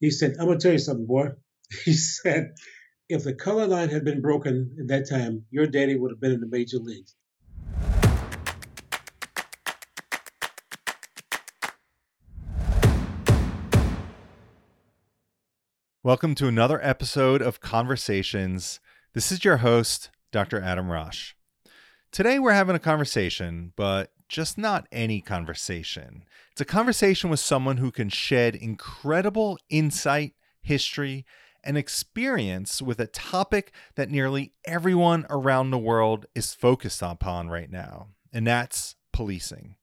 [0.00, 1.30] He said, I'm going to tell you something, boy.
[1.84, 2.52] He said,
[3.08, 6.30] if the color line had been broken at that time, your daddy would have been
[6.30, 7.16] in the major leagues.
[16.04, 18.78] Welcome to another episode of Conversations.
[19.14, 20.62] This is your host, Dr.
[20.62, 21.32] Adam Rosh.
[22.12, 26.24] Today we're having a conversation, but just not any conversation.
[26.52, 31.24] It's a conversation with someone who can shed incredible insight, history,
[31.64, 37.70] and experience with a topic that nearly everyone around the world is focused upon right
[37.70, 39.74] now, and that's policing.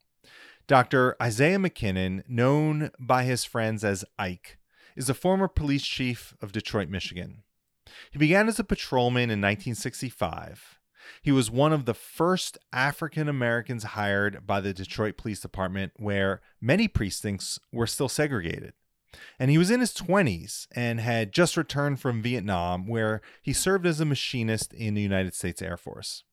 [0.68, 1.16] Dr.
[1.22, 4.58] Isaiah McKinnon, known by his friends as Ike,
[4.96, 7.44] is a former police chief of Detroit, Michigan.
[8.12, 10.80] He began as a patrolman in 1965.
[11.22, 16.42] He was one of the first African Americans hired by the Detroit Police Department, where
[16.62, 18.74] many precincts were still segregated.
[19.40, 23.86] And he was in his 20s and had just returned from Vietnam, where he served
[23.86, 26.24] as a machinist in the United States Air Force.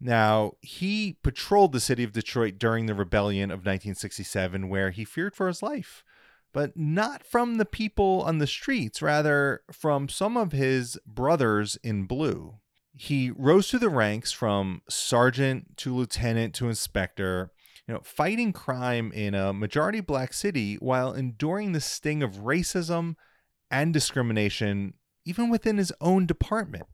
[0.00, 5.34] Now, he patrolled the city of Detroit during the rebellion of 1967, where he feared
[5.34, 6.04] for his life,
[6.52, 12.04] but not from the people on the streets, rather, from some of his brothers in
[12.04, 12.58] blue.
[13.00, 17.52] He rose through the ranks from sergeant to lieutenant to inspector
[17.86, 23.14] you know, fighting crime in a majority black city while enduring the sting of racism
[23.70, 26.86] and discrimination even within his own department.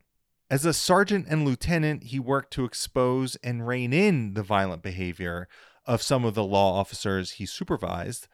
[0.50, 5.48] As a sergeant and lieutenant, he worked to expose and rein in the violent behavior
[5.86, 8.28] of some of the law officers he supervised,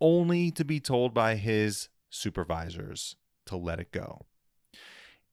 [0.00, 4.26] only to be told by his supervisors to let it go.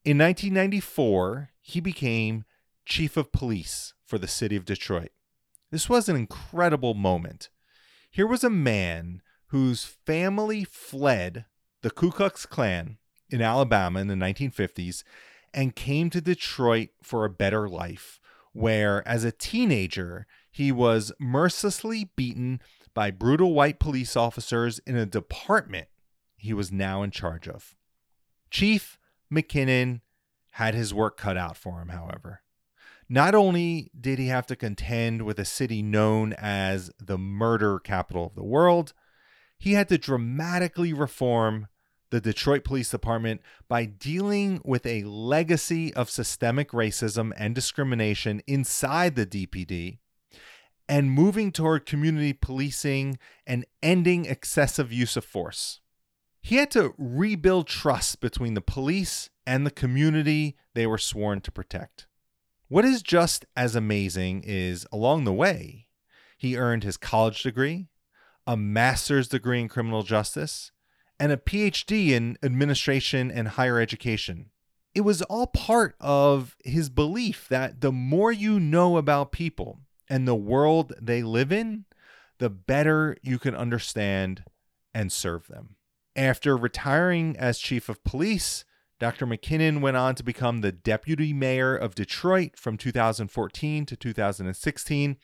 [0.05, 2.43] In 1994, he became
[2.85, 5.11] chief of police for the city of Detroit.
[5.71, 7.49] This was an incredible moment.
[8.11, 11.45] Here was a man whose family fled
[11.81, 12.97] the Ku Klux Klan
[13.29, 15.03] in Alabama in the 1950s
[15.53, 18.19] and came to Detroit for a better life,
[18.51, 22.61] where as a teenager, he was mercilessly beaten
[22.93, 25.87] by brutal white police officers in a department
[26.35, 27.73] he was now in charge of.
[28.51, 28.99] Chief
[29.33, 30.01] McKinnon
[30.53, 32.41] had his work cut out for him, however.
[33.09, 38.27] Not only did he have to contend with a city known as the murder capital
[38.27, 38.93] of the world,
[39.57, 41.67] he had to dramatically reform
[42.11, 49.15] the Detroit Police Department by dealing with a legacy of systemic racism and discrimination inside
[49.15, 49.97] the DPD
[50.87, 55.79] and moving toward community policing and ending excessive use of force.
[56.45, 61.51] He had to rebuild trust between the police and the community they were sworn to
[61.53, 62.05] protect.
[62.67, 65.87] What is just as amazing is along the way,
[66.37, 67.87] he earned his college degree,
[68.45, 70.73] a master's degree in criminal justice,
[71.17, 74.49] and a PhD in administration and higher education.
[74.93, 79.79] It was all part of his belief that the more you know about people
[80.09, 81.85] and the world they live in,
[82.39, 84.43] the better you can understand
[84.93, 85.77] and serve them.
[86.15, 88.65] After retiring as chief of police,
[88.99, 89.25] Dr.
[89.25, 95.17] McKinnon went on to become the deputy mayor of Detroit from 2014 to 2016,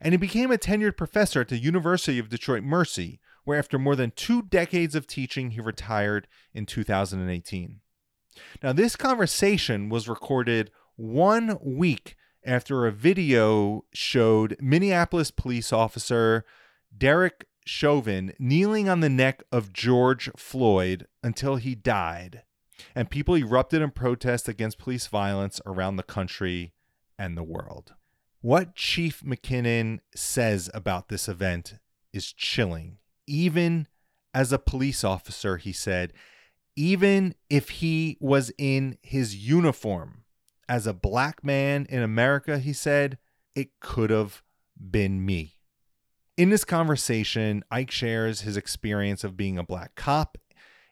[0.00, 3.94] and he became a tenured professor at the University of Detroit Mercy, where after more
[3.94, 7.80] than two decades of teaching, he retired in 2018.
[8.62, 16.44] Now, this conversation was recorded one week after a video showed Minneapolis police officer
[16.96, 22.42] Derek Chauvin kneeling on the neck of George Floyd until he died
[22.94, 26.72] and people erupted in protest against police violence around the country
[27.18, 27.94] and the world.
[28.40, 31.74] What Chief McKinnon says about this event
[32.12, 32.98] is chilling.
[33.26, 33.88] Even
[34.34, 36.12] as a police officer, he said,
[36.76, 40.24] even if he was in his uniform
[40.68, 43.18] as a black man in America, he said,
[43.54, 44.42] it could have
[44.90, 45.53] been me.
[46.36, 50.36] In this conversation, Ike shares his experience of being a black cop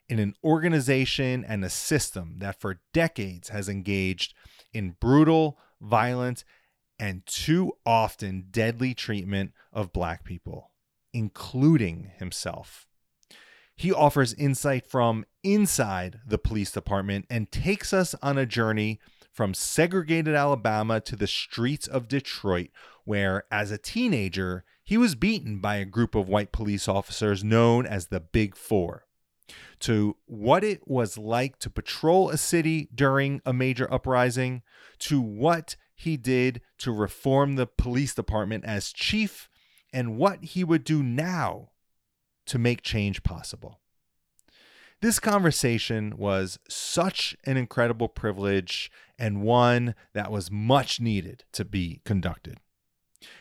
[0.09, 4.35] in an organization and a system that for decades has engaged
[4.73, 6.45] in brutal, violent,
[6.97, 10.71] and too often deadly treatment of Black people,
[11.13, 12.87] including himself.
[13.75, 19.01] He offers insight from inside the police department and takes us on a journey
[19.33, 22.69] from segregated Alabama to the streets of Detroit,
[23.05, 27.87] where, as a teenager, he was beaten by a group of white police officers known
[27.87, 29.07] as the Big Four
[29.81, 34.63] to what it was like to patrol a city during a major uprising,
[34.99, 39.49] to what he did to reform the police department as chief,
[39.93, 41.71] and what he would do now
[42.47, 43.81] to make change possible.
[45.01, 52.01] This conversation was such an incredible privilege and one that was much needed to be
[52.05, 52.59] conducted.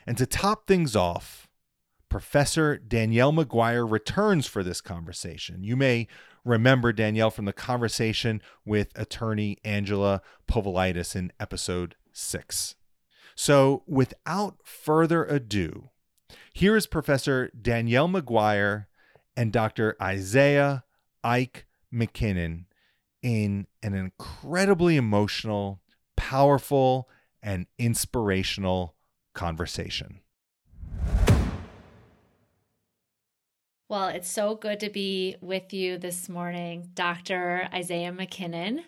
[0.05, 1.49] And to top things off,
[2.09, 5.63] Professor Danielle McGuire returns for this conversation.
[5.63, 6.07] You may
[6.43, 12.75] remember Danielle from the conversation with attorney Angela Povilaitis in episode six.
[13.33, 15.89] So, without further ado,
[16.53, 18.87] here is Professor Danielle McGuire
[19.37, 19.95] and Dr.
[20.01, 20.83] Isaiah
[21.23, 22.65] Ike McKinnon
[23.21, 25.81] in an incredibly emotional,
[26.17, 27.07] powerful,
[27.41, 28.95] and inspirational
[29.33, 30.21] conversation.
[33.89, 37.67] Well, it's so good to be with you this morning, Dr.
[37.73, 38.83] Isaiah McKinnon.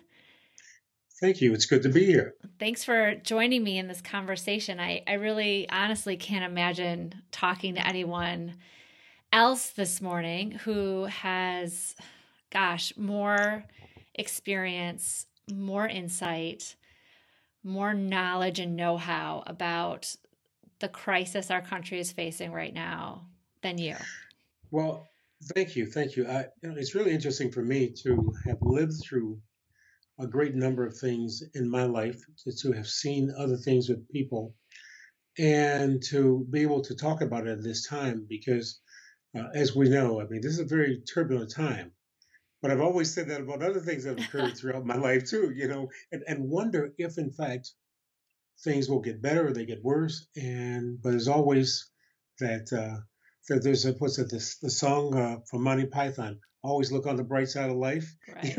[1.20, 1.52] Thank you.
[1.52, 2.34] It's good to be here.
[2.58, 4.80] Thanks for joining me in this conversation.
[4.80, 8.54] I, I really honestly can't imagine talking to anyone
[9.32, 11.94] else this morning who has,
[12.50, 13.64] gosh, more
[14.14, 16.76] experience, more insight,
[17.62, 20.16] more knowledge and know how about
[20.84, 23.24] the crisis our country is facing right now
[23.62, 23.96] than you.
[24.70, 25.08] Well,
[25.54, 25.86] thank you.
[25.86, 26.28] Thank you.
[26.28, 29.40] I, you know, it's really interesting for me to have lived through
[30.20, 34.06] a great number of things in my life, to, to have seen other things with
[34.10, 34.54] people,
[35.38, 38.78] and to be able to talk about it at this time because,
[39.34, 41.92] uh, as we know, I mean, this is a very turbulent time.
[42.60, 45.50] But I've always said that about other things that have occurred throughout my life too,
[45.56, 47.72] you know, and, and wonder if in fact
[48.62, 50.26] things will get better or they get worse.
[50.36, 51.90] And but there's always
[52.40, 53.00] that uh,
[53.48, 56.40] that there's a what's it this the song uh, from Monty Python.
[56.62, 58.58] Always look on the bright side of life, right.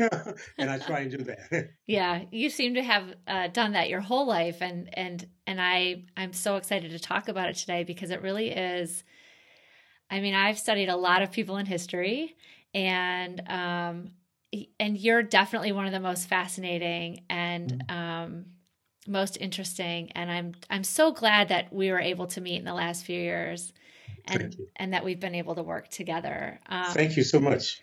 [0.58, 1.70] and I try and do that.
[1.88, 6.04] yeah, you seem to have uh, done that your whole life, and and and I
[6.16, 9.02] I'm so excited to talk about it today because it really is.
[10.08, 12.36] I mean, I've studied a lot of people in history,
[12.72, 14.10] and um,
[14.78, 17.96] and you're definitely one of the most fascinating and mm-hmm.
[17.96, 18.44] um,
[19.08, 20.10] most interesting.
[20.12, 23.20] And I'm I'm so glad that we were able to meet in the last few
[23.20, 23.72] years,
[24.26, 26.60] and and that we've been able to work together.
[26.68, 27.80] Um, Thank you so much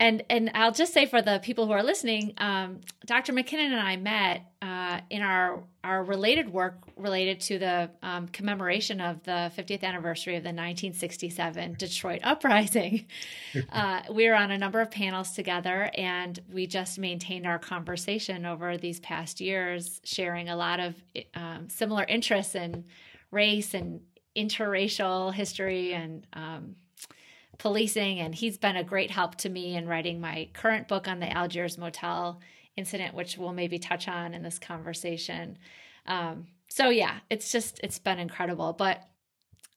[0.00, 3.32] and and I'll just say for the people who are listening, um, Dr.
[3.32, 9.00] McKinnon and I met uh, in our our related work related to the um, commemoration
[9.00, 13.06] of the 50th anniversary of the 1967 Detroit uprising.
[13.70, 18.44] Uh, we were on a number of panels together, and we just maintained our conversation
[18.44, 20.94] over these past years, sharing a lot of
[21.34, 22.84] um, similar interests in
[23.30, 24.00] race and
[24.36, 26.74] interracial history and um,
[27.64, 31.18] policing, and he's been a great help to me in writing my current book on
[31.18, 32.38] the Algiers Motel
[32.76, 35.56] incident, which we'll maybe touch on in this conversation.
[36.04, 38.74] Um, so yeah, it's just it's been incredible.
[38.74, 39.02] But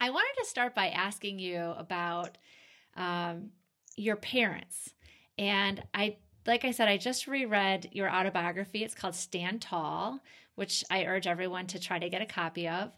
[0.02, 2.38] I wanted to start by asking you about
[2.98, 3.52] um,
[3.96, 4.94] your parents,
[5.38, 8.84] and I like I said, I just reread your autobiography.
[8.84, 10.20] It's called Stand Tall,
[10.56, 12.92] which I urge everyone to try to get a copy of.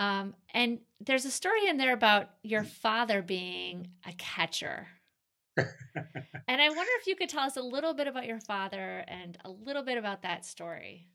[0.00, 4.88] Um, and there's a story in there about your father being a catcher.
[5.56, 5.66] and
[6.48, 9.50] I wonder if you could tell us a little bit about your father and a
[9.50, 11.06] little bit about that story.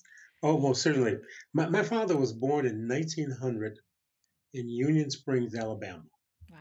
[0.44, 1.18] Oh, most certainly.
[1.52, 3.80] My, my father was born in 1900
[4.54, 6.04] in Union Springs, Alabama.
[6.52, 6.60] Wow.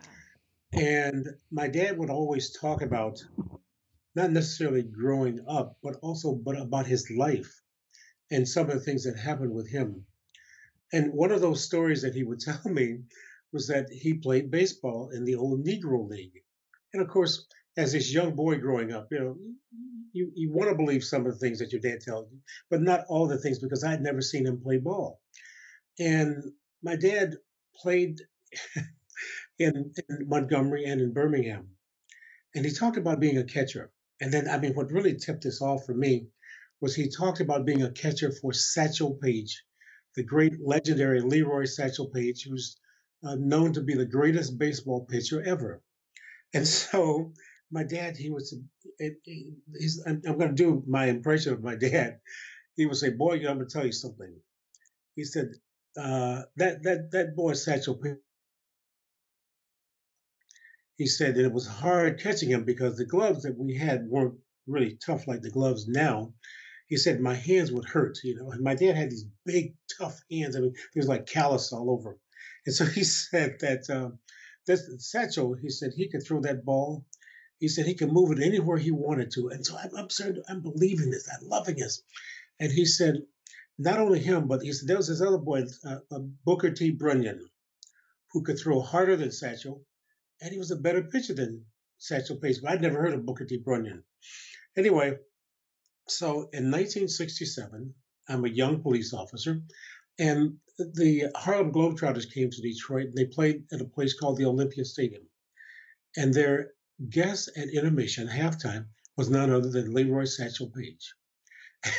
[0.73, 3.23] And my dad would always talk about
[4.15, 7.61] not necessarily growing up, but also but about his life
[8.31, 10.07] and some of the things that happened with him.
[10.95, 13.01] And one of those stories that he would tell me
[13.53, 16.45] was that he played baseball in the old Negro League.
[16.93, 17.47] And of course,
[17.77, 19.37] as this young boy growing up, you know,
[20.13, 22.39] you, you want to believe some of the things that your dad tells you,
[22.71, 25.21] but not all the things because I had never seen him play ball.
[25.99, 27.35] And my dad
[27.75, 28.21] played
[29.59, 31.71] in, in Montgomery and in Birmingham.
[32.55, 33.91] And he talked about being a catcher.
[34.21, 36.29] And then, I mean, what really tipped this off for me
[36.81, 39.65] was he talked about being a catcher for Satchel Paige,
[40.17, 42.77] the great legendary Leroy Satchel Paige, who's
[43.25, 45.83] uh, known to be the greatest baseball pitcher ever.
[46.53, 47.33] And so
[47.71, 48.57] my dad, he was,
[48.99, 49.17] it,
[50.07, 52.21] I'm, going to do my impression of my dad.
[52.77, 54.35] He would say, "Boy, I'm going to tell you something."
[55.15, 55.51] He said,
[55.97, 58.19] uh, "That that that boy Satchel Paige."
[60.97, 64.39] He said that it was hard catching him because the gloves that we had weren't
[64.67, 66.33] really tough like the gloves now
[66.95, 68.53] he said my hands would hurt, you know.
[68.53, 70.55] And my dad had these big, tough hands.
[70.55, 72.21] I mean, there's like callus all over.
[72.65, 74.21] And so he said that um,
[74.65, 77.05] this Satchel, he said he could throw that ball.
[77.59, 79.49] He said he could move it anywhere he wanted to.
[79.49, 80.07] And so I'm, I'm
[80.49, 82.01] I'm believing this, I'm loving this.
[82.61, 83.17] And he said,
[83.77, 86.93] not only him, but he said there was this other boy, uh, uh, Booker T.
[86.93, 87.45] Brunion,
[88.31, 89.85] who could throw harder than Satchel,
[90.41, 91.65] and he was a better pitcher than
[91.99, 92.63] Satchel Paige.
[92.63, 93.57] But I'd never heard of Booker T.
[93.57, 94.05] Brunion.
[94.77, 95.19] Anyway,
[96.09, 97.95] so in 1967,
[98.29, 99.63] I'm a young police officer,
[100.19, 103.07] and the Harlem Globetrotters came to Detroit.
[103.09, 105.23] And they played at a place called the Olympia Stadium,
[106.17, 106.73] and their
[107.09, 111.15] guest at intermission, halftime, was none other than Leroy Satchel Paige.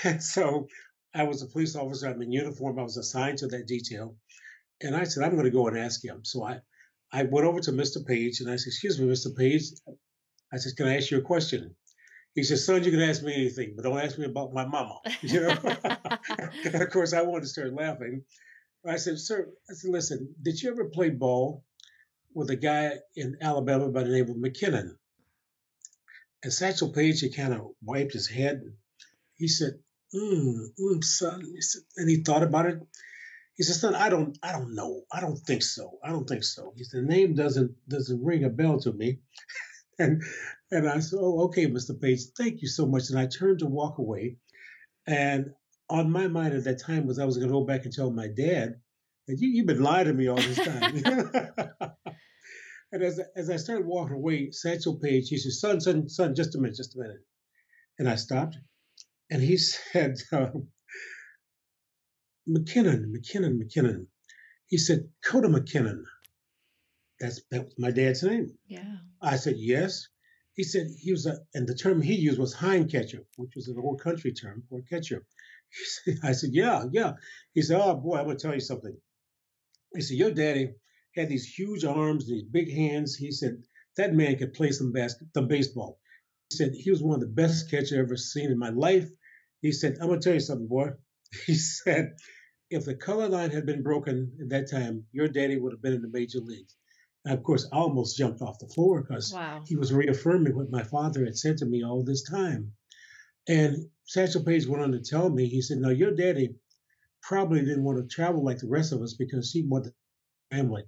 [0.03, 0.67] And so
[1.13, 2.07] I was a police officer.
[2.07, 2.79] I'm in uniform.
[2.79, 4.17] I was assigned to that detail.
[4.81, 6.25] And I said, I'm going to go and ask him.
[6.25, 6.59] So I,
[7.11, 8.05] I went over to Mr.
[8.05, 9.35] Paige and I said, Excuse me, Mr.
[9.35, 9.63] Paige.
[10.51, 11.75] I said, Can I ask you a question?
[12.35, 14.99] He said, Son, you can ask me anything, but don't ask me about my mama.
[15.21, 15.57] You know?
[16.81, 18.23] of course, I wanted to start laughing.
[18.85, 21.63] I said, Sir, I said, Listen, did you ever play ball
[22.33, 24.97] with a guy in Alabama by the name of McKinnon?
[26.43, 28.61] And Satchel Paige, he kind of wiped his head.
[29.37, 29.79] He said,
[30.13, 31.41] mm, mm, son.
[31.41, 32.79] He said, and he thought about it.
[33.55, 35.03] He said, son, I don't, I don't know.
[35.11, 35.97] I don't think so.
[36.03, 36.73] I don't think so.
[36.75, 39.19] He said, the name doesn't doesn't ring a bell to me.
[39.99, 40.21] and
[40.71, 41.99] and I said, oh, okay, Mr.
[41.99, 43.09] Paige, thank you so much.
[43.09, 44.37] And I turned to walk away.
[45.07, 45.51] And
[45.89, 48.09] on my mind at that time was I was going to go back and tell
[48.09, 48.75] my dad
[49.27, 50.95] that you, you've been lying to me all this time.
[52.91, 56.55] and as, as I started walking away, Satchel Paige, he said, son, son, son, just
[56.55, 57.23] a minute, just a minute.
[57.99, 58.57] And I stopped
[59.29, 60.47] and he said, uh,
[62.49, 64.07] McKinnon, McKinnon, McKinnon.
[64.67, 66.03] He said, Coda McKinnon.
[67.19, 68.57] That's that was my dad's name.
[68.67, 68.97] Yeah.
[69.21, 70.07] I said, yes.
[70.55, 73.67] He said he was a, and the term he used was hind catcher, which was
[73.67, 75.25] an old country term for catcher.
[75.71, 77.13] Said, I said, yeah, yeah.
[77.53, 78.95] He said, oh boy, I'm gonna tell you something.
[79.93, 80.73] He said, your daddy
[81.15, 83.15] had these huge arms, these big hands.
[83.15, 83.63] He said
[83.97, 85.99] that man could play some basket, some baseball.
[86.49, 89.09] He said he was one of the best catchers I ever seen in my life.
[89.61, 90.91] He said, I'm gonna tell you something, boy.
[91.45, 92.15] He said,
[92.69, 95.93] if the color line had been broken at that time, your daddy would have been
[95.93, 96.75] in the major leagues.
[97.27, 99.63] Of course, I almost jumped off the floor because wow.
[99.67, 102.73] he was reaffirming what my father had said to me all this time.
[103.47, 106.55] And Satchel Paige went on to tell me, he said, No, your daddy
[107.21, 109.93] probably didn't want to travel like the rest of us because he wanted
[110.51, 110.83] family.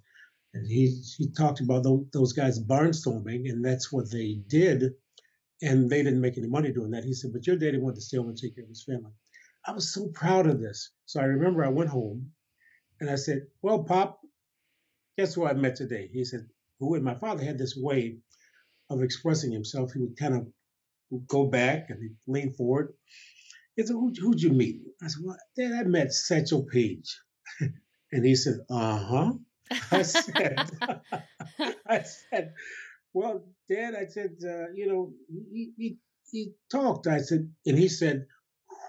[0.53, 4.93] And he, he talked about those, those guys barnstorming, and that's what they did.
[5.61, 7.03] And they didn't make any money doing that.
[7.03, 9.11] He said, But your daddy wanted to stay home and take care of his family.
[9.65, 10.91] I was so proud of this.
[11.05, 12.31] So I remember I went home
[12.99, 14.19] and I said, Well, Pop,
[15.17, 16.09] guess who I met today?
[16.11, 16.47] He said,
[16.79, 16.95] Who?
[16.95, 18.17] And my father had this way
[18.89, 19.91] of expressing himself.
[19.93, 20.47] He would kind of
[21.27, 22.93] go back and lean forward.
[23.75, 24.81] He said, Who, Who'd you meet?
[25.01, 27.19] I said, Well, Dad, I met Satchel Paige.
[28.11, 29.33] and he said, Uh huh.
[29.91, 30.69] I said,
[31.87, 32.53] I said,
[33.13, 35.13] Well, Dad, I said, uh, You know,
[35.51, 35.97] he, he,
[36.31, 37.07] he talked.
[37.07, 38.25] I said, and he said,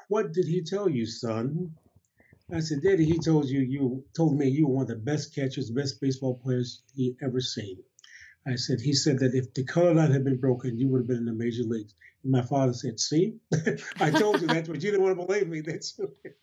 [0.09, 1.73] What did he tell you, son?
[2.53, 5.35] I said, Daddy, he told you you told me you were one of the best
[5.35, 7.79] catchers, best baseball players he ever seen.
[8.47, 11.07] I said, he said that if the color line had been broken, you would have
[11.07, 11.95] been in the major leagues.
[12.23, 13.37] And my father said, See,
[14.01, 15.61] I told you that, but you didn't want to believe me.
[15.61, 15.99] That's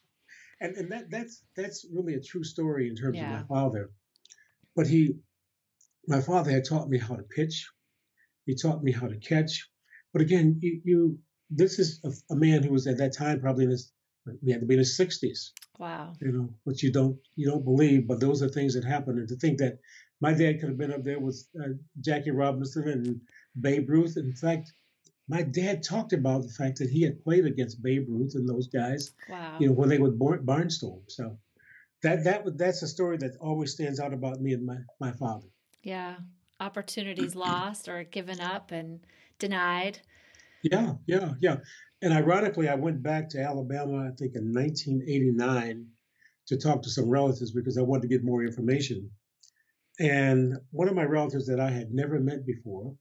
[0.61, 3.25] and and that that's that's really a true story in terms yeah.
[3.25, 3.89] of my father.
[4.75, 5.15] But he,
[6.07, 7.67] my father had taught me how to pitch.
[8.45, 9.67] He taught me how to catch.
[10.13, 11.19] But again, you, you
[11.49, 13.91] this is a, a man who was at that time probably in his
[14.43, 15.51] he had to be in the 60s.
[15.77, 16.13] Wow.
[16.21, 19.17] You know, which you don't you don't believe, but those are things that happen.
[19.17, 19.79] And to think that
[20.21, 21.69] my dad could have been up there with uh,
[22.01, 23.21] Jackie Robinson and
[23.59, 24.17] Babe Ruth.
[24.17, 24.73] In fact,
[25.27, 28.67] my dad talked about the fact that he had played against Babe Ruth and those
[28.67, 29.11] guys.
[29.29, 29.57] Wow.
[29.59, 31.01] You know, when they would barnstorm.
[31.07, 31.37] So
[32.03, 35.47] that that that's a story that always stands out about me and my my father.
[35.83, 36.15] Yeah,
[36.59, 38.99] opportunities lost or given up and
[39.39, 39.99] denied.
[40.71, 41.57] Yeah, yeah, yeah.
[42.01, 45.87] And ironically, I went back to Alabama, I think in 1989,
[46.47, 49.11] to talk to some relatives because I wanted to get more information.
[49.99, 52.95] And one of my relatives that I had never met before,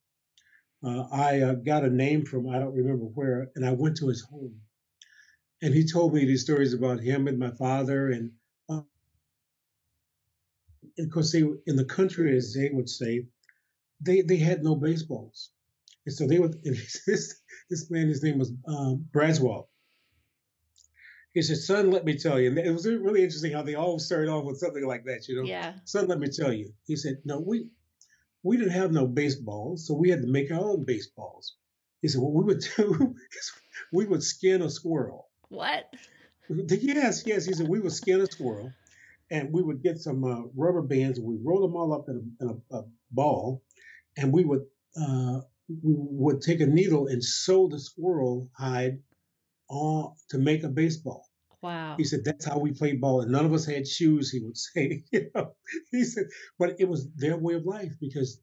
[0.85, 4.09] uh, I uh, got a name from I don't remember where, and I went to
[4.09, 4.61] his home.
[5.62, 8.11] And he told me these stories about him and my father.
[8.11, 8.33] And,
[8.68, 8.83] uh,
[10.99, 13.26] of course, they, in the country, as they would say,
[14.00, 15.50] they, they had no baseballs.
[16.06, 16.62] And so they would,
[17.06, 19.66] this, this man, his name was um, Braswell.
[21.34, 23.99] He said, "Son, let me tell you." And it was really interesting how they all
[23.99, 25.42] started off with something like that, you know.
[25.42, 25.75] Yeah.
[25.84, 26.73] Son, let me tell you.
[26.87, 27.70] He said, "No, we
[28.44, 31.56] we didn't have no baseballs, so we had to make our own baseballs."
[32.02, 33.52] He said, "What we would do is
[33.92, 35.92] we would skin a squirrel." What?
[36.49, 37.46] Yes, yes.
[37.46, 38.73] He said we would skin a squirrel,
[39.28, 42.16] and we would get some uh, rubber bands and we roll them all up in
[42.40, 43.61] a, in a, a ball,
[44.16, 48.99] and we would uh, we would take a needle and sew the squirrel hide
[49.68, 51.26] on to make a baseball.
[51.62, 51.94] Wow.
[51.97, 54.30] He said that's how we played ball, and none of us had shoes.
[54.30, 55.54] He would say, you know,
[55.90, 56.26] he said,
[56.59, 58.40] but it was their way of life because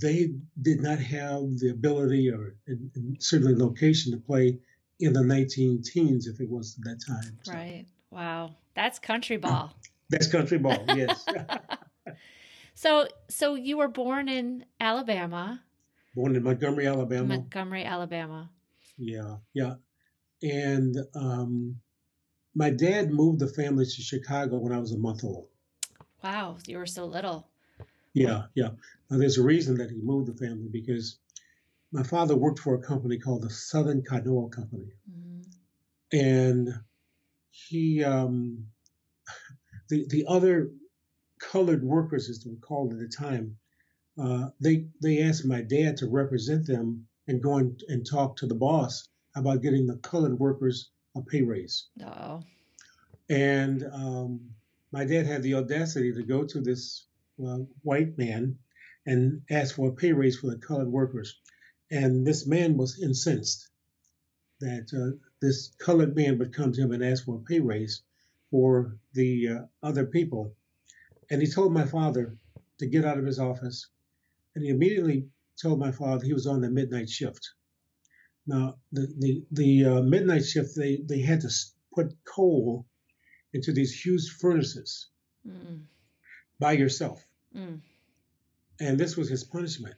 [0.00, 4.58] they did not have the ability or and, and certainly location to play
[5.00, 7.38] in the 19 teens if it was at that time.
[7.42, 7.52] So.
[7.52, 7.86] Right.
[8.10, 8.54] Wow.
[8.74, 9.74] That's country ball.
[10.10, 11.24] That's country ball, yes.
[12.74, 15.62] so so you were born in Alabama.
[16.14, 17.24] Born in Montgomery, Alabama.
[17.24, 18.50] Montgomery, Alabama.
[18.98, 19.74] Yeah, yeah.
[20.42, 21.76] And um,
[22.54, 25.48] my dad moved the family to Chicago when I was a month old.
[26.22, 27.48] Wow, you were so little.
[28.14, 28.70] Yeah, yeah.
[29.10, 31.18] Now, there's a reason that he moved the family because
[31.92, 36.18] my father worked for a company called the Southern Canoa Company, mm-hmm.
[36.18, 36.68] and
[37.50, 38.66] he, um,
[39.88, 40.70] the the other
[41.38, 43.56] colored workers, as they were called at the time,
[44.20, 48.46] uh, they they asked my dad to represent them and go and, and talk to
[48.46, 51.86] the boss about getting the colored workers a pay raise.
[52.04, 52.42] Oh.
[53.30, 54.40] And um,
[54.92, 57.06] my dad had the audacity to go to this
[57.42, 58.58] uh, white man
[59.06, 61.38] and ask for a pay raise for the colored workers.
[61.90, 63.68] And this man was incensed
[64.60, 68.02] that uh, this colored man would come to him and ask for a pay raise
[68.50, 70.54] for the uh, other people.
[71.30, 72.36] And he told my father
[72.78, 73.88] to get out of his office.
[74.54, 75.28] And he immediately
[75.60, 77.50] told my father he was on the midnight shift.
[78.46, 81.50] Now, the the, the uh, midnight shift, they, they had to
[81.94, 82.86] put coal
[83.52, 85.08] into these huge furnaces
[85.46, 85.82] mm.
[86.58, 87.24] by yourself.
[87.56, 87.80] Mm.
[88.80, 89.94] And this was his punishment.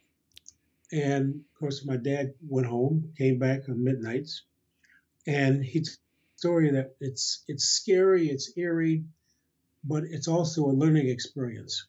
[0.92, 4.42] And of course, my dad went home, came back on midnights,
[5.26, 5.84] and he
[6.37, 9.04] story that it's it's scary, it's eerie,
[9.82, 11.87] but it's also a learning experience.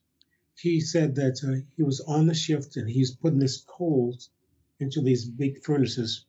[0.57, 4.17] He said that uh, he was on the shift and he's putting this coal
[4.79, 6.25] into these big furnaces,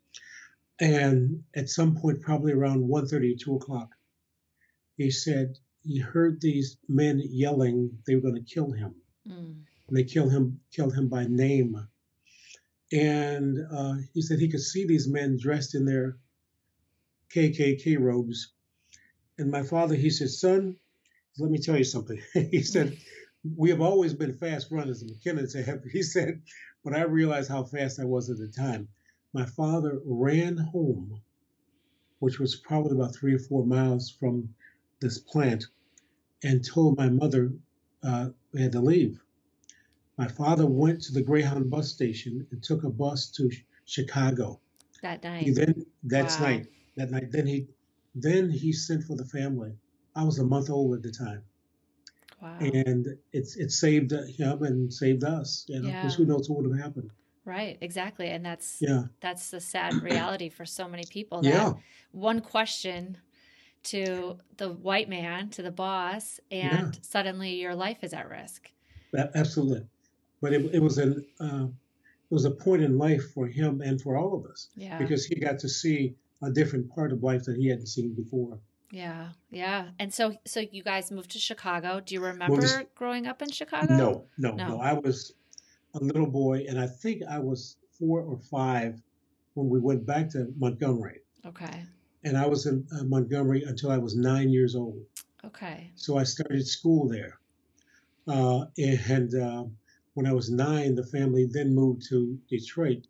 [0.79, 3.95] and at some point, probably around 1.30, 2 o'clock,
[4.97, 8.95] he said he heard these men yelling they were going to kill him.
[9.27, 9.63] Mm.
[9.89, 11.89] And they killed him, killed him by name.
[12.93, 16.19] And uh, he said he could see these men dressed in their
[17.35, 18.53] KKK robes.
[19.39, 20.77] And my father, he said, son,
[21.39, 22.21] let me tell you something.
[22.33, 22.97] he said,
[23.57, 25.05] we have always been fast runners.
[25.05, 26.43] McKinnon said, he said,
[26.85, 28.89] but I realized how fast I was at the time.
[29.33, 31.21] My father ran home,
[32.21, 34.55] which was probably about three or four miles from
[35.01, 35.67] this plant,
[36.43, 37.53] and told my mother
[38.03, 39.21] uh, we had to leave.
[40.17, 43.51] My father went to the Greyhound bus station and took a bus to
[43.85, 44.61] Chicago.
[45.03, 45.43] That night.
[45.43, 46.47] He then that's wow.
[46.47, 46.67] night.
[46.97, 47.31] That night.
[47.31, 47.67] Then he
[48.15, 49.73] then he sent for the family.
[50.15, 51.43] I was a month old at the time.
[52.41, 52.57] Wow.
[52.61, 55.65] And it's it saved him and saved us.
[55.69, 57.11] You know, because who knows what would have happened.
[57.45, 58.29] Right, exactly.
[58.29, 59.05] And that's yeah.
[59.21, 61.41] that's the sad reality for so many people.
[61.45, 61.75] Yeah.
[62.11, 63.19] one question
[63.85, 67.01] to the white man, to the boss, and yeah.
[67.03, 68.71] suddenly your life is at risk.
[69.35, 69.87] Absolutely,
[70.43, 71.67] but it, it was an uh,
[72.31, 74.69] it was a point in life for him and for all of us.
[74.77, 74.99] Yeah.
[74.99, 78.59] Because he got to see a different part of life that he hadn't seen before.
[78.91, 79.89] Yeah, yeah.
[79.99, 82.01] And so, so you guys moved to Chicago.
[82.01, 83.97] Do you remember well, this, growing up in Chicago?
[83.97, 84.81] No, no, no, no.
[84.81, 85.35] I was
[85.95, 89.01] a little boy, and I think I was four or five
[89.55, 91.21] when we went back to Montgomery.
[91.45, 91.87] Okay
[92.27, 95.01] and I was in uh, Montgomery until I was nine years old.
[95.45, 95.93] Okay.
[95.95, 97.39] So I started school there,
[98.27, 99.65] uh, and uh,
[100.15, 103.07] when I was nine, the family then moved to Detroit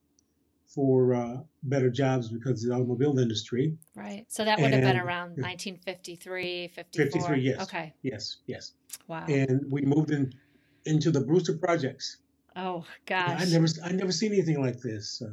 [0.77, 3.77] for uh, better jobs because of the automobile industry.
[3.97, 4.27] Right.
[4.29, 7.05] So that would and, have been around 1953, 54.
[7.07, 7.63] 53, yes.
[7.63, 7.95] Okay.
[8.03, 8.73] Yes, yes.
[9.09, 9.25] Wow.
[9.27, 10.33] And we moved in
[10.85, 12.19] into the Brewster projects.
[12.55, 13.43] Oh gosh.
[13.43, 15.23] I never I never seen anything like this.
[15.23, 15.33] Uh,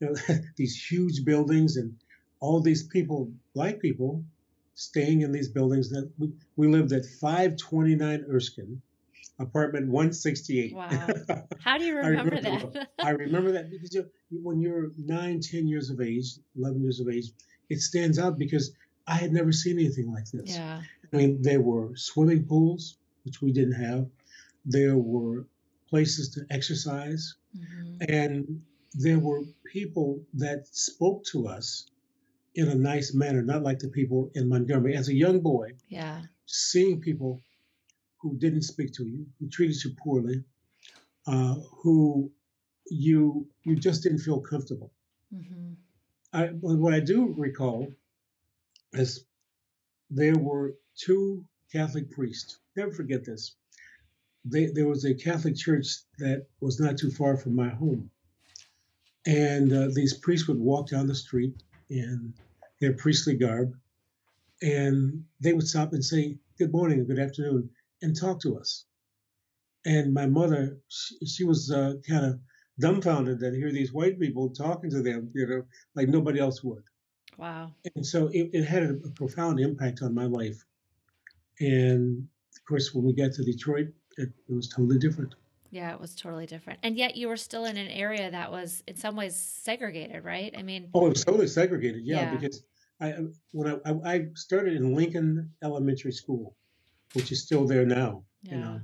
[0.00, 0.14] you know,
[0.56, 1.94] these huge buildings and
[2.40, 4.24] all these people, black people,
[4.74, 8.82] staying in these buildings that we, we lived at 529 Erskine,
[9.42, 10.74] apartment 168.
[10.74, 10.88] Wow.
[11.60, 12.88] How do you remember, I remember that?
[12.98, 17.08] I remember that because you, when you're nine, 10 years of age, 11 years of
[17.08, 17.26] age,
[17.68, 18.72] it stands out because
[19.06, 20.56] I had never seen anything like this.
[20.56, 20.82] Yeah.
[21.12, 24.06] I mean, there were swimming pools, which we didn't have.
[24.64, 25.46] There were
[25.88, 27.34] places to exercise.
[27.56, 27.96] Mm-hmm.
[28.08, 28.62] And
[28.94, 31.86] there were people that spoke to us
[32.54, 34.96] in a nice manner, not like the people in Montgomery.
[34.96, 37.40] As a young boy, yeah, seeing people
[38.22, 40.44] who didn't speak to you, who treated you poorly,
[41.26, 42.30] uh, who
[42.88, 44.92] you you just didn't feel comfortable.
[45.34, 45.72] Mm-hmm.
[46.32, 47.88] I, what I do recall
[48.92, 49.24] is
[50.10, 52.58] there were two Catholic priests.
[52.76, 53.56] Never forget this.
[54.44, 55.86] They, there was a Catholic church
[56.18, 58.10] that was not too far from my home,
[59.26, 61.54] and uh, these priests would walk down the street
[61.90, 62.34] in
[62.80, 63.74] their priestly garb,
[64.62, 67.68] and they would stop and say good morning good afternoon
[68.02, 68.84] and talk to us.
[69.84, 72.40] And my mother, she, she was uh, kind of
[72.78, 75.62] dumbfounded that hear these white people talking to them, you know,
[75.94, 76.82] like nobody else would.
[77.36, 77.72] Wow.
[77.94, 80.62] And so it, it had a, a profound impact on my life.
[81.60, 85.34] And of course, when we got to Detroit, it, it was totally different.
[85.70, 86.80] Yeah, it was totally different.
[86.82, 90.54] And yet you were still in an area that was in some ways segregated, right?
[90.56, 92.02] I mean, oh, it was totally segregated.
[92.04, 92.34] Yeah, yeah.
[92.34, 92.62] because
[93.00, 93.14] I
[93.52, 96.54] when I, I started in Lincoln Elementary School,
[97.14, 98.54] which is still there now, yeah.
[98.54, 98.80] you know,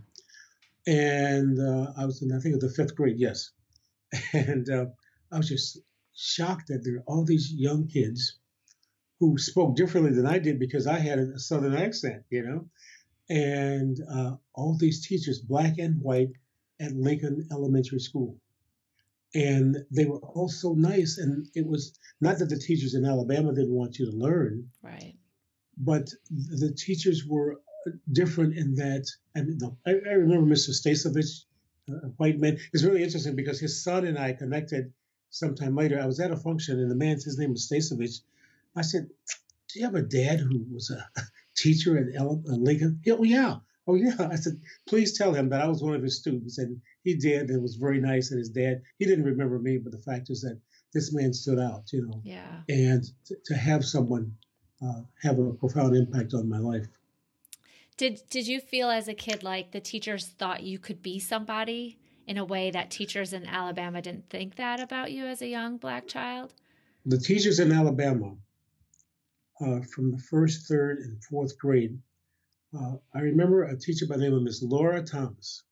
[0.86, 3.50] and uh, I was in I think of the fifth grade, yes,
[4.32, 4.86] and uh,
[5.32, 5.78] I was just
[6.14, 8.38] shocked that there are all these young kids
[9.20, 12.68] who spoke differently than I did because I had a southern accent, you know,
[13.28, 16.32] and uh, all these teachers, black and white
[16.80, 18.36] at Lincoln Elementary School.
[19.34, 21.18] And they were all so nice.
[21.18, 25.14] And it was not that the teachers in Alabama didn't want you to learn, right?
[25.76, 27.60] But the teachers were
[28.10, 29.06] different in that.
[29.36, 30.70] I mean, I, I remember Mr.
[30.70, 31.44] Stasevich,
[31.88, 32.58] a white man.
[32.72, 34.92] It's really interesting because his son and I connected
[35.30, 36.00] sometime later.
[36.00, 38.20] I was at a function, and the man, his name was Stasevich.
[38.76, 39.08] I said,
[39.68, 41.04] "Do you have a dad who was a
[41.56, 43.56] teacher at Lincoln?" Oh yeah.
[43.86, 44.28] Oh yeah.
[44.30, 47.50] I said, please tell him that I was one of his students, and he did.
[47.50, 48.30] It was very nice.
[48.30, 50.60] And his dad, he didn't remember me, but the fact is that
[50.92, 52.20] this man stood out, you know.
[52.22, 52.60] Yeah.
[52.68, 54.36] And to, to have someone
[54.82, 56.86] uh, have a profound impact on my life.
[57.98, 61.98] Did Did you feel as a kid like the teachers thought you could be somebody
[62.26, 65.76] in a way that teachers in Alabama didn't think that about you as a young
[65.78, 66.54] black child?
[67.04, 68.36] The teachers in Alabama,
[69.60, 71.98] uh, from the first, third, and fourth grade,
[72.78, 75.64] uh, I remember a teacher by the name of Miss Laura Thomas.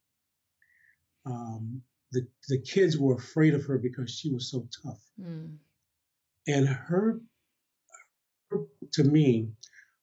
[1.26, 5.00] Um, the, the kids were afraid of her because she was so tough.
[5.20, 5.58] Mm.
[6.48, 7.20] And her,
[8.50, 8.58] her,
[8.94, 9.50] to me,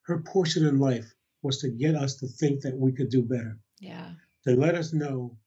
[0.03, 3.59] her portion in life was to get us to think that we could do better.
[3.79, 4.11] Yeah.
[4.45, 5.37] To let us know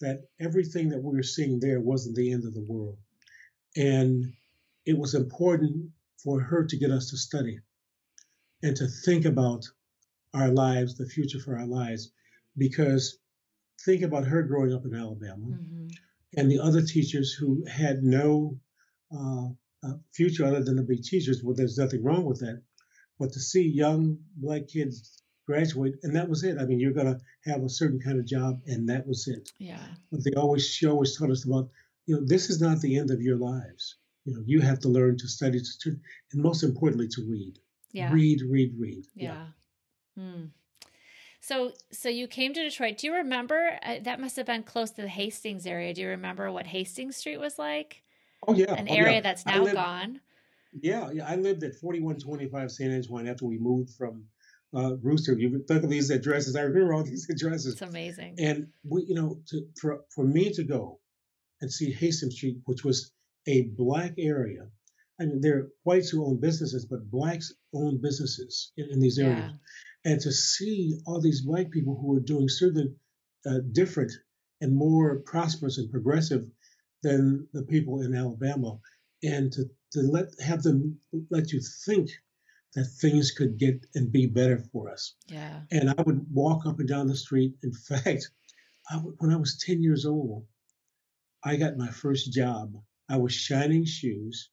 [0.00, 2.98] that everything that we were seeing there wasn't the end of the world.
[3.76, 4.32] And
[4.84, 5.90] it was important
[6.22, 7.60] for her to get us to study
[8.62, 9.64] and to think about
[10.34, 12.10] our lives, the future for our lives,
[12.58, 13.18] because
[13.84, 15.88] think about her growing up in Alabama mm-hmm.
[16.36, 18.58] and the other teachers who had no
[19.16, 19.48] uh,
[20.12, 21.42] future other than to be teachers.
[21.42, 22.62] Well, there's nothing wrong with that.
[23.18, 26.58] But to see young black kids graduate, and that was it.
[26.58, 29.50] I mean, you're going to have a certain kind of job, and that was it.
[29.58, 29.86] Yeah.
[30.10, 31.68] But they always, she always taught us about,
[32.06, 33.96] you know, this is not the end of your lives.
[34.24, 35.96] You know, you have to learn to study, to,
[36.32, 37.58] and most importantly, to read.
[37.92, 38.12] Yeah.
[38.12, 39.06] Read, read, read.
[39.14, 39.46] Yeah.
[40.16, 40.22] yeah.
[40.22, 40.44] Hmm.
[41.40, 42.98] So, so you came to Detroit.
[42.98, 43.78] Do you remember?
[43.82, 45.94] Uh, that must have been close to the Hastings area.
[45.94, 48.02] Do you remember what Hastings Street was like?
[48.48, 49.20] Oh yeah, an oh, area yeah.
[49.20, 50.20] that's now lived, gone.
[50.72, 51.26] Yeah, yeah.
[51.28, 52.92] I lived at forty one twenty five St.
[52.92, 54.24] Antoine after we moved from
[54.74, 55.34] uh, Brewster.
[55.38, 56.56] You think of these addresses.
[56.56, 57.74] I remember all these addresses.
[57.74, 58.36] It's amazing.
[58.38, 61.00] And we, you know, to, for for me to go
[61.60, 63.12] and see Hastings Street, which was
[63.46, 64.68] a black area.
[65.18, 69.18] I mean, there are whites who own businesses, but blacks own businesses in, in these
[69.18, 69.50] areas.
[69.50, 69.56] Yeah
[70.06, 72.94] and to see all these black people who are doing certainly
[73.44, 74.12] uh, different
[74.60, 76.46] and more prosperous and progressive
[77.02, 78.78] than the people in Alabama,
[79.22, 80.98] and to, to let have them
[81.28, 82.10] let you think
[82.76, 85.14] that things could get and be better for us.
[85.26, 85.60] Yeah.
[85.70, 87.54] And I would walk up and down the street.
[87.62, 88.30] In fact,
[88.90, 90.44] I when I was 10 years old,
[91.42, 92.74] I got my first job.
[93.08, 94.50] I was shining shoes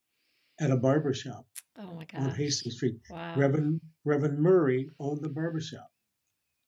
[0.59, 1.45] at a barber shop.
[1.77, 2.21] Oh my God.
[2.21, 2.95] On Hastings Street.
[3.09, 3.35] Wow.
[3.35, 5.91] Reverend Reverend Murray owned the barbershop.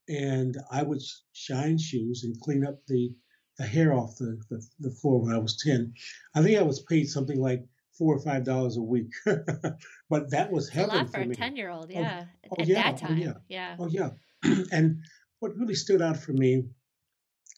[0.09, 3.15] And I would shine shoes and clean up the,
[3.57, 5.93] the hair off the, the, the floor when I was 10.
[6.35, 7.65] I think I was paid something like
[7.97, 9.13] four or five dollars a week.
[10.09, 11.31] but that was heaven a lot for, for me.
[11.31, 12.25] a 10 year old, yeah.
[12.45, 12.83] Oh, oh, At yeah.
[12.83, 13.13] that time.
[13.13, 13.33] Oh, yeah.
[13.47, 13.75] Yeah.
[13.79, 14.09] Oh, yeah.
[14.71, 14.99] and
[15.39, 16.65] what really stood out for me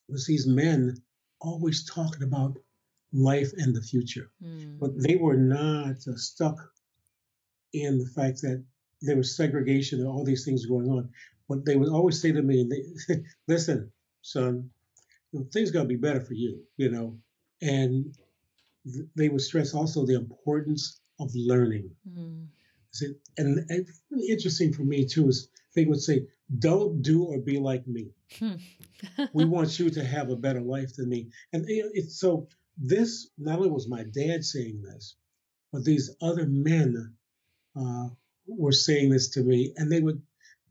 [0.10, 0.97] was these men
[1.39, 2.58] always talking about
[3.13, 4.30] life and the future.
[4.43, 4.80] Mm.
[4.80, 6.58] But they were not uh, stuck
[7.73, 8.63] in the fact that
[9.02, 11.10] there was segregation and all these things going on.
[11.50, 14.69] But they would always say to me, they, listen, son,
[15.32, 17.17] you know, things got to be better for you, you know.
[17.62, 18.13] And
[19.15, 21.91] they would stress also the importance of learning.
[22.08, 22.47] Mm.
[23.38, 26.28] And, and really interesting for me, too, is they would say,
[26.60, 28.12] don't do or be like me.
[28.39, 28.56] Hmm.
[29.34, 31.30] we want you to have a better life than me.
[31.54, 32.47] And it's so
[32.78, 35.15] this not only was my dad saying this,
[35.71, 37.13] but these other men
[37.76, 38.10] uh,
[38.47, 40.21] were saying this to me, and they would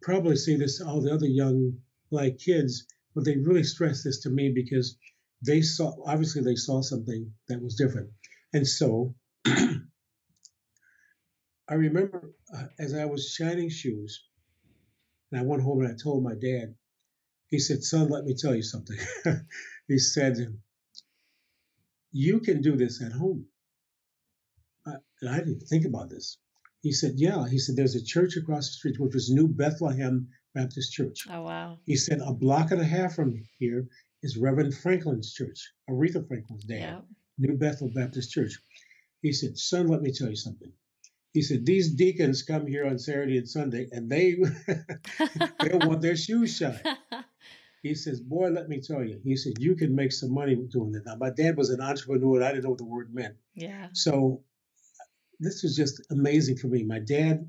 [0.01, 4.21] probably say this to all the other young black kids, but they really stressed this
[4.21, 4.97] to me because
[5.45, 8.11] they saw obviously they saw something that was different,
[8.53, 9.15] and so.
[11.69, 14.23] I remember uh, as I was shining shoes,
[15.31, 16.77] and I went home and I told my dad,
[17.49, 18.97] he said, Son, let me tell you something.
[19.89, 20.37] he said,
[22.13, 23.47] You can do this at home.
[24.87, 26.39] I, and I didn't think about this.
[26.83, 27.49] He said, Yeah.
[27.49, 31.27] He said, There's a church across the street, which was New Bethlehem Baptist Church.
[31.31, 31.79] Oh, wow.
[31.85, 33.89] He said, A block and a half from here
[34.23, 37.05] is Reverend Franklin's church, Aretha Franklin's dad, yep.
[37.39, 38.59] New Bethel Baptist Church.
[39.23, 40.73] He said, Son, let me tell you something.
[41.33, 44.37] He said, These deacons come here on Saturday and Sunday and they
[45.61, 46.83] they want their shoes shined.
[47.83, 49.21] He says, Boy, let me tell you.
[49.23, 51.07] He said, You can make some money doing that.
[51.07, 53.37] Now, my dad was an entrepreneur and I didn't know what the word meant.
[53.55, 53.89] Yeah.
[53.93, 54.43] So
[55.39, 56.83] this was just amazing for me.
[56.83, 57.49] My dad,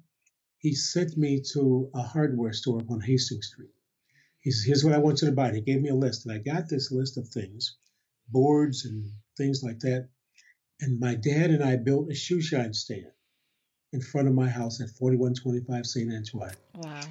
[0.60, 3.72] he sent me to a hardware store on Hastings Street.
[4.48, 5.48] He says, Here's what I want you to buy.
[5.48, 6.26] And he gave me a list.
[6.26, 7.76] And I got this list of things,
[8.30, 9.04] boards and
[9.36, 10.08] things like that.
[10.80, 13.12] And my dad and I built a shoe shine stand
[13.92, 16.14] in front of my house at 4125 St.
[16.14, 16.56] Antoine.
[16.76, 17.02] Wow.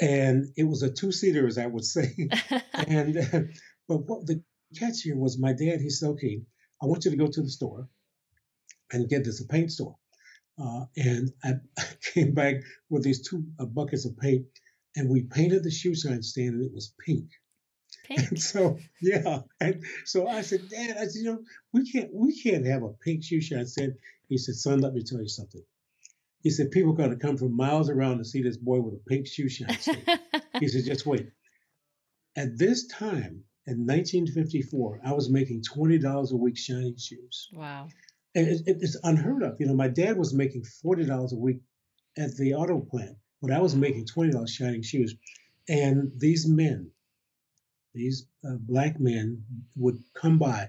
[0.00, 2.12] And it was a two seater, as I would say.
[2.74, 3.14] and,
[3.88, 4.42] but what the
[4.76, 6.42] catch here was my dad, he said, okay,
[6.82, 7.88] I want you to go to the store
[8.92, 9.94] and get this, a paint store.
[10.60, 12.56] Uh, and I, I, came back
[12.88, 14.46] with these two uh, buckets of paint
[14.96, 17.28] and we painted the shoe shine stand and it was pink.
[18.04, 18.20] Pink.
[18.28, 21.38] And so yeah, and so I said, Dad, I said, you know,
[21.72, 23.94] we can't we can't have a pink shoe shine stand.
[24.28, 25.62] He said, Son, let me tell you something.
[26.42, 28.94] He said, people are going to come from miles around to see this boy with
[28.94, 29.78] a pink shoe shine.
[29.78, 30.20] Stand.
[30.58, 31.28] he said, just wait.
[32.36, 37.48] At this time, in 1954, I was making $20 a week shining shoes.
[37.52, 37.88] Wow.
[38.34, 39.56] And it, it, it's unheard of.
[39.60, 41.58] You know, my dad was making $40 a week
[42.16, 45.14] at the auto plant, but I was making $20 shining shoes.
[45.68, 46.90] And these men,
[47.94, 49.44] these uh, black men
[49.76, 50.68] would come by.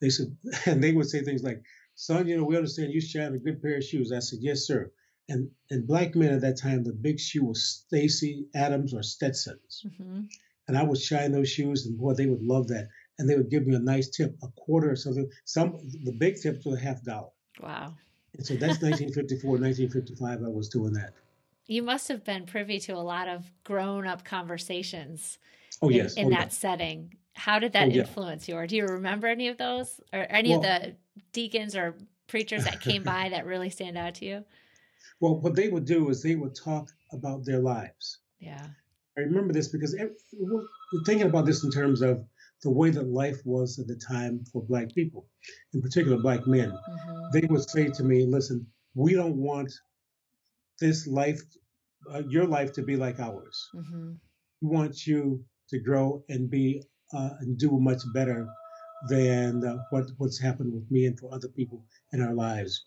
[0.00, 1.62] They said, and they would say things like,
[1.94, 4.12] son, you know, we understand you shine a good pair of shoes.
[4.12, 4.90] I said, yes, sir
[5.28, 9.84] and and black men at that time, the big shoe was Stacy Adams or Stetsons.
[9.86, 10.22] Mm-hmm.
[10.66, 12.88] And I would shine those shoes, and boy, they would love that.
[13.18, 15.28] And they would give me a nice tip, a quarter or something.
[15.44, 17.30] Some the big tips were a half dollar.
[17.60, 17.94] Wow.
[18.36, 20.42] And so that's 1954, 1955.
[20.44, 21.14] I was doing that.
[21.68, 25.38] You must have been privy to a lot of grown-up conversations.
[25.80, 26.48] Oh yes, in, in oh, that yeah.
[26.48, 27.14] setting.
[27.34, 28.56] How did that oh, influence yeah.
[28.56, 30.96] you, or do you remember any of those, or any well, of the
[31.32, 31.94] deacons or
[32.26, 34.44] preachers that came by that really stand out to you?
[35.20, 38.18] Well, what they would do is they would talk about their lives.
[38.38, 38.66] Yeah.
[39.16, 40.14] I remember this because every,
[41.04, 42.24] thinking about this in terms of
[42.62, 45.26] the way that life was at the time for Black people,
[45.74, 46.70] in particular Black men.
[46.70, 47.22] Mm-hmm.
[47.32, 49.72] They would say to me, listen, we don't want
[50.80, 51.40] this life,
[52.12, 53.68] uh, your life to be like ours.
[53.74, 54.12] Mm-hmm.
[54.62, 58.48] We want you to grow and be uh, and do much better
[59.08, 62.84] than uh, what what's happened with me and for other people in our lives.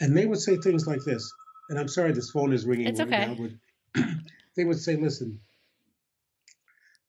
[0.00, 1.32] And they would say things like this
[1.68, 3.50] and I'm sorry this phone is ringing it's right okay.
[3.94, 4.04] now,
[4.56, 5.40] they would say, listen,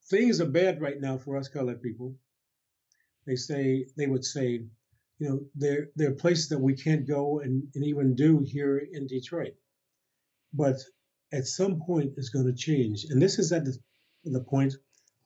[0.10, 2.16] things are bad right now for us colored people.
[3.26, 4.62] They say they would say,
[5.20, 8.78] you know, there there are places that we can't go and, and even do here
[8.78, 9.56] in Detroit.
[10.56, 10.78] But
[11.34, 13.06] at some point it's going to change.
[13.10, 13.78] And this is at the,
[14.24, 14.74] the point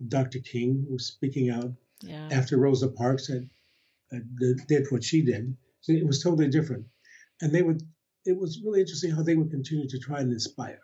[0.07, 0.39] Dr.
[0.39, 2.29] King was speaking out yeah.
[2.31, 3.49] after Rosa Parks had,
[4.11, 4.27] had,
[4.67, 5.55] did what she did.
[5.81, 6.85] So it was totally different.
[7.41, 7.83] And they would
[8.25, 10.81] it was really interesting how they would continue to try and inspire.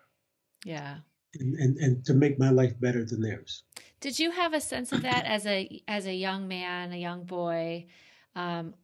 [0.64, 0.98] Yeah.
[1.38, 3.62] And, and, and to make my life better than theirs.
[4.00, 7.24] Did you have a sense of that as a as a young man, a young
[7.24, 7.86] boy,
[8.34, 8.74] um,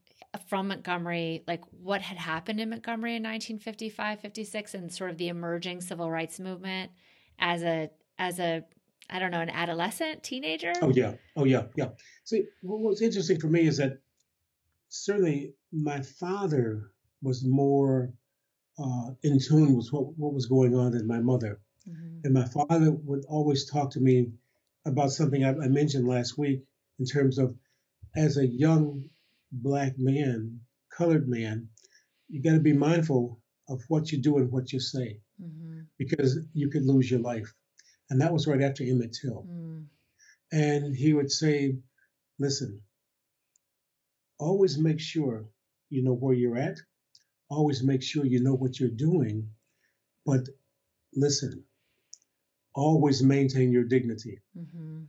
[0.49, 5.29] from Montgomery, like what had happened in Montgomery in 1955, 56, and sort of the
[5.29, 6.91] emerging civil rights movement
[7.39, 8.65] as a as a
[9.11, 10.73] I don't know, an adolescent, teenager?
[10.81, 11.91] Oh yeah, oh yeah, yeah.
[12.25, 13.99] See, what's interesting for me is that
[14.89, 18.13] certainly my father was more
[18.79, 21.61] uh, in tune with what, what was going on than my mother.
[21.89, 22.21] Mm-hmm.
[22.25, 24.31] And my father would always talk to me
[24.87, 26.65] about something I, I mentioned last week
[26.99, 27.55] in terms of
[28.17, 29.09] as a young
[29.53, 30.61] black man,
[30.97, 31.69] colored man,
[32.29, 35.81] you got to be mindful of what you do and what you say mm-hmm.
[35.99, 37.53] because you could lose your life.
[38.11, 39.47] And that was right after Emmett Till.
[39.49, 39.87] Mm.
[40.53, 41.77] And he would say,
[42.39, 42.83] listen,
[44.39, 45.47] always make sure
[45.89, 46.79] you know where you're at
[47.53, 49.49] always make sure you know what you're doing,
[50.25, 50.41] but
[51.15, 51.65] listen,
[52.75, 54.39] always maintain your dignity.
[54.59, 55.03] Mm-hmm.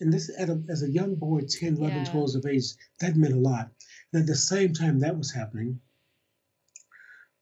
[0.00, 2.04] And this, a, as a young boy, 10, 11, yeah.
[2.04, 2.64] 12 of age,
[3.00, 3.70] that meant a lot.
[4.12, 5.80] And at the same time that was happening,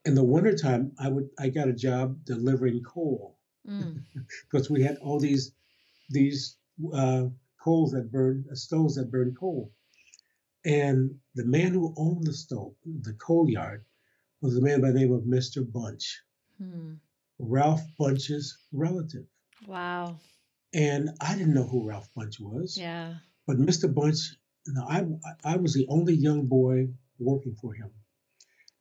[0.04, 3.36] in the wintertime, I would I got a job delivering coal
[3.68, 4.02] mm.
[4.50, 5.52] because we had all these
[6.10, 6.56] these
[6.92, 7.26] uh,
[7.62, 9.70] coals that burn uh, stoves that burn coal,
[10.64, 13.84] and the man who owned the stove, the coal yard,
[14.40, 15.70] was a man by the name of Mr.
[15.70, 16.20] Bunch,
[16.58, 16.94] hmm.
[17.38, 19.26] Ralph Bunche's relative.
[19.66, 20.18] Wow.
[20.74, 22.78] And I didn't know who Ralph Bunche was.
[22.78, 23.14] Yeah.
[23.46, 23.92] But Mr.
[23.92, 25.04] Bunch, you know, I,
[25.44, 27.90] I was the only young boy working for him.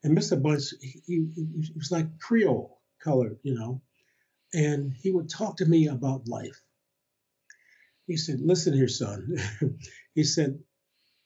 [0.03, 0.41] And Mr.
[0.41, 3.81] Bunch, he, he, he was like Creole colored, you know,
[4.53, 6.61] and he would talk to me about life.
[8.07, 9.37] He said, Listen here, son.
[10.15, 10.59] he said,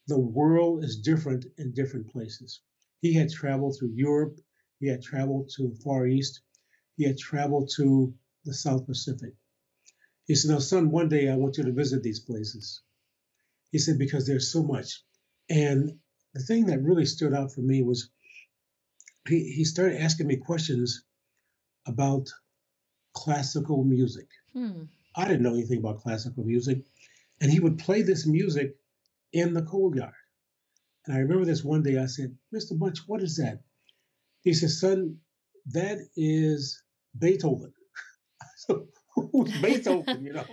[0.07, 2.61] The world is different in different places.
[3.01, 4.39] He had traveled through Europe,
[4.79, 6.41] he had traveled to the Far East,
[6.97, 9.33] he had traveled to the South Pacific.
[10.25, 12.81] He said, Now, son, one day I want you to visit these places.
[13.71, 15.03] He said, Because there's so much.
[15.49, 15.99] And
[16.33, 18.09] the thing that really stood out for me was
[19.27, 21.03] he, he started asking me questions
[21.87, 22.29] about
[23.13, 24.27] classical music.
[24.53, 24.83] Hmm.
[25.15, 26.79] I didn't know anything about classical music.
[27.41, 28.75] And he would play this music
[29.33, 30.13] in the coal yard.
[31.05, 32.77] And I remember this one day I said, Mr.
[32.77, 33.61] Bunch, what is that?
[34.41, 35.17] He said, son,
[35.67, 36.81] that is
[37.17, 37.73] Beethoven.
[38.57, 40.45] so who's Beethoven, you know?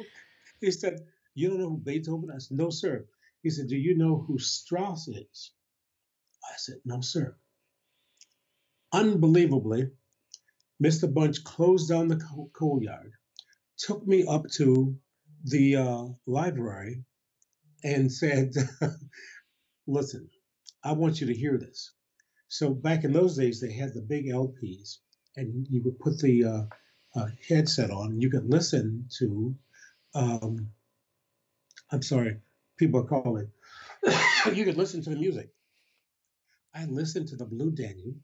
[0.61, 1.01] He said,
[1.35, 2.35] you don't know who Beethoven is?
[2.35, 3.07] I said, no, sir.
[3.43, 5.53] He said, do you know who Strauss is?
[6.45, 7.37] I said, no, sir.
[8.93, 9.91] Unbelievably,
[10.83, 11.13] Mr.
[11.13, 13.13] Bunch closed down the coal yard,
[13.79, 14.97] took me up to
[15.45, 17.05] the uh, library,
[17.85, 18.53] and said,
[19.87, 20.29] listen,
[20.85, 21.93] I want you to hear this.
[22.49, 24.99] So back in those days, they had the big LPs,
[25.37, 26.63] and you would put the uh,
[27.15, 29.55] uh, headset on, you could listen to.
[30.15, 30.69] Um,
[31.91, 32.39] I'm sorry,
[32.79, 33.49] people are calling.
[34.55, 35.51] you could listen to the music.
[36.75, 38.17] I listened to the Blue Danube.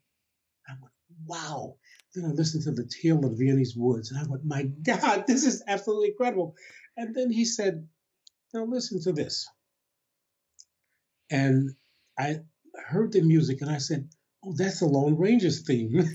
[0.66, 0.92] I went,
[1.26, 1.76] wow.
[2.14, 5.44] Then I listened to the Tale of Viennese Woods, and I went, my God, this
[5.44, 6.56] is absolutely incredible.
[6.96, 7.86] And then he said,
[8.54, 9.48] now listen to this.
[11.30, 11.74] And
[12.18, 12.40] I
[12.86, 14.08] heard the music, and I said,
[14.44, 16.04] oh, that's the Lone Rangers theme.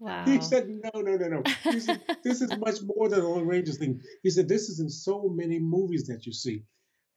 [0.00, 0.24] Wow.
[0.24, 1.42] he said, no, no, no, no.
[1.62, 4.00] He said, this is much more than the Lone Rangers theme.
[4.22, 6.64] He said, this is in so many movies that you see.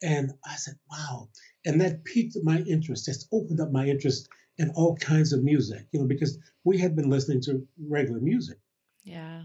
[0.01, 1.29] And I said, wow.
[1.65, 3.06] And that piqued my interest.
[3.06, 4.27] That's opened up my interest
[4.58, 8.58] in all kinds of music, you know, because we had been listening to regular music.
[9.06, 9.43] Yeah.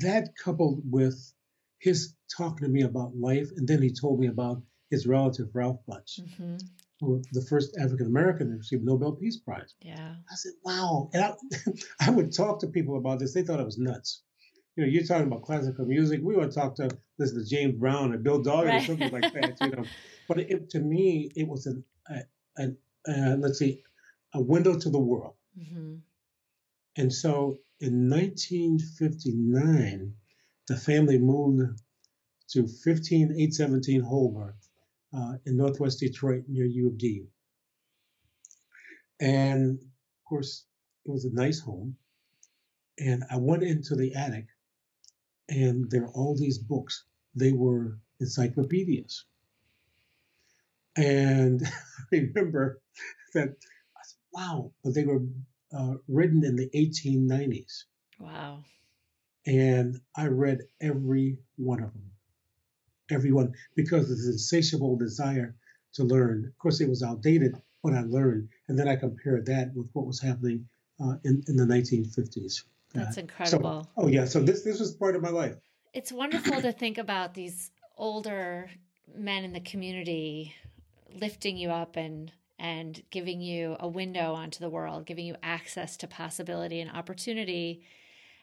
[0.00, 1.34] That coupled with
[1.78, 5.80] his talking to me about life, and then he told me about his relative Ralph
[5.86, 6.56] Bunche, mm-hmm
[7.00, 9.74] the first African American to receive Nobel Peace Prize.
[9.80, 10.14] Yeah.
[10.30, 11.10] I said, wow.
[11.12, 11.34] And I,
[12.08, 13.34] I would talk to people about this.
[13.34, 14.22] They thought I was nuts.
[14.76, 16.20] You know, you're talking about classical music.
[16.22, 18.82] We would talk to listen to James Brown or Bill Doggett right.
[18.82, 19.56] or something like that.
[19.60, 19.84] You know,
[20.28, 22.20] but it, to me, it was an, a,
[22.58, 22.68] a,
[23.06, 23.82] a, let's see,
[24.34, 25.34] a window to the world.
[25.58, 25.96] Mm-hmm.
[26.98, 30.14] And so in 1959,
[30.68, 31.80] the family moved
[32.50, 34.54] to 15817 Holbrook
[35.16, 37.26] uh, in Northwest Detroit near U of D.
[39.20, 40.64] And of course,
[41.04, 41.96] it was a nice home.
[42.98, 44.46] And I went into the attic,
[45.48, 47.04] and there are all these books.
[47.34, 49.24] They were encyclopedias.
[50.96, 51.62] And
[52.12, 52.80] I remember
[53.34, 55.22] that I said, wow, but they were
[55.76, 57.84] uh, written in the 1890s.
[58.18, 58.64] Wow.
[59.46, 62.10] And I read every one of them
[63.10, 65.54] everyone because of the insatiable desire
[65.94, 66.44] to learn.
[66.46, 70.06] Of course, it was outdated when I learned, and then I compared that with what
[70.06, 70.66] was happening
[71.00, 72.64] uh, in, in the 1950s.
[72.94, 73.84] That's uh, incredible.
[73.84, 75.56] So, oh yeah, so this this was part of my life.
[75.92, 78.70] It's wonderful to think about these older
[79.14, 80.54] men in the community
[81.14, 85.96] lifting you up and and giving you a window onto the world, giving you access
[85.98, 87.82] to possibility and opportunity.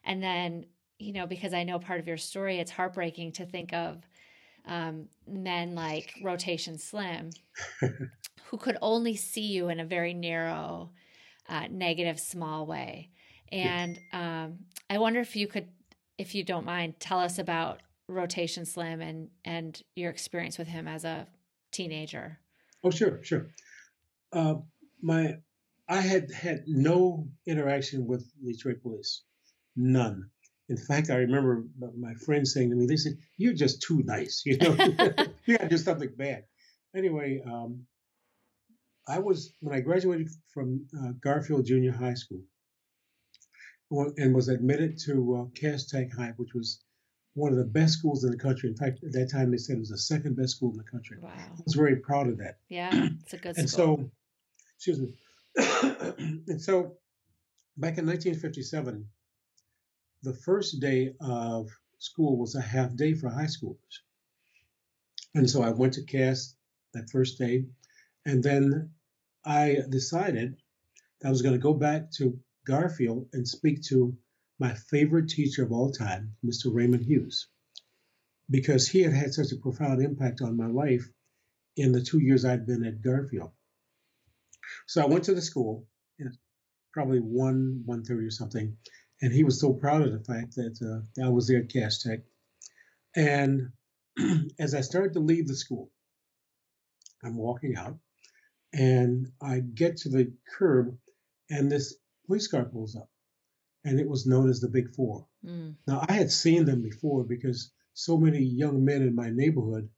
[0.04, 0.68] And then,
[1.00, 4.06] you know, because I know part of your story, it's heartbreaking to think of
[4.66, 7.32] um, men like Rotation Slim,
[8.46, 10.92] who could only see you in a very narrow,
[11.50, 13.10] uh, negative, small way.
[13.52, 15.68] And um, I wonder if you could,
[16.18, 20.88] if you don't mind, tell us about Rotation Slim and and your experience with him
[20.88, 21.28] as a
[21.72, 22.40] teenager.
[22.84, 23.50] Oh, sure, sure.
[24.32, 24.56] Uh,
[25.02, 25.38] my,
[25.88, 29.24] I had had no interaction with Detroit police,
[29.76, 30.30] none.
[30.74, 34.42] In fact, I remember my friends saying to me, they said, You're just too nice.
[34.44, 34.72] You know,
[35.46, 36.46] you got to do something bad.
[36.96, 37.86] Anyway, um,
[39.08, 42.42] I was, when I graduated from uh, Garfield Junior High School
[44.18, 46.84] and was admitted to uh, Cass Tech High, which was
[47.36, 48.70] one of the best schools in the country.
[48.70, 50.84] In fact, at that time they said it was the second best school in the
[50.84, 51.18] country.
[51.22, 51.30] Wow.
[51.36, 52.58] I was very proud of that.
[52.70, 53.62] Yeah, it's a good school.
[53.62, 53.98] and school.
[53.98, 54.12] so,
[54.78, 55.14] excuse me.
[56.48, 56.98] and so,
[57.78, 59.08] back in 1957,
[60.24, 61.70] the first day of
[62.00, 64.00] school was a half day for high schoolers.
[65.36, 66.56] And so I went to Cass
[66.94, 67.66] that first day.
[68.26, 68.92] And then
[69.46, 70.56] I decided
[71.20, 74.16] that I was going to go back to Garfield and speak to
[74.60, 76.74] my favorite teacher of all time, Mr.
[76.74, 77.48] Raymond Hughes,
[78.50, 81.06] because he had had such a profound impact on my life
[81.76, 83.52] in the two years I'd been at Garfield.
[84.86, 85.86] So I went to the school,
[86.94, 88.78] probably one one thirty or something,
[89.22, 92.04] and he was so proud of the fact that uh, I was there at Cass
[92.04, 92.20] Tech.
[93.16, 93.72] And
[94.60, 95.92] as I started to leave the school,
[97.24, 97.98] I'm walking out,
[98.74, 100.98] and I get to the curb,
[101.50, 101.96] and this
[102.28, 103.10] police car pulls up,
[103.86, 105.26] and it was known as the Big Four.
[105.46, 105.76] Mm.
[105.88, 109.90] Now I had seen them before because so many young men in my neighborhood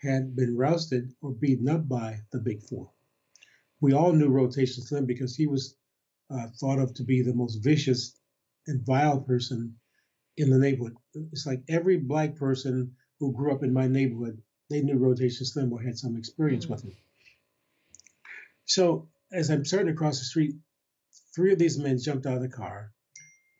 [0.00, 2.90] had been rousted or beaten up by the Big Four.
[3.80, 5.76] We all knew Rotation Slim because he was
[6.30, 8.18] uh, thought of to be the most vicious
[8.66, 9.76] and vile person
[10.36, 10.96] in the neighborhood.
[11.32, 14.40] It's like every black person who grew up in my neighborhood,
[14.70, 16.74] they knew Rotation Slim or had some experience mm-hmm.
[16.74, 16.96] with him.
[18.64, 20.54] So as I'm starting to cross the street,
[21.34, 22.92] three of these men jumped out of the car,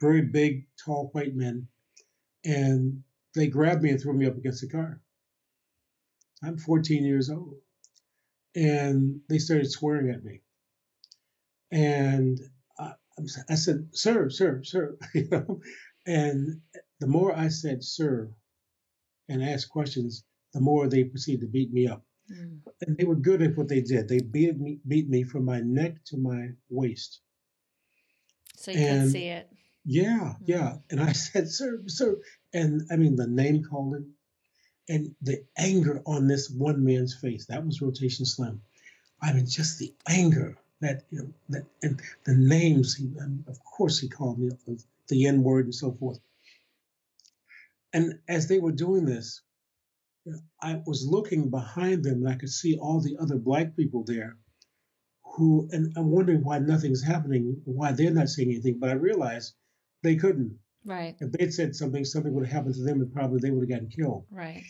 [0.01, 1.69] very big, tall white men,
[2.45, 3.03] and
[3.35, 5.01] they grabbed me and threw me up against the car.
[6.43, 7.55] I'm 14 years old.
[8.55, 10.43] And they started swearing at me.
[11.71, 12.39] And
[13.49, 15.61] I, said, sir, sir, sir, you know.
[16.07, 16.61] And
[17.01, 18.31] the more I said, sir,
[19.29, 22.03] and asked questions, the more they proceeded to beat me up.
[22.31, 22.61] Mm.
[22.81, 24.09] And they were good at what they did.
[24.09, 27.21] They beat me, beat me from my neck to my waist.
[28.57, 29.49] So you and, could see it.
[29.85, 30.37] Yeah, mm.
[30.45, 30.77] yeah.
[30.91, 32.19] And I said, sir, sir.
[32.53, 34.13] And I mean, the name calling,
[34.89, 37.47] and the anger on this one man's face.
[37.47, 38.61] That was Rotation Slim.
[39.21, 42.95] I mean, just the anger that you know that and the names.
[42.95, 44.51] He, um, of course, he called me
[45.09, 46.21] the N word and so forth.
[47.93, 49.43] And as they were doing this,
[50.61, 54.37] I was looking behind them and I could see all the other black people there
[55.25, 58.79] who, and I'm wondering why nothing's happening, why they're not saying anything.
[58.79, 59.55] But I realized
[60.03, 60.59] they couldn't.
[60.85, 61.17] Right.
[61.21, 63.71] If they'd said something, something would have happened to them and probably they would have
[63.71, 64.27] gotten killed.
[64.31, 64.65] Right.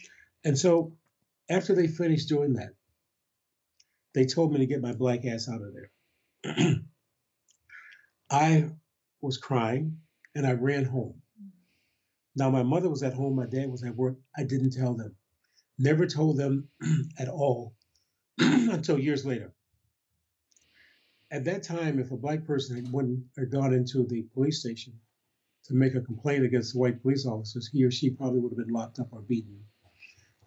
[0.44, 0.92] And so
[1.48, 2.74] after they finished doing that,
[4.14, 5.90] they told me to get my black ass out of there.
[8.30, 8.70] I
[9.20, 9.98] was crying
[10.34, 11.20] and I ran home.
[12.34, 14.16] Now, my mother was at home, my dad was at work.
[14.36, 15.14] I didn't tell them,
[15.78, 16.68] never told them
[17.18, 17.74] at all
[18.38, 19.52] until years later.
[21.30, 23.20] At that time, if a black person had, went,
[23.50, 24.94] gone into the police station,
[25.64, 28.58] to make a complaint against the white police officers, he or she probably would have
[28.58, 29.64] been locked up or beaten.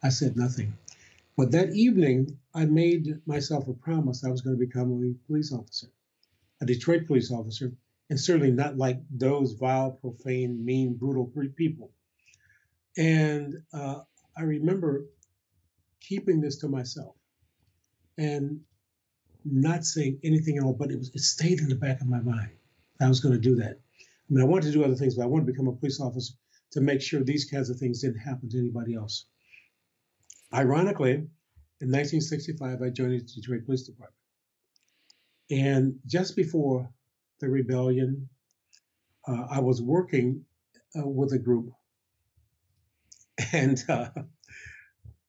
[0.04, 0.74] I said nothing.
[1.38, 5.52] But that evening, I made myself a promise I was going to become a police
[5.52, 5.88] officer,
[6.62, 7.74] a Detroit police officer,
[8.10, 11.92] and certainly not like those vile, profane, mean, brutal people.
[12.98, 14.02] And uh,
[14.38, 15.08] I remember
[16.00, 17.16] keeping this to myself
[18.18, 18.62] and
[19.44, 22.22] not saying anything at all, but it was it stayed in the back of my
[22.22, 22.52] mind.
[23.02, 23.78] I was going to do that.
[23.78, 26.00] I mean, I wanted to do other things, but I wanted to become a police
[26.00, 26.34] officer
[26.72, 29.26] to make sure these kinds of things didn't happen to anybody else.
[30.54, 31.12] Ironically,
[31.82, 34.14] in 1965, I joined the Detroit Police Department.
[35.52, 36.89] And just before
[37.39, 38.30] the rebellion,
[39.28, 40.46] uh, I was working
[40.98, 41.72] uh, with a group,
[43.54, 44.10] and uh,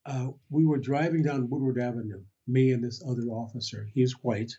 [0.05, 3.89] uh we were driving down Woodward Avenue, me and this other officer.
[3.93, 4.53] He's white.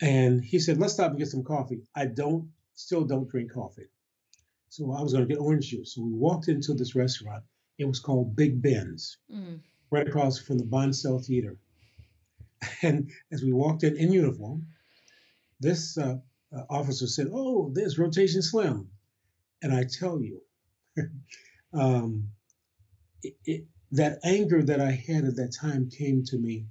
[0.00, 1.82] And he said, Let's stop and get some coffee.
[1.94, 3.88] I don't still don't drink coffee.
[4.68, 5.94] So I was going to get orange juice.
[5.94, 7.42] So we walked into this restaurant.
[7.80, 9.58] It was called Big Ben's, mm.
[9.90, 11.56] right across from the Bonsell Theater.
[12.82, 14.66] And as we walked in in uniform,
[15.60, 16.18] this uh,
[16.54, 18.90] uh, officer said, "Oh, there's Rotation Slim,"
[19.62, 20.42] and I tell you,
[21.72, 22.28] um,
[23.22, 26.66] it, it, that anger that I had at that time came to me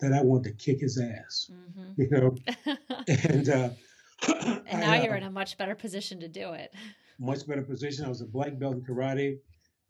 [0.00, 2.02] that I wanted to kick his ass, mm-hmm.
[2.02, 2.36] you know,
[3.08, 3.70] and uh,
[4.66, 6.74] and now I, you're in a much better position to do it.
[7.18, 8.04] Much better position.
[8.04, 9.38] I was a black belt in karate,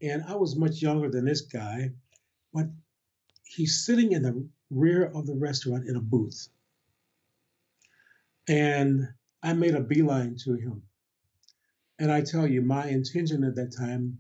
[0.03, 1.93] and I was much younger than this guy,
[2.53, 2.67] but
[3.45, 6.49] he's sitting in the rear of the restaurant in a booth.
[8.49, 9.09] And
[9.43, 10.83] I made a beeline to him.
[11.99, 14.19] And I tell you, my intention at that time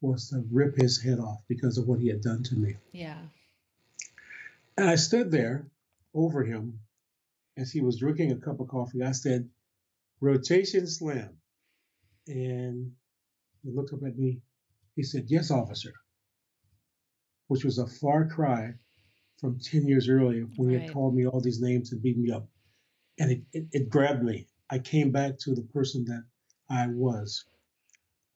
[0.00, 2.76] was to rip his head off because of what he had done to me.
[2.92, 3.18] Yeah.
[4.78, 5.66] And I stood there
[6.14, 6.78] over him
[7.56, 9.48] as he was drinking a cup of coffee, I said,
[10.20, 11.30] rotation slam.
[12.26, 12.92] And
[13.62, 14.40] he looked up at me.
[14.98, 15.92] He said, Yes, officer,
[17.46, 18.74] which was a far cry
[19.40, 20.80] from 10 years earlier when right.
[20.80, 22.48] he had called me all these names and beat me up.
[23.16, 24.48] And it, it, it grabbed me.
[24.68, 26.24] I came back to the person that
[26.68, 27.44] I was.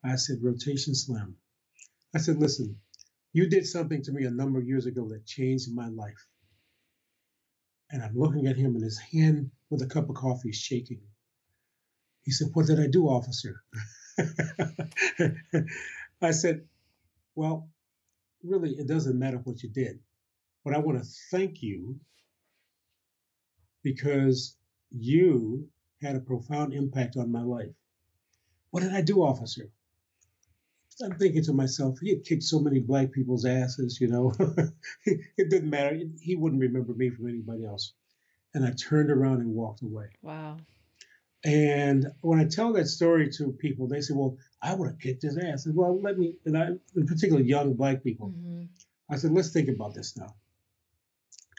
[0.04, 1.34] I said, Rotation Slim.
[2.14, 2.78] I said, Listen,
[3.32, 6.28] you did something to me a number of years ago that changed my life
[7.90, 11.00] and I'm looking at him and his hand with a cup of coffee is shaking.
[12.22, 13.64] He said, What did I do, officer?
[16.22, 16.66] I said,
[17.34, 17.68] Well,
[18.42, 20.00] really, it doesn't matter what you did,
[20.64, 21.98] but I want to thank you
[23.82, 24.56] because
[24.90, 25.68] you
[26.00, 27.74] had a profound impact on my life.
[28.70, 29.70] What did I do, officer?
[31.02, 34.32] I'm thinking to myself, he had kicked so many black people's asses, you know.
[35.04, 35.98] it didn't matter.
[36.20, 37.92] He wouldn't remember me from anybody else.
[38.54, 40.10] And I turned around and walked away.
[40.20, 40.58] Wow.
[41.44, 45.22] And when I tell that story to people, they say, "Well, I would have kicked
[45.22, 48.28] his ass." And well, let me, and I, in particular, young black people.
[48.28, 48.64] Mm-hmm.
[49.10, 50.34] I said, "Let's think about this now."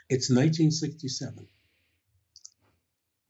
[0.08, 1.48] It's 1967.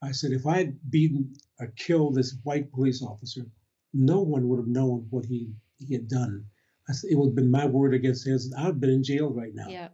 [0.03, 3.47] I said, if I had beaten or killed this white police officer,
[3.95, 6.47] no one would have known what he he had done.
[6.89, 8.53] I said, it would have been my word against his.
[8.53, 9.69] I would have been in jail right now.
[9.69, 9.89] Yeah.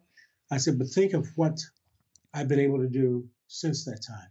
[0.50, 1.60] I said, but think of what
[2.34, 4.28] I've been able to do since that time.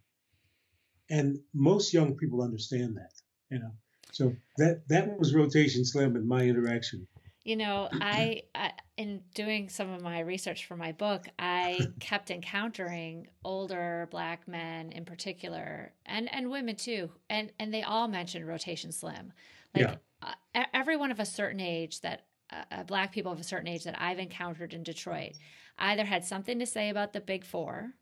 [1.10, 3.14] And most young people understand that,
[3.50, 3.72] you know.
[4.12, 7.08] So that that was rotation slim in my interaction.
[7.44, 12.32] You know, I, I, in doing some of my research for my book, I kept
[12.32, 18.48] encountering older black men in particular, and and women too, and and they all mentioned
[18.48, 19.34] rotation slim.
[19.74, 23.44] Like yeah uh, everyone of a certain age that uh, uh, black people of a
[23.44, 25.34] certain age that I've encountered in Detroit
[25.78, 27.94] either had something to say about the Big Four,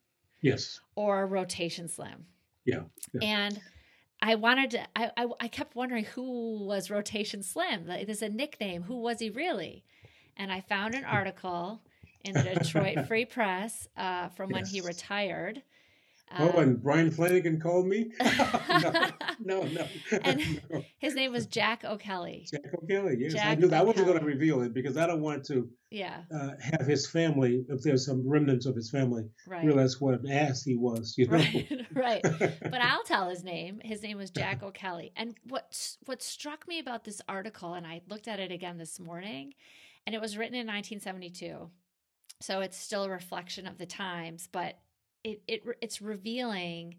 [0.42, 2.26] yes, or Rotation Slim.
[2.68, 2.82] Yeah,
[3.14, 3.22] yeah.
[3.24, 3.62] and
[4.22, 4.82] I wanted to.
[4.96, 7.88] I, I, I kept wondering who was Rotation Slim.
[7.88, 8.84] Like, there's a nickname.
[8.84, 9.84] Who was he really?
[10.36, 11.82] And I found an article
[12.24, 14.56] in the Detroit Free Press uh, from yes.
[14.56, 15.64] when he retired
[16.40, 18.12] oh, and um, Brian Flanagan called me?
[18.20, 19.04] no,
[19.40, 19.88] no, no.
[20.24, 20.84] And no.
[21.00, 22.48] his name was Jack O'Kelly.
[22.52, 23.34] Jack O'Kelly, yes.
[23.34, 26.24] Jack I, knew, I wasn't going to reveal it because I don't want to yeah.
[26.34, 29.66] Uh, have his family, if there's some remnants of his family, right.
[29.66, 31.16] realize what an ass he was.
[31.18, 31.38] You know?
[31.38, 32.60] Right, right.
[32.62, 33.80] but I'll tell his name.
[33.84, 35.14] His name was Jack O'Kelly.
[35.16, 39.00] And what, what struck me about this article, and I looked at it again this
[39.00, 39.54] morning,
[40.06, 41.70] and it was written in 1972.
[42.42, 44.78] So it's still a reflection of the times, but
[45.28, 46.96] it, it it's revealing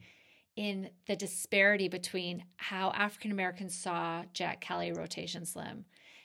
[0.56, 5.84] in the disparity between how African Americans saw Jack Kelly rotation slim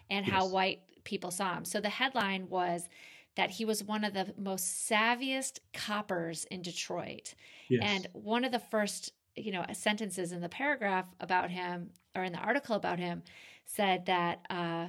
[0.09, 0.35] and yes.
[0.35, 1.65] how white people saw him.
[1.65, 2.89] So the headline was
[3.35, 7.35] that he was one of the most savviest coppers in Detroit.
[7.69, 7.83] Yes.
[7.83, 12.33] And one of the first, you know, sentences in the paragraph about him or in
[12.33, 13.23] the article about him
[13.65, 14.87] said that uh,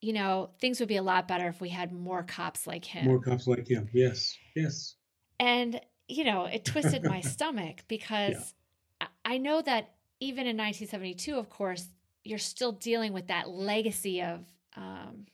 [0.00, 3.06] you know, things would be a lot better if we had more cops like him.
[3.06, 3.88] More cops like him.
[3.92, 4.36] Yes.
[4.54, 4.94] Yes.
[5.40, 8.54] And you know, it twisted my stomach because
[9.00, 9.08] yeah.
[9.24, 11.86] I know that even in 1972, of course,
[12.24, 14.40] you're still dealing with that legacy of
[14.76, 15.26] um,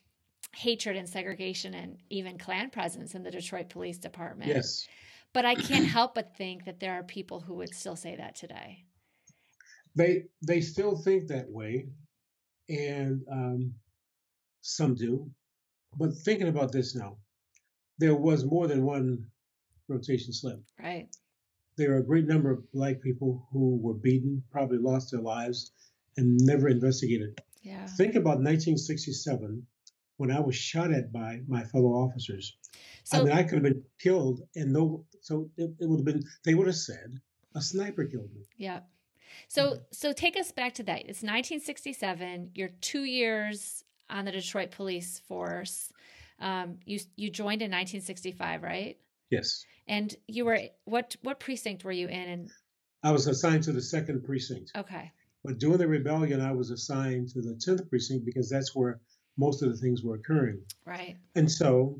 [0.53, 4.49] hatred and segregation and even Klan presence in the Detroit Police Department.
[4.49, 4.87] Yes.
[5.33, 8.35] But I can't help but think that there are people who would still say that
[8.35, 8.83] today.
[9.95, 11.87] They they still think that way,
[12.69, 13.73] and um,
[14.61, 15.29] some do.
[15.97, 17.17] But thinking about this now,
[17.97, 19.25] there was more than one
[19.87, 20.63] rotation slim.
[20.81, 21.07] Right.
[21.77, 25.71] There are a great number of black people who were beaten, probably lost their lives,
[26.17, 27.41] and never investigated.
[27.61, 27.85] Yeah.
[27.85, 29.65] Think about 1967
[30.17, 32.55] when I was shot at by my fellow officers.
[33.03, 36.05] So, I mean, I could have been killed, and no, so it, it would have
[36.05, 36.23] been.
[36.43, 37.19] They would have said
[37.55, 38.43] a sniper killed me.
[38.57, 38.81] Yeah.
[39.47, 41.01] So, so take us back to that.
[41.01, 42.51] It's 1967.
[42.55, 45.91] You're two years on the Detroit Police Force.
[46.39, 48.97] Um, you you joined in 1965, right?
[49.29, 49.65] Yes.
[49.87, 52.29] And you were what what precinct were you in?
[52.29, 52.49] And
[53.03, 54.71] I was assigned to the second precinct.
[54.75, 55.11] Okay.
[55.43, 58.99] But during the rebellion, I was assigned to the tenth precinct because that's where
[59.37, 60.61] most of the things were occurring.
[60.85, 61.17] Right.
[61.35, 61.99] And so,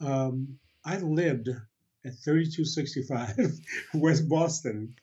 [0.00, 3.60] um, I lived at 3265
[3.94, 4.94] West Boston,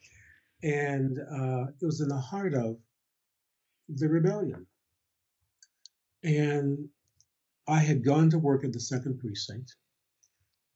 [0.62, 2.76] and uh, it was in the heart of
[3.88, 4.66] the rebellion.
[6.22, 6.90] And
[7.66, 9.76] I had gone to work at the second precinct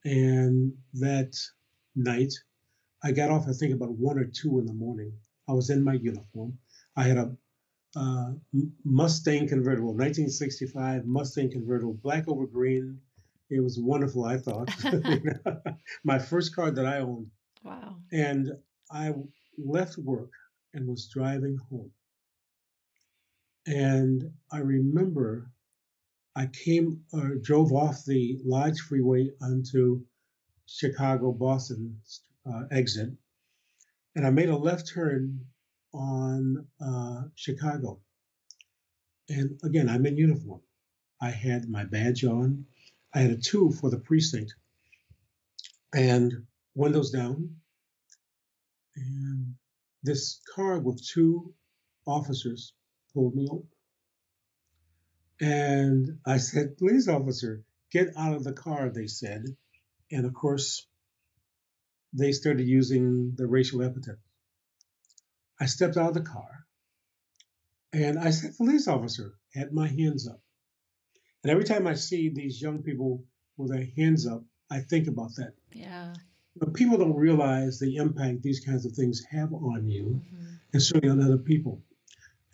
[0.05, 1.37] and that
[1.97, 2.33] night,
[3.03, 5.13] I got off, I think, about one or two in the morning.
[5.49, 6.59] I was in my uniform.
[6.97, 7.37] I had a
[7.97, 8.33] uh,
[8.85, 12.99] Mustang convertible, 1965 Mustang convertible, black over green.
[13.51, 14.71] It was wonderful, I thought.
[16.05, 17.29] my first car that I owned.
[17.63, 17.97] Wow.
[18.13, 18.51] And
[18.91, 19.15] I
[19.59, 20.31] left work
[20.73, 21.91] and was driving home.
[23.67, 25.51] And I remember
[26.37, 30.05] I came or drove off the Lodge Freeway onto
[30.66, 32.01] Chicago Boston
[32.47, 33.11] uh, exit,
[34.16, 35.47] and I made a left turn
[35.93, 38.01] on uh, Chicago.
[39.28, 40.61] And again, I'm in uniform.
[41.20, 42.66] I had my badge on.
[43.14, 44.55] I had a two for the precinct,
[45.95, 47.57] and windows down.
[48.97, 49.55] And
[50.03, 51.55] this car with two
[52.07, 52.72] officers
[53.12, 53.49] pulled me.
[55.41, 59.45] And I said, police officer, get out of the car, they said.
[60.11, 60.87] And of course,
[62.12, 64.18] they started using the racial epithet.
[65.61, 66.66] I stepped out of the car
[67.93, 70.41] and I said, police officer, had my hands up.
[71.43, 73.24] And every time I see these young people
[73.57, 75.53] with their hands up, I think about that.
[75.72, 76.14] Yeah.
[76.57, 80.55] But people don't realize the impact these kinds of things have on you mm-hmm.
[80.72, 81.82] and certainly on other people.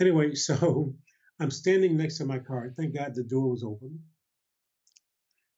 [0.01, 0.95] Anyway, so
[1.41, 2.73] I'm standing next to my car.
[2.77, 4.01] Thank God the door was open.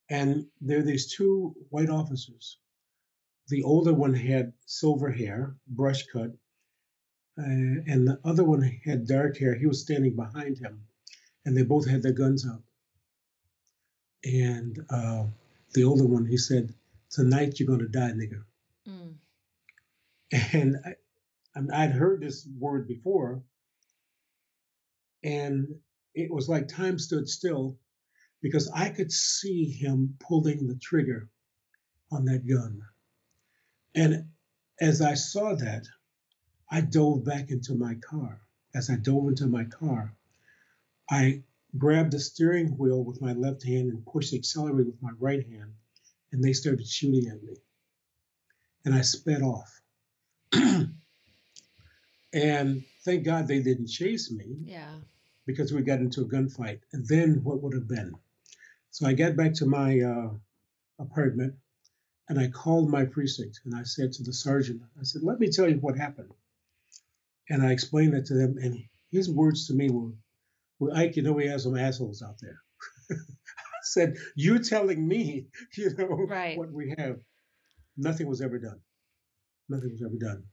[0.09, 2.59] And there are these two white officers.
[3.49, 6.31] The older one had silver hair, brush cut,
[7.39, 9.55] uh, and the other one had dark hair.
[9.55, 10.85] He was standing behind him,
[11.45, 12.63] and they both had their guns out.
[14.25, 15.25] And uh,
[15.73, 16.73] the older one, he said,
[17.11, 18.45] "Tonight you're gonna die, nigga."
[18.89, 19.15] Mm.
[20.53, 23.43] And I, I'd heard this word before,
[25.25, 25.69] and
[26.15, 27.79] it was like time stood still
[28.41, 31.29] because I could see him pulling the trigger
[32.11, 32.83] on that gun.
[33.95, 34.27] And
[34.81, 35.87] as I saw that,
[36.71, 38.41] I dove back into my car.
[38.75, 40.15] As I dove into my car,
[41.11, 41.43] I
[41.77, 45.47] grabbed the steering wheel with my left hand and pushed the accelerator with my right
[45.47, 45.73] hand,
[46.33, 47.57] and they started shooting at me.
[48.85, 49.81] And I sped off.
[52.33, 54.57] and thank God they didn't chase me.
[54.65, 54.95] Yeah.
[55.47, 56.81] Because we got into a gunfight.
[56.93, 58.15] And then what would have been?
[58.91, 60.31] So I got back to my uh,
[60.99, 61.55] apartment
[62.29, 65.49] and I called my precinct and I said to the sergeant, I said, let me
[65.49, 66.33] tell you what happened.
[67.51, 70.13] And I explained that to them, and his words to me were,
[70.79, 72.63] well, Ike, you know we have some assholes out there.
[73.11, 73.17] I
[73.83, 75.47] said, You're telling me,
[75.77, 76.57] you know, right.
[76.57, 77.19] what we have.
[77.97, 78.81] Nothing was ever done.
[79.69, 80.45] Nothing was ever done.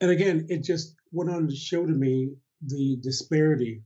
[0.00, 3.82] And again, it just went on to show to me the disparity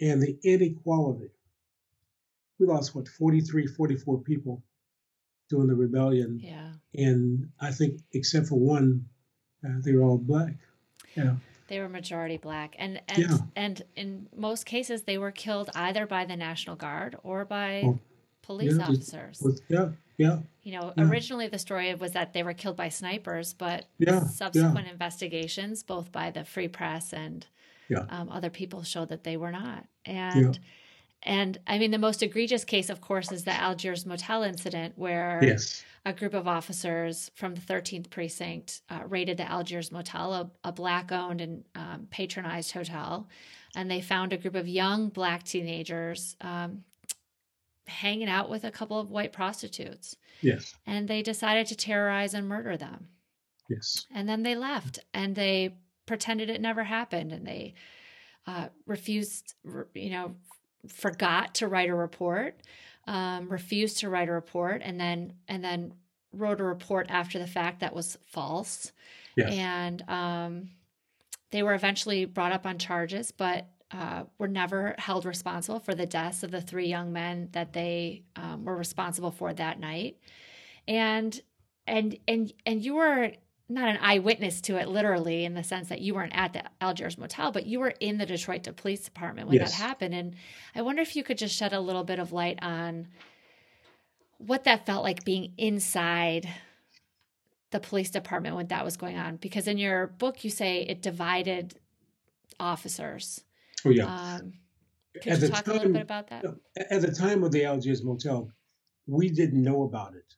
[0.00, 1.30] and the inequality.
[2.58, 4.62] We lost, what, 43, 44 people
[5.48, 6.40] during the rebellion.
[6.42, 6.72] Yeah.
[6.94, 9.06] And I think, except for one,
[9.64, 10.54] uh, they were all black.
[11.16, 11.36] Yeah.
[11.68, 13.36] They were majority black, and and yeah.
[13.54, 17.98] and in most cases, they were killed either by the National Guard or by oh,
[18.48, 19.42] police yeah, officers.
[19.42, 20.38] With, yeah, yeah.
[20.62, 21.04] You know, yeah.
[21.04, 26.10] originally the story was that they were killed by snipers, but yeah, subsequent investigations, both
[26.10, 27.46] by the Free Press and
[28.08, 29.84] um, other people, showed that they were not.
[30.06, 30.58] And
[31.22, 35.40] and I mean, the most egregious case, of course, is the Algiers Motel incident, where
[35.42, 35.84] yes.
[36.06, 40.72] a group of officers from the 13th precinct uh, raided the Algiers Motel, a, a
[40.72, 43.28] black owned and um, patronized hotel.
[43.76, 46.84] And they found a group of young black teenagers um,
[47.88, 50.16] hanging out with a couple of white prostitutes.
[50.40, 50.74] Yes.
[50.86, 53.08] And they decided to terrorize and murder them.
[53.68, 54.06] Yes.
[54.14, 55.76] And then they left and they
[56.06, 57.74] pretended it never happened and they
[58.46, 59.54] uh, refused,
[59.94, 60.34] you know,
[60.88, 62.60] forgot to write a report,
[63.06, 65.92] um, refused to write a report, and then and then
[66.32, 68.92] wrote a report after the fact that was false.
[69.36, 69.52] Yes.
[69.52, 70.70] And um,
[71.50, 76.06] they were eventually brought up on charges, but uh, were never held responsible for the
[76.06, 80.18] deaths of the three young men that they um, were responsible for that night.
[80.86, 81.38] And
[81.86, 83.32] and and and you were
[83.68, 87.18] not an eyewitness to it literally in the sense that you weren't at the Algiers
[87.18, 89.72] motel, but you were in the Detroit Police Department when yes.
[89.72, 90.14] that happened.
[90.14, 90.36] And
[90.74, 93.08] I wonder if you could just shed a little bit of light on
[94.38, 96.48] what that felt like being inside
[97.70, 99.36] the police department when that was going on.
[99.36, 101.78] Because in your book, you say it divided
[102.58, 103.44] officers.
[103.84, 104.36] Oh, yeah.
[104.36, 104.52] Um,
[105.22, 106.44] could at you talk time, a little bit about that?
[106.90, 108.50] At the time of the Algiers motel,
[109.06, 110.34] we didn't know about it.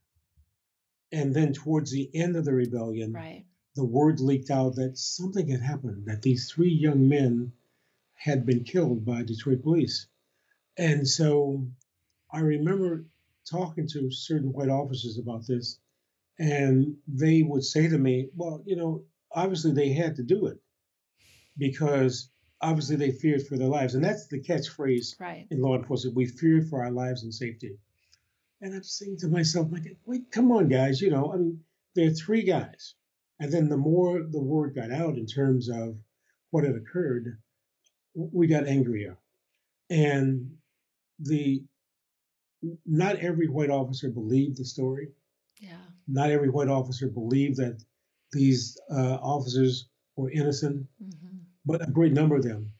[1.12, 3.45] And then towards the end of the rebellion, right.
[3.74, 7.53] the word leaked out that something had happened, that these three young men
[8.14, 10.07] had been killed by Detroit police.
[10.76, 11.66] And so
[12.32, 13.05] I remember
[13.51, 15.78] talking to certain white officers about this,
[16.38, 20.59] and they would say to me, Well, you know, obviously they had to do it
[21.59, 22.30] because
[22.63, 23.95] obviously they feared for their lives.
[23.95, 25.47] And that's the catchphrase right.
[25.51, 27.77] in law enforcement we feared for our lives and safety.
[28.61, 31.01] And I'm saying to myself, like, wait, come on, guys.
[31.01, 31.61] You know, I mean,
[31.95, 32.95] there are three guys.
[33.39, 35.97] And then the more the word got out in terms of
[36.51, 37.39] what had occurred,
[38.15, 39.17] we got angrier.
[39.89, 40.57] And
[41.19, 41.63] the
[42.85, 45.09] not every white officer believed the story.
[45.59, 45.81] Yeah.
[46.07, 47.83] Not every white officer believed that
[48.33, 51.39] these uh, officers were innocent, mm-hmm.
[51.65, 52.73] But a great number of them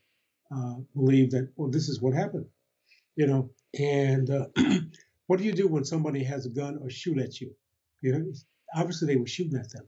[0.55, 2.47] uh, believed that, well, this is what happened,
[3.17, 3.51] you know.
[3.79, 4.47] And uh,
[5.31, 7.55] What do you do when somebody has a gun or shoot at you?
[8.03, 8.33] You know,
[8.75, 9.87] obviously they were shooting at them,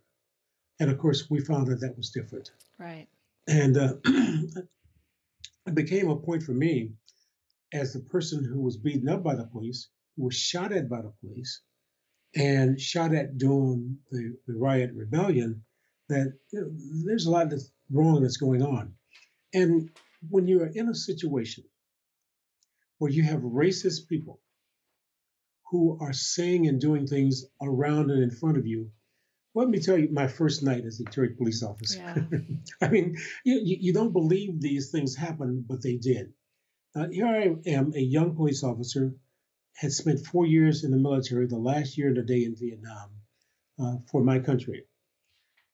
[0.78, 2.52] and of course we found that that was different.
[2.78, 3.08] Right.
[3.48, 6.92] And uh, it became a point for me,
[7.72, 11.02] as the person who was beaten up by the police, who was shot at by
[11.02, 11.62] the police,
[12.36, 15.64] and shot at during the, the riot rebellion,
[16.08, 16.70] that you know,
[17.04, 18.94] there's a lot that's wrong that's going on.
[19.54, 19.90] And
[20.28, 21.64] when you're in a situation
[22.98, 24.40] where you have racist people
[25.70, 28.90] who are saying and doing things around and in front of you,
[29.54, 31.98] let me tell you my first night as a Detroit police officer.
[31.98, 32.38] Yeah.
[32.82, 36.32] I mean, you, you don't believe these things happen, but they did.
[36.94, 39.14] Uh, here I am, a young police officer,
[39.76, 43.10] had spent four years in the military, the last year and a day in Vietnam
[43.82, 44.84] uh, for my country.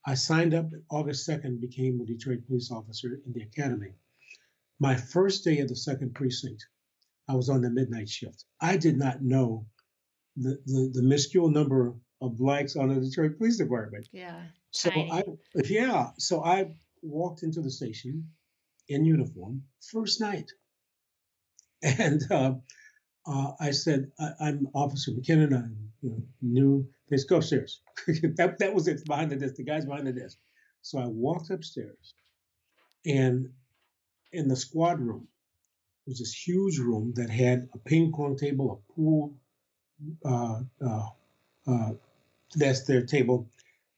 [0.08, 3.92] I signed up August 2nd, became a Detroit police officer in the academy.
[4.80, 6.66] My first day at the second precinct,
[7.28, 8.46] I was on the midnight shift.
[8.58, 9.66] I did not know
[10.34, 11.92] the, the, the minuscule number
[12.22, 14.08] of blacks on the Detroit Police Department.
[14.10, 14.40] Yeah.
[14.70, 15.12] So tiny.
[15.12, 15.22] I
[15.66, 16.06] yeah.
[16.16, 16.70] So I
[17.02, 18.30] walked into the station
[18.88, 20.50] in uniform first night,
[21.82, 22.54] and uh,
[23.26, 25.52] uh, I said, I, am Officer McKinnon.
[25.52, 25.68] I
[26.00, 26.88] you know, knew.
[27.10, 27.80] Let's go upstairs.
[28.06, 29.54] that that was it behind the desk.
[29.54, 30.38] The guys behind the desk.
[30.82, 32.14] So I walked upstairs,
[33.06, 33.50] and
[34.32, 35.28] in the squad room
[36.06, 39.34] was this huge room that had a ping pong table, a pool
[40.24, 41.06] uh, uh,
[41.66, 41.90] uh,
[42.54, 43.50] that's their table,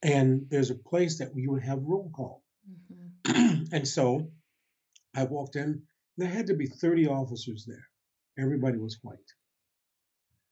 [0.02, 2.42] and there's a place that we would have roll call.
[3.28, 3.64] Mm-hmm.
[3.72, 4.30] and so
[5.14, 5.82] I walked in,
[6.16, 7.86] there had to be 30 officers there.
[8.38, 9.18] Everybody was white.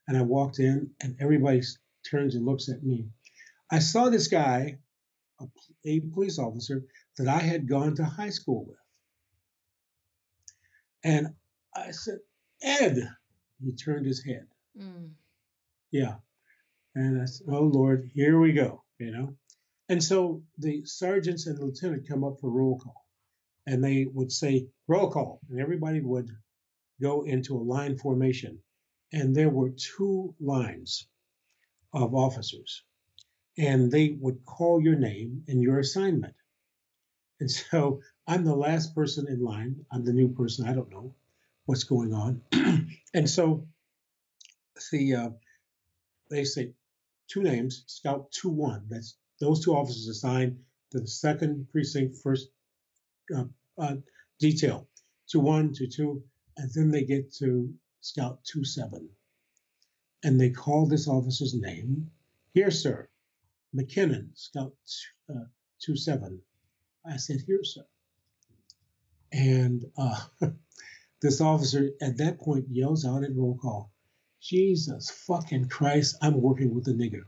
[0.07, 1.61] And I walked in, and everybody
[2.09, 3.07] turns and looks at me.
[3.71, 4.79] I saw this guy,
[5.39, 5.45] a,
[5.85, 6.83] a police officer,
[7.17, 8.77] that I had gone to high school with.
[11.03, 11.27] And
[11.75, 12.19] I said,
[12.61, 13.09] Ed.
[13.63, 14.47] He turned his head.
[14.77, 15.11] Mm.
[15.91, 16.15] Yeah.
[16.95, 19.35] And I said, oh Lord, here we go, you know.
[19.89, 23.05] And so the sergeants and lieutenant come up for roll call,
[23.67, 26.29] and they would say roll call, and everybody would
[27.01, 28.59] go into a line formation,
[29.11, 31.07] and there were two lines
[31.93, 32.83] of officers,
[33.57, 36.35] and they would call your name and your assignment.
[37.39, 39.85] And so I'm the last person in line.
[39.91, 40.67] I'm the new person.
[40.67, 41.15] I don't know
[41.65, 42.41] what's going on.
[43.13, 43.67] and so
[44.91, 45.29] the uh,
[46.29, 46.73] they say
[47.27, 48.85] two names, Scout 2 1.
[48.89, 50.57] That's those two officers assigned
[50.91, 52.49] to the second precinct first
[53.35, 53.45] uh,
[53.77, 53.95] uh,
[54.39, 54.87] detail,
[55.27, 56.23] 2 1, 2 2,
[56.57, 59.09] and then they get to Scout 2 7.
[60.23, 62.11] And they call this officer's name.
[62.53, 63.07] Here, sir,
[63.75, 64.73] McKinnon, Scout
[65.29, 65.45] uh,
[65.81, 66.41] 2 7.
[67.05, 67.85] I said, Here, sir.
[69.31, 70.19] And uh,
[71.21, 73.91] this officer at that point yells out at roll call,
[74.41, 77.23] Jesus fucking Christ, I'm working with a nigger.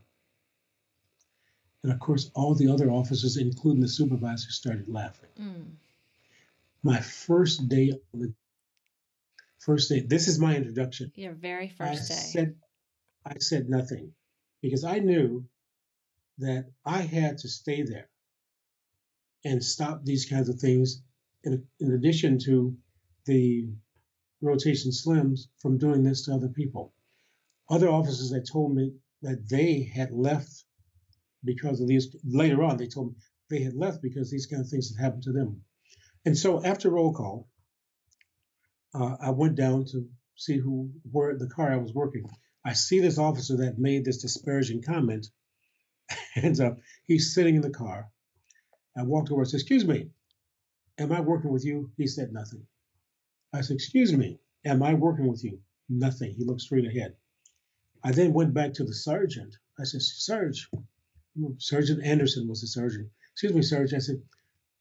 [1.83, 5.29] And of course, all the other officers, including the supervisor, started laughing.
[5.39, 5.65] Mm.
[6.83, 8.33] My first day on the
[9.59, 11.11] first day, this is my introduction.
[11.15, 12.21] Your very first I day.
[12.21, 12.55] Said,
[13.25, 14.13] I said nothing
[14.61, 15.45] because I knew
[16.39, 18.09] that I had to stay there
[19.43, 21.01] and stop these kinds of things
[21.43, 22.75] in, in addition to
[23.25, 23.69] the
[24.41, 26.93] rotation slims from doing this to other people.
[27.69, 30.65] Other officers had told me that they had left
[31.43, 32.15] because of these.
[32.23, 33.15] Later on, they told me
[33.49, 35.63] they had left because these kind of things had happened to them.
[36.25, 37.47] And so after roll call,
[38.93, 42.29] uh, I went down to see who where the car I was working.
[42.63, 45.29] I see this officer that made this disparaging comment,
[46.35, 48.09] and uh, he's sitting in the car.
[48.95, 50.09] I walked over and said, "Excuse me,
[50.97, 52.67] am I working with you?" He said nothing.
[53.53, 55.59] I said, "Excuse me, am I working with you?"
[55.89, 56.33] Nothing.
[56.33, 57.15] He looked straight ahead.
[58.03, 59.57] I then went back to the sergeant.
[59.79, 60.69] I said, Sarge,
[61.57, 63.09] Sergeant Anderson was the sergeant.
[63.33, 64.01] Excuse me, Sergeant.
[64.01, 64.21] I said,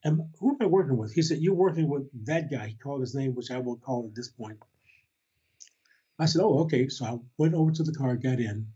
[0.05, 1.13] am, who am I working with?
[1.13, 2.69] He said, You're working with that guy.
[2.69, 4.59] He called his name, which I won't call at this point.
[6.21, 6.89] I said, Oh, okay.
[6.89, 8.67] So I went over to the car, got in.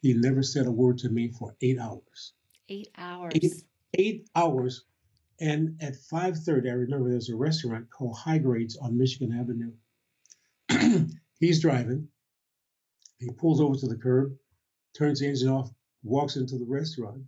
[0.00, 2.34] He never said a word to me for eight hours.
[2.68, 3.32] Eight hours.
[3.34, 3.52] Eight,
[3.94, 4.84] eight hours.
[5.40, 9.72] And at 5:30, I remember there's a restaurant called High Grades on Michigan Avenue.
[11.40, 12.08] He's driving.
[13.18, 14.36] He pulls over to the curb,
[14.96, 15.72] turns the engine off,
[16.04, 17.24] walks into the restaurant,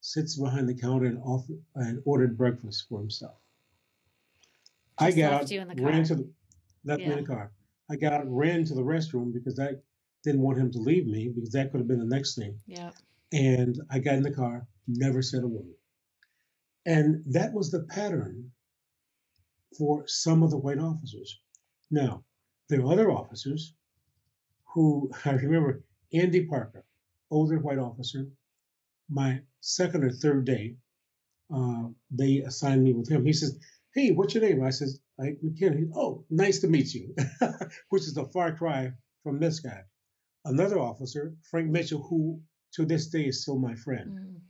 [0.00, 3.38] sits behind the counter and, offer, and ordered breakfast for himself.
[5.00, 6.30] Just I got out, ran to the
[6.84, 7.08] left yeah.
[7.08, 7.50] me in the car.
[7.92, 9.72] I got ran to the restroom because I
[10.24, 12.58] didn't want him to leave me because that could have been the next thing.
[12.66, 12.90] Yeah.
[13.32, 15.74] And I got in the car, never said a word.
[16.86, 18.50] And that was the pattern
[19.76, 21.38] for some of the white officers.
[21.90, 22.24] Now,
[22.68, 23.74] there are other officers
[24.72, 25.84] who I remember
[26.14, 26.84] Andy Parker,
[27.30, 28.26] older white officer.
[29.10, 30.76] My second or third day,
[31.54, 33.26] uh, they assigned me with him.
[33.26, 33.58] He says,
[33.94, 37.14] "Hey, what's your name?" I says, "Ike McKinnon." oh, nice to meet you,"
[37.90, 38.92] which is a far cry
[39.22, 39.84] from this guy.
[40.44, 42.42] another officer, Frank Mitchell, who
[42.72, 44.10] to this day is still my friend.
[44.10, 44.40] Mm.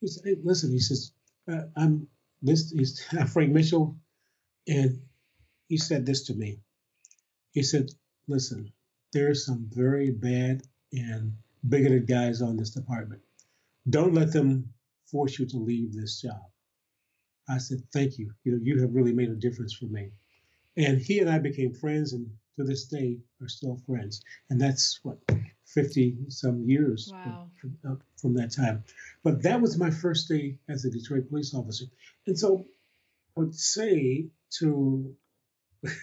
[0.00, 1.12] He said, hey, "Listen," he says,
[1.48, 2.08] uh, "I'm
[2.42, 3.96] this." He's Frank Mitchell,
[4.66, 5.02] and
[5.68, 6.60] he said this to me.
[7.52, 7.90] He said,
[8.26, 8.72] "Listen,
[9.12, 10.62] there are some very bad
[10.92, 11.36] and
[11.68, 13.22] bigoted guys on this department.
[13.88, 14.72] Don't let them
[15.04, 16.50] force you to leave this job."
[17.48, 18.32] I said, "Thank you.
[18.44, 20.10] You know, you have really made a difference for me."
[20.76, 24.22] And he and I became friends, and to this day are still friends.
[24.50, 25.18] And that's what
[25.66, 27.48] 50 some years wow.
[27.60, 28.84] from, uh, from, that time.
[29.22, 31.86] But that was my first day as a Detroit police officer.
[32.26, 32.66] And so
[33.36, 34.28] I would say
[34.58, 35.14] to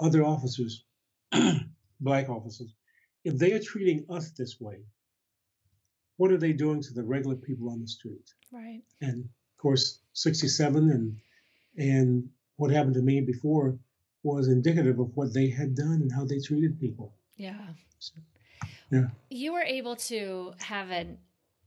[0.00, 0.84] other officers,
[2.00, 2.74] black officers,
[3.24, 4.78] if they are treating us this way,
[6.16, 8.34] what are they doing to the regular people on the street?
[8.52, 8.82] Right.
[9.00, 9.28] And
[9.58, 11.16] course, 67 and
[11.76, 13.78] and what happened to me before
[14.22, 17.14] was indicative of what they had done and how they treated people.
[17.36, 17.68] Yeah.
[17.98, 18.14] So,
[18.90, 19.06] yeah.
[19.30, 21.18] You were able to have an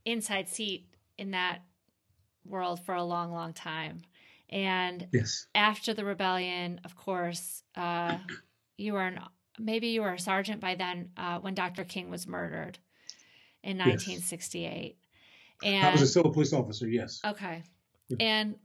[0.06, 0.86] inside seat
[1.18, 1.60] in that
[2.46, 4.02] world for a long, long time.
[4.50, 5.48] And yes.
[5.56, 8.18] after the rebellion, of course, uh,
[8.78, 9.20] you were an,
[9.58, 11.86] maybe you were a sergeant by then uh, when Dr.
[11.86, 12.80] King was murdered
[13.64, 14.98] in 1968.
[15.62, 15.74] Yes.
[15.74, 16.88] And I was a civil police officer.
[16.88, 17.22] Yes.
[17.26, 17.64] Okay.
[18.20, 18.56] And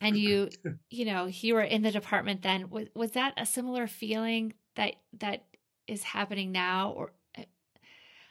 [0.00, 0.48] and you
[0.88, 2.70] you know you were in the department then.
[2.70, 5.44] Was, was that a similar feeling that that
[5.86, 6.92] is happening now?
[6.96, 7.12] Or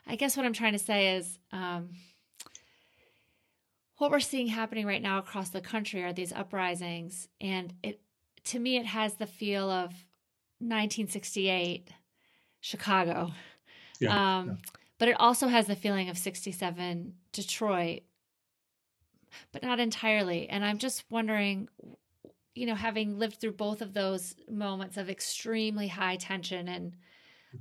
[0.08, 1.90] i guess what i'm trying to say is um,
[4.00, 7.28] what we're seeing happening right now across the country are these uprisings.
[7.40, 8.02] And it
[8.46, 9.92] to me it has the feel of
[10.60, 11.90] 1968
[12.62, 13.32] chicago.
[14.00, 14.54] Yeah, um, yeah.
[14.98, 18.02] but it also has the feeling of 67 detroit
[19.52, 20.50] but not entirely.
[20.50, 21.70] And I'm just wondering,
[22.56, 26.94] you know, having lived through both of those moments of extremely high tension and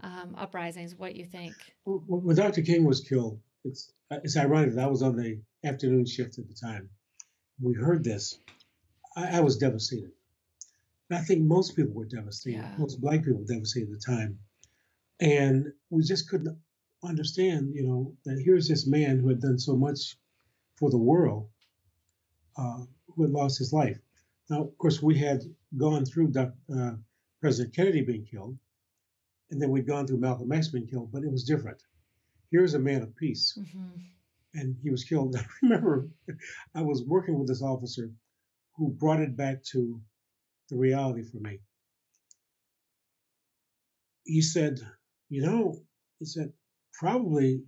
[0.03, 1.55] um, uprisings, what you think?
[1.85, 2.63] When Dr.
[2.63, 6.55] King was killed, it's it's ironic that I was on the afternoon shift at the
[6.55, 6.89] time.
[7.61, 8.39] We heard this.
[9.17, 10.13] I, I was devastated.
[11.11, 12.59] And I think most people were devastated.
[12.59, 12.75] Yeah.
[12.79, 14.39] Most black people were devastated at the time.
[15.21, 16.57] And we just couldn't
[17.03, 20.17] understand, you know, that here's this man who had done so much
[20.77, 21.49] for the world
[22.57, 22.81] uh,
[23.15, 23.99] who had lost his life.
[24.51, 25.43] Now, of course, we had
[25.77, 26.93] gone through uh,
[27.41, 28.57] President Kennedy being killed,
[29.51, 31.83] and then we'd gone through Malcolm X being killed, but it was different.
[32.51, 34.01] Here's a man of peace, mm-hmm.
[34.55, 35.37] and he was killed.
[35.39, 36.09] I remember
[36.75, 38.11] I was working with this officer
[38.77, 40.01] who brought it back to
[40.71, 41.61] the reality for me.
[44.25, 44.81] He said,
[45.29, 45.83] You know,
[46.19, 46.53] he said,
[46.93, 47.63] probably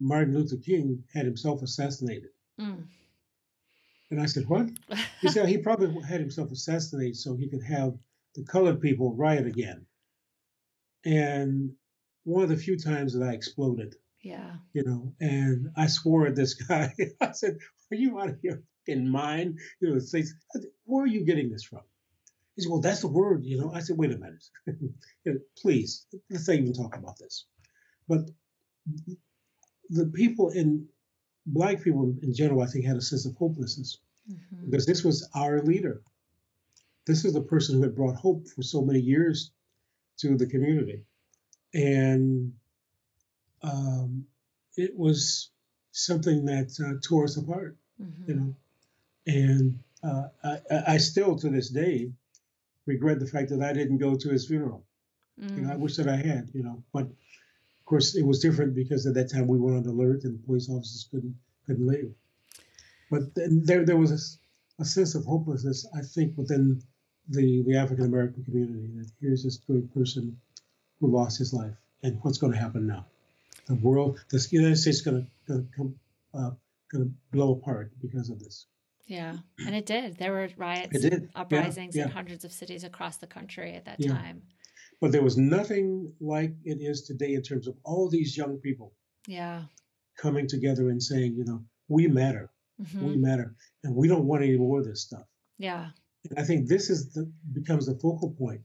[0.00, 2.30] Martin Luther King had himself assassinated.
[2.58, 2.84] Mm.
[4.10, 4.68] And I said, What?
[5.20, 7.94] He said he probably had himself assassinated so he could have
[8.34, 9.86] the colored people riot again.
[11.04, 11.72] And
[12.24, 13.94] one of the few times that I exploded.
[14.22, 14.52] Yeah.
[14.74, 16.94] You know, and I swore at this guy.
[17.20, 17.58] I said,
[17.90, 19.58] Are you out of your fucking mind?
[19.80, 20.24] You know, say,
[20.84, 21.82] where are you getting this from?
[22.56, 23.72] He said, Well, that's the word, you know.
[23.72, 25.42] I said, Wait a minute.
[25.58, 27.46] Please, let's not even talk about this.
[28.08, 28.22] But
[29.88, 30.86] the people in
[31.46, 33.98] black people in general, I think, had a sense of hopelessness
[34.30, 34.70] mm-hmm.
[34.70, 36.02] because this was our leader.
[37.06, 39.50] This is the person who had brought hope for so many years
[40.18, 41.02] to the community.
[41.72, 42.52] And
[43.62, 44.26] um,
[44.76, 45.50] it was
[45.92, 48.30] something that uh, tore us apart, mm-hmm.
[48.30, 48.54] you know.
[49.26, 52.10] And uh, I, I, still, to this day,
[52.86, 54.84] regret the fact that I didn't go to his funeral.
[55.40, 55.56] Mm.
[55.56, 55.80] You know, I mm.
[55.80, 57.08] wish that I had, you know, but
[57.90, 60.68] course, it was different because at that time we were on alert and the police
[60.70, 61.34] officers couldn't
[61.66, 62.14] couldn't leave.
[63.10, 66.82] But there there was a, a sense of hopelessness, I think, within
[67.28, 70.40] the the African American community that here's this great person
[71.00, 73.04] who lost his life, and what's going to happen now?
[73.66, 75.94] The world, the United States, is going to come
[76.32, 76.52] uh,
[76.92, 78.66] going to blow apart because of this.
[79.06, 80.16] Yeah, and it did.
[80.18, 82.06] There were riots, uprisings yeah, yeah.
[82.06, 84.12] in hundreds of cities across the country at that yeah.
[84.12, 84.42] time.
[85.00, 88.92] But there was nothing like it is today in terms of all these young people.
[89.26, 89.62] Yeah.
[90.18, 92.50] Coming together and saying, you know, we matter.
[92.80, 93.06] Mm-hmm.
[93.06, 93.54] We matter.
[93.82, 95.26] And we don't want any more of this stuff.
[95.58, 95.88] Yeah.
[96.28, 98.60] And I think this is the becomes the focal point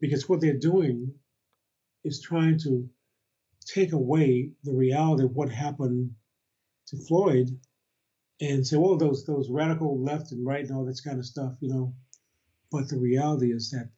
[0.00, 1.14] because what they're doing
[2.04, 2.88] is trying to
[3.66, 6.10] take away the reality of what happened
[6.88, 7.48] to Floyd
[8.40, 11.54] and say, well, those those radical left and right and all this kind of stuff,
[11.60, 11.94] you know.
[12.70, 13.90] But the reality is that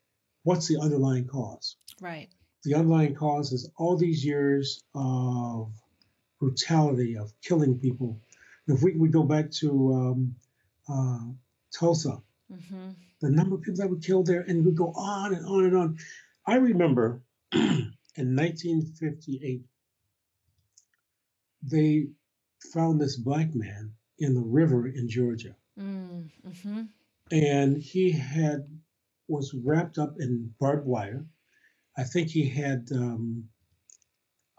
[0.44, 1.76] what's the underlying cause?
[2.00, 2.28] Right.
[2.64, 5.72] The underlying cause is all these years of
[6.38, 8.20] brutality, of killing people.
[8.66, 10.34] if we, we go back to um,
[10.88, 11.32] uh,
[11.78, 12.22] Tulsa,
[12.52, 12.90] mm-hmm.
[13.20, 15.76] the number of people that were killed there, and we go on and on and
[15.76, 15.98] on.
[16.46, 17.22] I remember
[17.52, 19.62] in 1958,
[21.62, 22.06] they
[22.72, 25.54] found this black man in the river in Georgia.
[25.78, 26.30] Mm,
[26.62, 26.82] hmm
[27.30, 28.66] And he had
[29.28, 31.24] was wrapped up in barbed wire.
[32.00, 33.44] I think he had um,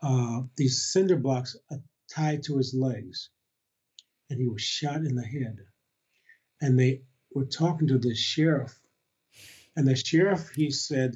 [0.04, 1.58] uh, these cinder blocks
[2.14, 3.32] tied to his legs,
[4.30, 5.58] and he was shot in the head.
[6.62, 7.02] And they
[7.34, 8.80] were talking to the sheriff,
[9.76, 11.14] and the sheriff he said,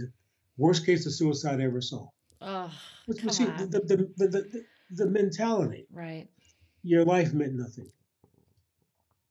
[0.57, 2.07] "Worst case of suicide I ever saw."
[2.41, 2.71] Oh,
[3.05, 3.79] Which was the, the,
[4.17, 5.85] the, the, the mentality.
[5.91, 6.27] Right.
[6.81, 7.91] Your life meant nothing.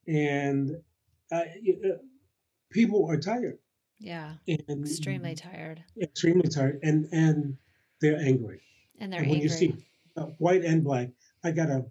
[0.07, 0.76] And
[1.32, 1.99] uh, uh,
[2.70, 3.59] people are tired.
[3.99, 4.34] Yeah.
[4.47, 5.82] And extremely tired.
[6.01, 6.80] Extremely tired.
[6.82, 7.57] And and
[8.01, 8.61] they're angry.
[8.99, 9.42] And they're and when angry.
[9.42, 9.76] you see
[10.16, 11.11] uh, white and black,
[11.42, 11.84] I got a,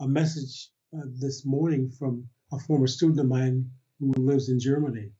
[0.00, 5.10] a message uh, this morning from a former student of mine who lives in Germany.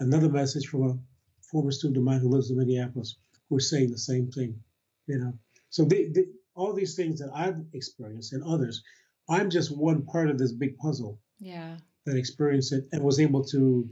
[0.00, 0.98] Another message from a
[1.42, 3.16] former student of mine who lives in Minneapolis
[3.48, 4.58] who is saying the same thing.
[5.06, 5.32] You know,
[5.70, 6.24] so they, they,
[6.54, 8.82] all these things that I've experienced and others,
[9.28, 11.18] I'm just one part of this big puzzle.
[11.38, 11.76] Yeah.
[12.06, 13.88] That experienced it and was able to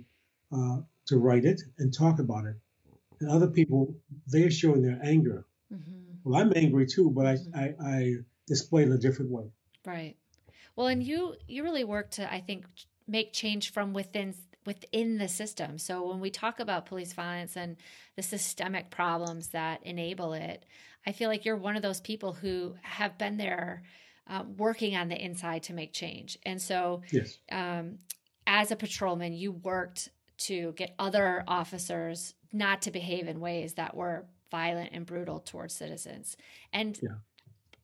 [0.53, 2.57] uh, to write it and talk about it.
[3.21, 3.95] And other people,
[4.27, 5.45] they're showing their anger.
[5.73, 5.91] Mm-hmm.
[6.25, 7.59] Well, I'm angry too, but mm-hmm.
[7.59, 8.15] I, I, I
[8.47, 9.45] display it in a different way.
[9.87, 10.17] Right.
[10.77, 12.65] Well, and you you really work to I think
[13.07, 14.35] make change from within
[14.67, 15.79] within the system.
[15.79, 17.77] So when we talk about police violence and
[18.17, 20.65] the systemic problems that enable it,
[21.07, 23.83] I feel like you're one of those people who have been there
[24.27, 26.39] um, working on the inside to make change.
[26.45, 27.39] And so, yes.
[27.51, 27.99] um,
[28.47, 30.11] as a patrolman, you worked
[30.41, 35.75] to get other officers not to behave in ways that were violent and brutal towards
[35.75, 36.37] citizens.
[36.73, 37.17] And yeah.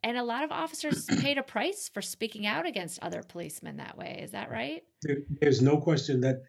[0.03, 3.97] and a lot of officers paid a price for speaking out against other policemen that
[3.97, 4.21] way.
[4.23, 4.83] Is that right?
[5.03, 6.43] There, there's no question that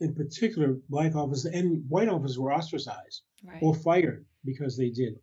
[0.00, 3.62] in particular black officers and white officers were ostracized right.
[3.62, 5.14] or fired because they did.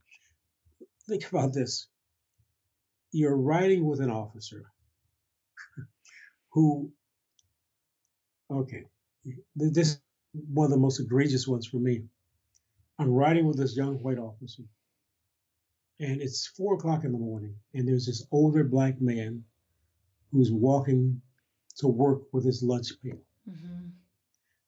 [1.07, 1.88] Think about this.
[3.11, 4.63] You're riding with an officer
[6.49, 6.91] who
[8.51, 8.86] okay,
[9.55, 9.99] this
[10.34, 12.03] one of the most egregious ones for me.
[12.99, 14.63] I'm riding with this young white officer,
[15.99, 19.43] and it's four o'clock in the morning, and there's this older black man
[20.31, 21.21] who's walking
[21.77, 23.17] to work with his lunch pail.
[23.49, 23.89] Mm-hmm.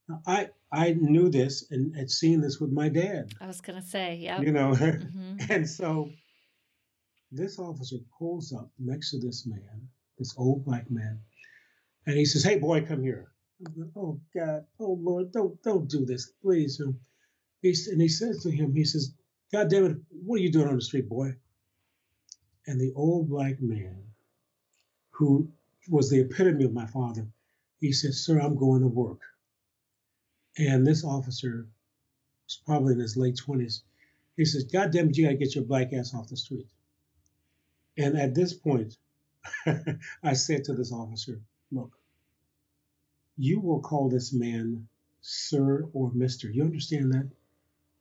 [0.09, 3.31] Now, I I knew this and had seen this with my dad.
[3.41, 4.41] I was gonna say, yeah.
[4.41, 5.51] You know, mm-hmm.
[5.51, 6.09] and so
[7.31, 11.19] this officer pulls up next to this man, this old black man,
[12.05, 13.31] and he says, "Hey, boy, come here."
[13.95, 16.79] Oh God, oh Lord, don't don't do this, please.
[16.79, 16.95] And
[17.61, 19.13] he, and he says to him, he says,
[19.51, 21.35] God damn it, what are you doing on the street, boy?
[22.67, 24.03] And the old black man,
[25.11, 25.49] who
[25.89, 27.27] was the epitome of my father,
[27.79, 29.21] he says, Sir, I'm going to work.
[30.57, 31.67] And this officer
[32.45, 33.81] was probably in his late 20s.
[34.37, 36.67] He says, God damn it, you got to get your black ass off the street.
[37.97, 38.97] And at this point,
[40.23, 41.39] I said to this officer,
[41.71, 41.97] Look,
[43.37, 44.87] you will call this man
[45.21, 46.49] sir or mister.
[46.49, 47.29] You understand that?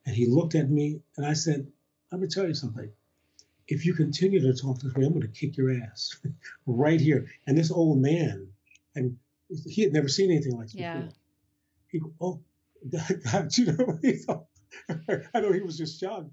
[0.07, 1.67] And he looked at me and I said,
[2.13, 2.91] I'm going to tell you something.
[3.67, 6.17] If you continue to talk this way, I'm going to kick your ass
[6.67, 7.27] right here.
[7.47, 8.49] And this old man,
[8.95, 9.17] and
[9.67, 10.99] he had never seen anything like this yeah.
[10.99, 11.13] before.
[11.89, 12.41] He go, Oh,
[13.33, 14.45] God, you know, what he thought,
[15.35, 16.31] I know he was just shocked.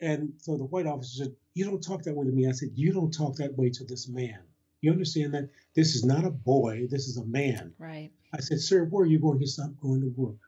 [0.00, 2.48] And so the white officer said, You don't talk that way to me.
[2.48, 4.38] I said, You don't talk that way to this man.
[4.80, 5.50] You understand that?
[5.74, 7.72] This is not a boy, this is a man.
[7.78, 8.10] Right.
[8.32, 9.38] I said, Sir, where are you going?
[9.38, 10.38] He said, I'm going to work.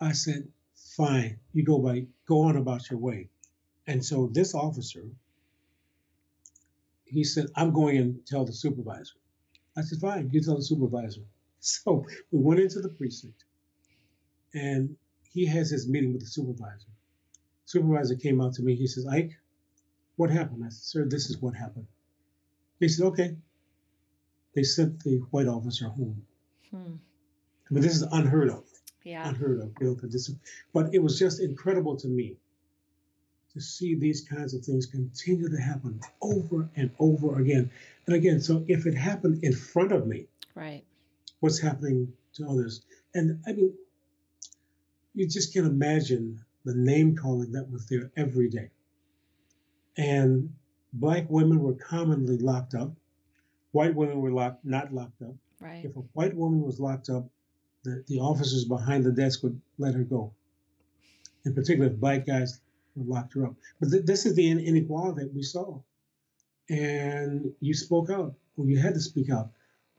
[0.00, 0.48] I said,
[0.96, 3.28] Fine, you go by go on about your way.
[3.86, 5.04] And so this officer,
[7.04, 9.16] he said, I'm going and tell the supervisor.
[9.76, 11.22] I said, Fine, you tell the supervisor.
[11.60, 13.42] So we went into the precinct
[14.54, 14.96] and
[15.32, 16.86] he has his meeting with the supervisor.
[17.64, 18.76] Supervisor came out to me.
[18.76, 19.32] He says, Ike,
[20.14, 20.62] what happened?
[20.64, 21.88] I said, Sir, this is what happened.
[22.80, 23.36] He said, okay.
[24.54, 26.22] They sent the white officer home.
[26.70, 26.94] Hmm.
[27.70, 28.64] I mean, this is unheard of.
[29.04, 29.28] Yeah.
[29.28, 29.72] Unheard of.
[29.80, 30.30] You know, this,
[30.72, 32.36] but it was just incredible to me
[33.54, 37.70] to see these kinds of things continue to happen over and over again.
[38.06, 40.84] And again, so if it happened in front of me, right,
[41.40, 42.82] what's happening to others?
[43.14, 43.74] And I mean,
[45.14, 48.70] you just can't imagine the name calling that was there every day.
[49.96, 50.54] And
[51.00, 52.92] black women were commonly locked up.
[53.72, 55.34] White women were locked, not locked up.
[55.60, 55.84] Right.
[55.84, 57.28] If a white woman was locked up,
[57.84, 60.32] the, the officers behind the desk would let her go.
[61.44, 62.60] In particular, if black guys
[62.96, 63.54] locked her up.
[63.80, 65.80] But th- this is the inequality that we saw.
[66.68, 69.50] And you spoke out, or you had to speak out.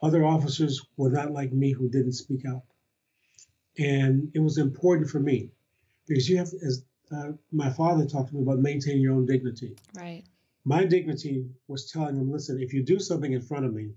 [0.02, 2.64] Other officers were not like me who didn't speak out.
[3.78, 5.50] And it was important for me
[6.08, 6.84] because you have, as
[7.16, 9.76] uh, my father talked to me about maintaining your own dignity.
[9.96, 10.24] Right
[10.66, 13.92] my dignity was telling him, listen, if you do something in front of me,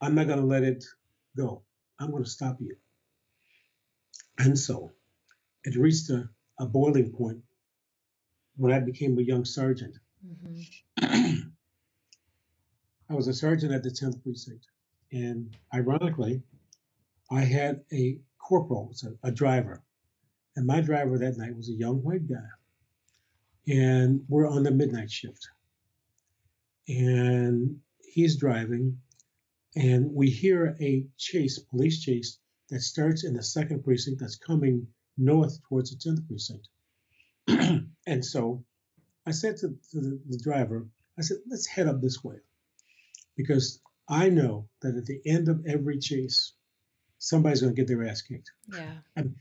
[0.00, 0.84] I'm not going to let it
[1.36, 1.62] go.
[1.98, 2.76] I'm going to stop you.
[4.38, 4.92] And so
[5.64, 6.28] it reached a,
[6.58, 7.38] a boiling point
[8.56, 9.96] when I became a young sergeant.
[10.26, 11.48] Mm-hmm.
[13.10, 14.66] I was a sergeant at the 10th precinct.
[15.12, 16.42] And ironically,
[17.30, 19.82] I had a corporal, a, a driver.
[20.56, 22.48] And my driver that night was a young white guy.
[23.68, 25.48] And we're on the midnight shift.
[26.88, 28.98] And he's driving,
[29.76, 32.38] and we hear a chase, police chase,
[32.70, 36.68] that starts in the second precinct that's coming north towards the 10th precinct.
[38.06, 38.64] and so
[39.26, 40.86] I said to, to the, the, driver,
[41.18, 42.36] I said, let's head up this way.
[43.36, 46.52] Because I know that at the end of every chase,
[47.18, 48.50] somebody's going to get their ass kicked.
[48.72, 48.98] Yeah.
[49.16, 49.34] And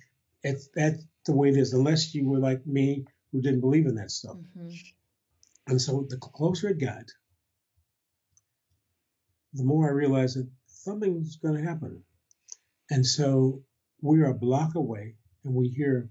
[0.44, 3.96] it's, that's the way it is, unless you were like me who didn't believe in
[3.96, 4.38] that stuff.
[4.38, 4.70] Mm-hmm.
[5.68, 7.12] And so the closer it got,
[9.54, 12.04] the more I realized that something's going to happen.
[12.90, 13.62] And so
[14.02, 16.10] we're a block away and we hear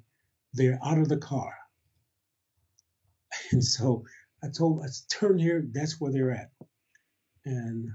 [0.52, 1.54] they're out of the car.
[3.52, 4.04] And so
[4.42, 6.50] I told, I turn here, that's where they're at.
[7.44, 7.90] And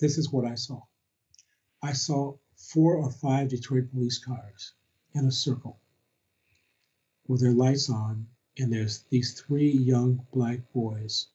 [0.00, 0.80] this is what I saw.
[1.82, 4.74] I saw four or five Detroit police cars
[5.14, 5.78] in a circle
[7.28, 8.26] with their lights on,
[8.58, 11.28] and there's these three young black boys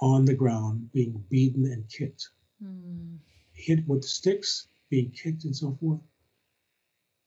[0.00, 2.30] on the ground being beaten and kicked,
[2.62, 3.18] mm.
[3.52, 6.00] hit with sticks, being kicked, and so forth.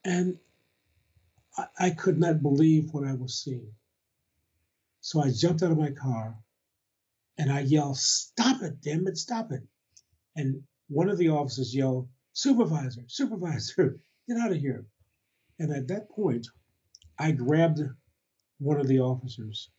[0.04, 0.40] And
[1.58, 3.72] I, I could not believe what I was seeing.
[5.02, 6.36] So I jumped out of my car
[7.38, 9.62] and I yelled, Stop it, damn it, stop it.
[10.36, 14.86] And one of the officers yelled, Supervisor, supervisor, get out of here.
[15.60, 16.48] And at that point,
[17.20, 17.82] I grabbed
[18.60, 19.70] one of the officers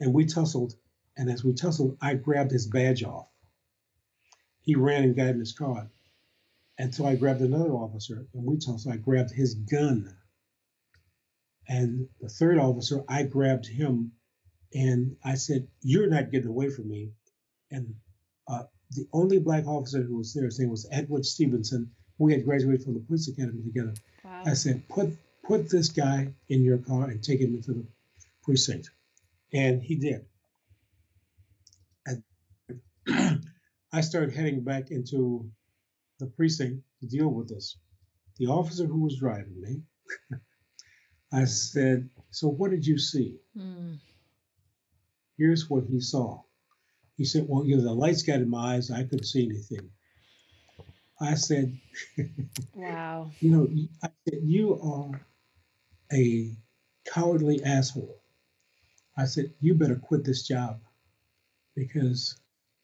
[0.00, 0.74] and we tussled.
[1.16, 3.28] And as we tussled, I grabbed his badge off.
[4.60, 5.90] He ran and got in his car.
[6.78, 8.94] And so I grabbed another officer and we tussled.
[8.94, 10.14] I grabbed his gun.
[11.68, 14.12] And the third officer, I grabbed him
[14.74, 17.12] and I said, You're not getting away from me.
[17.70, 17.94] And
[18.48, 21.92] uh, the only black officer who was there, his name was Edward Stevenson.
[22.18, 23.94] We had graduated from the police academy together.
[24.24, 24.42] Wow.
[24.46, 25.16] I said, put
[25.46, 27.86] put this guy in your car and take him into the
[28.42, 28.90] precinct.
[29.52, 30.24] And he did.
[32.06, 32.22] And
[33.92, 35.50] I started heading back into
[36.18, 37.76] the precinct to deal with this.
[38.38, 39.82] The officer who was driving me,
[41.32, 43.36] I said, So what did you see?
[43.56, 43.98] Mm.
[45.36, 46.42] Here's what he saw.
[47.16, 48.90] He said, Well, you know, the lights got in my eyes.
[48.90, 49.90] I couldn't see anything.
[51.20, 51.78] I said,
[52.74, 53.30] Wow.
[53.40, 53.68] you know,
[54.02, 55.20] I said, You are
[56.12, 56.52] a
[57.06, 58.20] cowardly asshole.
[59.16, 60.80] I said, You better quit this job
[61.74, 62.36] because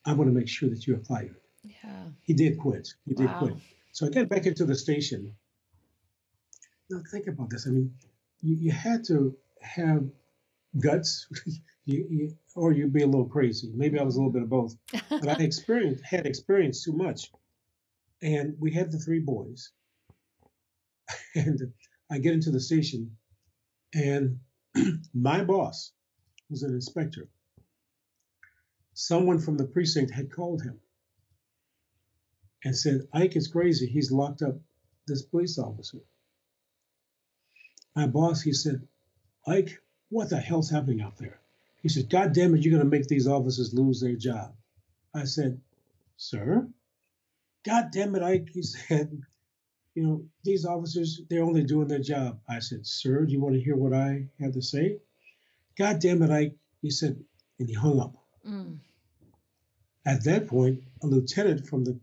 [0.04, 1.36] I want to make sure that you're fired.
[1.62, 2.04] Yeah.
[2.22, 2.94] He did quit.
[3.06, 3.38] He did wow.
[3.38, 3.54] quit.
[3.92, 5.34] So I got back into the station.
[6.88, 7.66] Now, think about this.
[7.66, 7.94] I mean,
[8.40, 10.04] you, you had to have
[10.78, 11.26] guts
[11.90, 13.70] you, you, or you'd be a little crazy.
[13.74, 14.76] Maybe I was a little bit of both,
[15.08, 17.30] but I experienced had experienced too much.
[18.22, 19.70] And we had the three boys,
[21.34, 21.72] and
[22.10, 23.16] I get into the station,
[23.94, 24.40] and
[25.14, 25.92] my boss
[26.50, 27.28] was an inspector.
[28.94, 30.80] Someone from the precinct had called him
[32.64, 33.86] and said, Ike is crazy.
[33.86, 34.56] He's locked up
[35.06, 35.98] this police officer.
[37.94, 38.86] My boss, he said,
[39.46, 39.80] Ike,
[40.10, 41.38] what the hell's happening out there?
[41.82, 44.54] He said, God damn it, you're going to make these officers lose their job.
[45.14, 45.60] I said,
[46.16, 46.68] Sir?
[47.64, 49.22] God damn it, Ike, he said,
[50.00, 52.40] you know, these officers, they're only doing their job.
[52.48, 54.96] I said, Sir, do you want to hear what I have to say?
[55.76, 57.22] God damn it, Ike, he said,
[57.58, 58.14] and he hung up.
[58.48, 58.78] Mm.
[60.06, 62.00] At that point, a lieutenant from the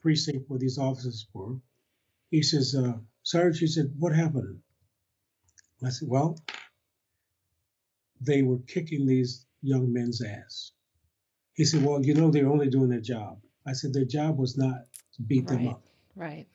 [0.00, 1.56] precinct where these officers were,
[2.30, 4.60] he says, uh, Sarge, he said, what happened?
[5.84, 6.38] I said, well,
[8.22, 10.72] they were kicking these young men's ass.
[11.52, 13.38] He said, Well, you know, they're only doing their job.
[13.66, 15.58] I said, Their job was not to beat right.
[15.58, 15.82] them up.
[16.16, 16.46] Right.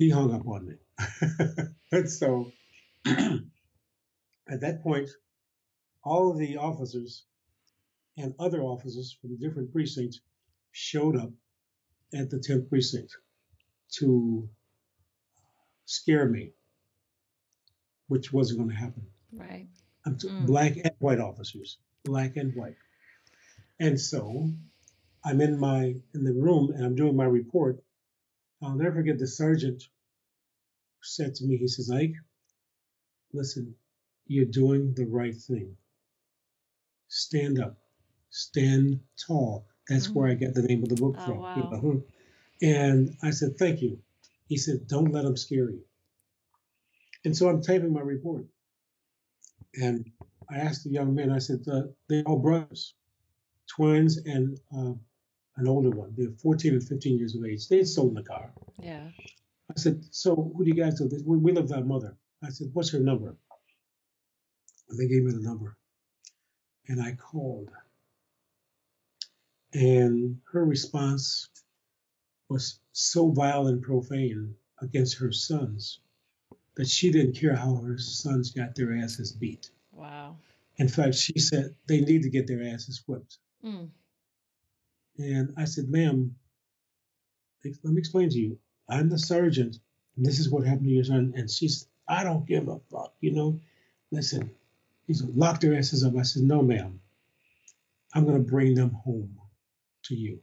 [0.00, 0.74] He hung up on me.
[1.92, 2.50] and so
[3.06, 5.08] at that point,
[6.02, 7.24] all of the officers
[8.16, 10.20] and other officers from different precincts
[10.72, 11.30] showed up
[12.14, 13.16] at the 10th precinct
[13.98, 14.48] to
[15.84, 16.52] scare me,
[18.08, 19.06] which wasn't going to happen.
[19.32, 19.68] Right
[20.06, 20.46] mm.
[20.46, 22.76] black and white officers, black and white.
[23.78, 24.50] And so
[25.24, 27.82] I'm in my in the room and I'm doing my report.
[28.62, 29.84] I'll never forget the sergeant
[31.02, 32.14] said to me, he says, Ike,
[33.32, 33.74] listen,
[34.26, 35.76] you're doing the right thing.
[37.08, 37.76] stand up,
[38.30, 39.66] stand tall.
[39.88, 40.18] That's mm-hmm.
[40.18, 41.38] where I get the name of the book oh, from.
[41.38, 41.56] Wow.
[41.56, 42.04] You know?
[42.62, 43.98] And I said, thank you.
[44.48, 45.82] He said, don't let them scare you.
[47.24, 48.46] And so I'm typing my report.
[49.74, 50.10] And
[50.50, 52.94] I asked the young men, I said, uh, they're all brothers,
[53.68, 54.92] twins, and uh,
[55.60, 56.14] an older one.
[56.16, 57.68] They're 14 and 15 years of age.
[57.68, 58.50] They had stolen the car.
[58.78, 59.08] Yeah.
[59.70, 61.08] I said, so who do you guys do?
[61.24, 62.16] We, we live with our mother.
[62.42, 63.36] I said, what's her number?
[64.88, 65.76] And they gave me the number.
[66.88, 67.70] And I called.
[69.72, 71.48] And her response
[72.48, 76.00] was so vile and profane against her sons
[76.74, 79.70] that she didn't care how her sons got their asses beat.
[79.92, 80.36] Wow.
[80.78, 83.38] In fact, she said they need to get their asses whipped.
[83.64, 83.90] Mm.
[85.20, 86.34] And I said, ma'am,
[87.64, 88.58] let me explain to you.
[88.88, 89.78] I'm the sergeant,
[90.16, 91.34] and this is what happened to your son.
[91.36, 93.60] And she's, I don't give a fuck, you know.
[94.10, 94.50] Listen,
[95.06, 96.16] he's locked their asses up.
[96.16, 97.00] I said, no, ma'am.
[98.14, 99.38] I'm going to bring them home
[100.04, 100.40] to you.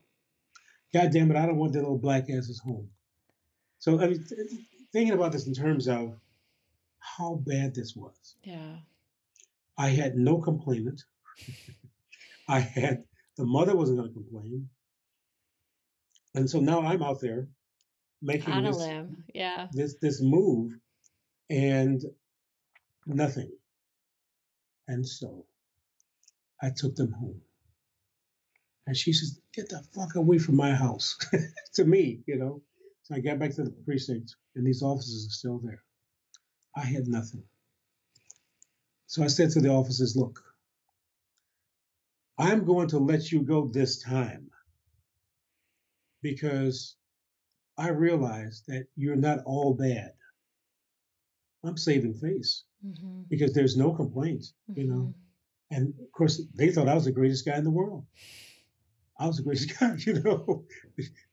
[0.93, 2.89] God damn it, I don't want their little black asses home.
[3.79, 4.39] So I mean, th-
[4.91, 6.15] thinking about this in terms of
[6.99, 8.35] how bad this was.
[8.43, 8.77] Yeah.
[9.77, 11.03] I had no complainant.
[12.47, 13.03] I had
[13.37, 14.69] the mother wasn't going to complain,
[16.35, 17.47] and so now I'm out there
[18.21, 18.89] making on this.
[19.33, 19.67] Yeah.
[19.71, 20.73] this this move,
[21.49, 22.03] and
[23.05, 23.51] nothing.
[24.87, 25.45] And so
[26.61, 27.41] I took them home.
[28.85, 31.17] And she says, Get the fuck away from my house.
[31.73, 32.61] to me, you know.
[33.03, 35.83] So I got back to the precinct, and these officers are still there.
[36.75, 37.43] I had nothing.
[39.07, 40.41] So I said to the officers, Look,
[42.37, 44.49] I'm going to let you go this time
[46.21, 46.95] because
[47.77, 50.11] I realize that you're not all bad.
[51.63, 53.21] I'm saving face mm-hmm.
[53.29, 54.79] because there's no complaint, mm-hmm.
[54.79, 55.01] you know.
[55.01, 55.75] Mm-hmm.
[55.75, 58.05] And of course, they thought I was the greatest guy in the world.
[59.19, 60.63] I was the greatest guy, you know.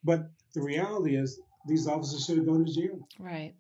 [0.02, 3.08] but the reality is, these officers should have gone to jail.
[3.18, 3.54] Right.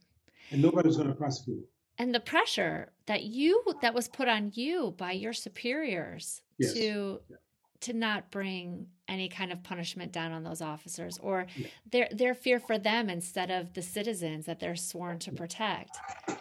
[0.50, 1.64] And nobody was going to prosecute.
[1.96, 6.72] And the pressure that you that was put on you by your superiors yes.
[6.74, 7.36] to yeah.
[7.80, 11.66] to not bring any kind of punishment down on those officers or yeah.
[11.90, 15.96] their their fear for them instead of the citizens that they're sworn to protect.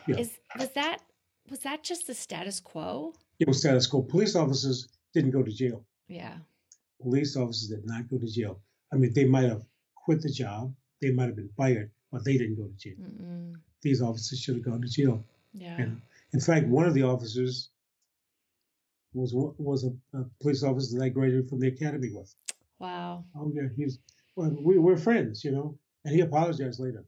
[0.07, 0.17] Yeah.
[0.17, 0.99] Is was that
[1.49, 3.13] was that just the status quo?
[3.39, 4.01] It was status quo.
[4.01, 5.83] Police officers didn't go to jail.
[6.07, 6.37] Yeah
[7.03, 8.59] police officers did not go to jail.
[8.91, 9.63] I mean, they might have
[9.95, 12.95] quit the job, they might have been fired, but they didn't go to jail.
[12.99, 13.53] Mm-mm.
[13.81, 15.23] These officers should have gone to jail.
[15.53, 15.75] Yeah.
[15.77, 17.69] And in fact, one of the officers
[19.13, 22.33] was was a, a police officer that I graduated from the academy with.
[22.79, 23.25] Wow.
[23.35, 23.99] Oh yeah, he's
[24.35, 25.77] well, we we're friends, you know.
[26.05, 27.05] And he apologized later.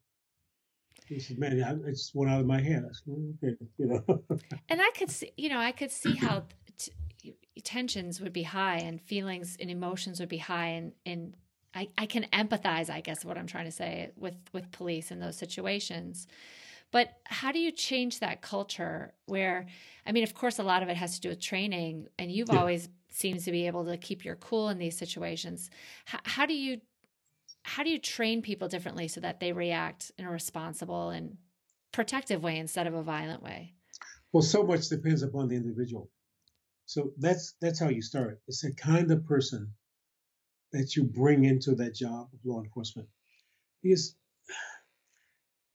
[1.08, 4.04] He said, "Man, it just went out of my head." I said, "Okay, you know."
[4.70, 6.46] and I could see, you know, I could see how
[6.78, 6.92] t-
[7.64, 11.36] tensions would be high and feelings and emotions would be high and and
[11.74, 15.20] I, I can empathize i guess what i'm trying to say with with police in
[15.20, 16.28] those situations
[16.96, 19.66] but how do you change that culture where
[20.08, 22.50] i mean of course a lot of it has to do with training and you've
[22.52, 22.60] yeah.
[22.60, 25.70] always seemed to be able to keep your cool in these situations
[26.06, 26.80] how, how do you
[27.64, 31.38] how do you train people differently so that they react in a responsible and
[31.92, 33.74] protective way instead of a violent way
[34.32, 36.10] well so much depends upon the individual
[36.86, 38.42] so that's that's how you start.
[38.48, 39.74] It's the kind of person
[40.72, 43.08] that you bring into that job of law enforcement.
[43.82, 44.16] Because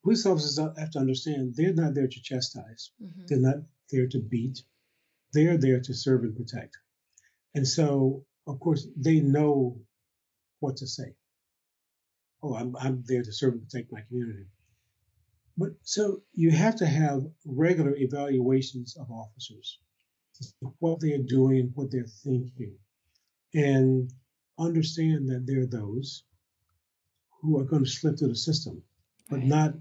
[0.03, 2.91] police officers have to understand they're not there to chastise.
[3.03, 3.23] Mm-hmm.
[3.27, 3.57] They're not
[3.91, 4.63] there to beat.
[5.35, 6.77] They are there to serve and protect.
[7.55, 9.79] And so, of course, they know
[10.61, 11.15] what to say.
[12.43, 14.47] Oh, I'm, I'm there to serve and protect my community.
[15.57, 19.79] But so you have to have regular evaluations of officers
[20.79, 22.75] what they're doing, what they're thinking,
[23.55, 24.11] and
[24.59, 26.25] understand that there are those
[27.41, 28.83] who are going to slip through the system,
[29.29, 29.47] but right.
[29.47, 29.75] not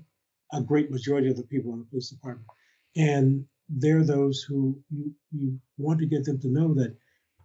[0.52, 2.48] a great majority of the people in the police department.
[2.96, 6.96] And they're those who you, you want to get them to know that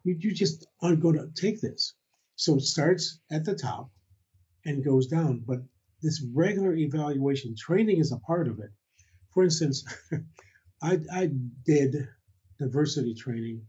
[0.05, 1.95] you, you just aren't going to take this.
[2.37, 3.91] So it starts at the top
[4.65, 5.45] and goes down.
[5.47, 5.61] But
[6.03, 8.71] this regular evaluation training is a part of it.
[9.33, 9.85] For instance,
[10.83, 11.31] I, I
[11.65, 12.09] did
[12.59, 13.63] diversity training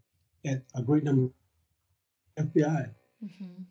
[0.45, 1.26] at a great number
[2.38, 2.91] of FBI.
[3.24, 3.64] Mm-hmm.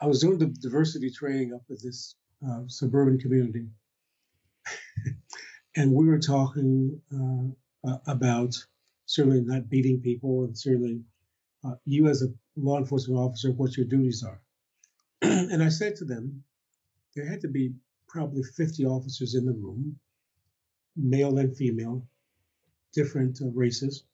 [0.00, 2.16] I was doing the diversity training up at this
[2.46, 3.66] uh, suburban community,
[5.76, 8.54] and we were talking uh, about
[9.06, 11.00] certainly not beating people, and certainly
[11.64, 14.40] uh, you as a law enforcement officer, what your duties are.
[15.22, 16.44] and I said to them,
[17.14, 17.74] there had to be
[18.08, 19.98] probably 50 officers in the room,
[20.96, 22.06] male and female,
[22.92, 24.04] different uh, races.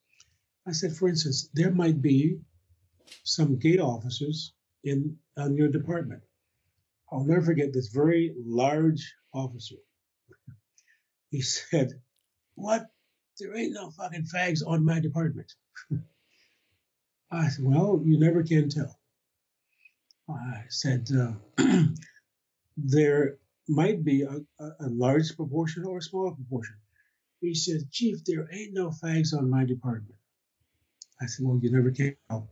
[0.66, 2.38] I said, for instance, there might be
[3.24, 4.52] some gate officers
[4.84, 6.22] in on your department.
[7.12, 9.76] I'll never forget this very large officer.
[11.30, 11.92] He said,
[12.54, 12.86] What?
[13.38, 15.52] There ain't no fucking fags on my department.
[17.32, 18.98] I said, Well, you never can tell.
[20.28, 21.34] I said, uh,
[22.76, 23.38] There
[23.68, 26.76] might be a, a, a large proportion or a small proportion.
[27.40, 30.16] He said, Chief, there ain't no fags on my department.
[31.20, 32.50] I said, Well, you never can tell.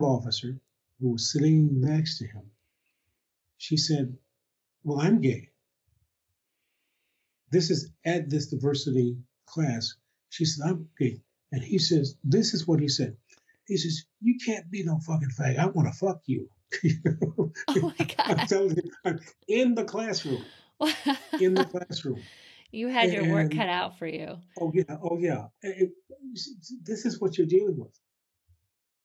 [0.00, 0.58] Officer
[1.00, 2.50] who was sitting next to him,
[3.58, 4.16] she said,
[4.86, 5.48] Well, I'm gay.
[7.50, 9.96] This is at this diversity class.
[10.28, 11.22] She said, I'm gay.
[11.50, 13.16] And he says, This is what he said.
[13.66, 15.58] He says, You can't be no fucking fag.
[15.58, 16.48] I want to fuck you.
[17.34, 18.16] oh my God.
[18.18, 19.18] I'm telling you, I'm
[19.48, 20.44] in the classroom.
[21.40, 22.22] in the classroom.
[22.70, 24.38] You had your work cut out for you.
[24.60, 24.98] Oh, yeah.
[25.02, 25.46] Oh, yeah.
[25.62, 25.90] It,
[26.84, 27.98] this is what you're dealing with.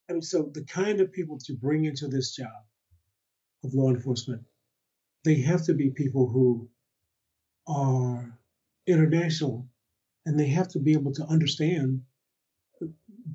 [0.08, 2.52] I mean, so the kind of people to bring into this job
[3.64, 4.42] of law enforcement,
[5.24, 6.68] they have to be people who
[7.66, 8.38] are
[8.86, 9.68] international
[10.26, 12.02] and they have to be able to understand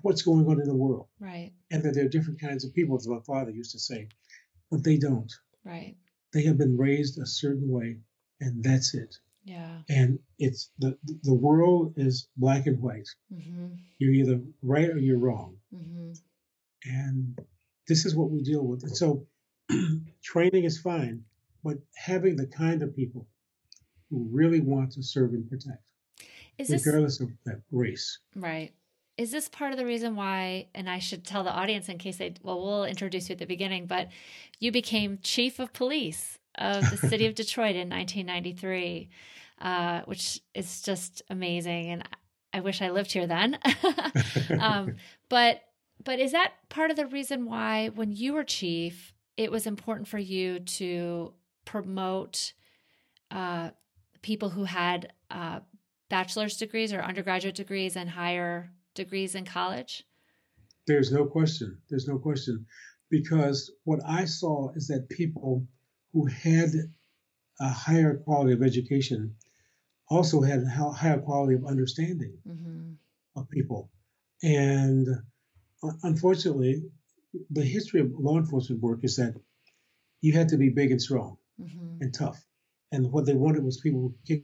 [0.02, 1.08] what's going on in the world.
[1.20, 1.52] Right.
[1.72, 4.10] And that there are different kinds of people, as my father used to say,
[4.70, 5.32] but they don't.
[5.64, 5.96] Right.
[6.34, 7.98] They have been raised a certain way,
[8.42, 9.16] and that's it.
[9.44, 9.80] Yeah.
[9.90, 13.08] And it's the the world is black and white.
[13.34, 13.76] Mm-hmm.
[13.98, 15.56] You're either right or you're wrong.
[15.74, 16.12] Mm-hmm.
[16.84, 17.40] And
[17.88, 18.84] this is what we deal with.
[18.84, 19.26] And so
[20.24, 21.24] training is fine,
[21.64, 23.28] but having the kind of people
[24.10, 25.84] who really want to serve and protect,
[26.58, 28.20] is regardless this, of that race.
[28.36, 28.74] Right.
[29.18, 32.18] Is this part of the reason why, and I should tell the audience in case
[32.18, 34.10] they, well, we'll introduce you at the beginning, but
[34.60, 39.10] you became chief of police of the city of Detroit in 1993,
[39.60, 41.92] uh, which is just amazing.
[41.92, 42.08] And
[42.54, 43.58] I wish I lived here then.
[44.60, 44.96] um,
[45.30, 45.62] but
[46.04, 50.08] but is that part of the reason why, when you were chief, it was important
[50.08, 51.34] for you to
[51.68, 52.54] promote
[53.30, 53.70] uh,
[54.22, 55.60] people who had uh,
[56.10, 60.04] bachelor's degrees or undergraduate degrees and higher degrees in college?
[60.88, 61.78] There's no question.
[61.90, 62.66] There's no question.
[63.10, 65.68] Because what I saw is that people
[66.14, 66.70] who had
[67.60, 69.36] a higher quality of education
[70.10, 72.94] also had a higher quality of understanding mm-hmm.
[73.36, 73.90] of people.
[74.42, 75.08] And
[76.04, 76.84] unfortunately,
[77.52, 79.36] the history of law enforcement work is that
[80.22, 82.02] you had to be big and strong mm-hmm.
[82.02, 82.44] and tough.
[82.92, 84.42] And what they wanted was people who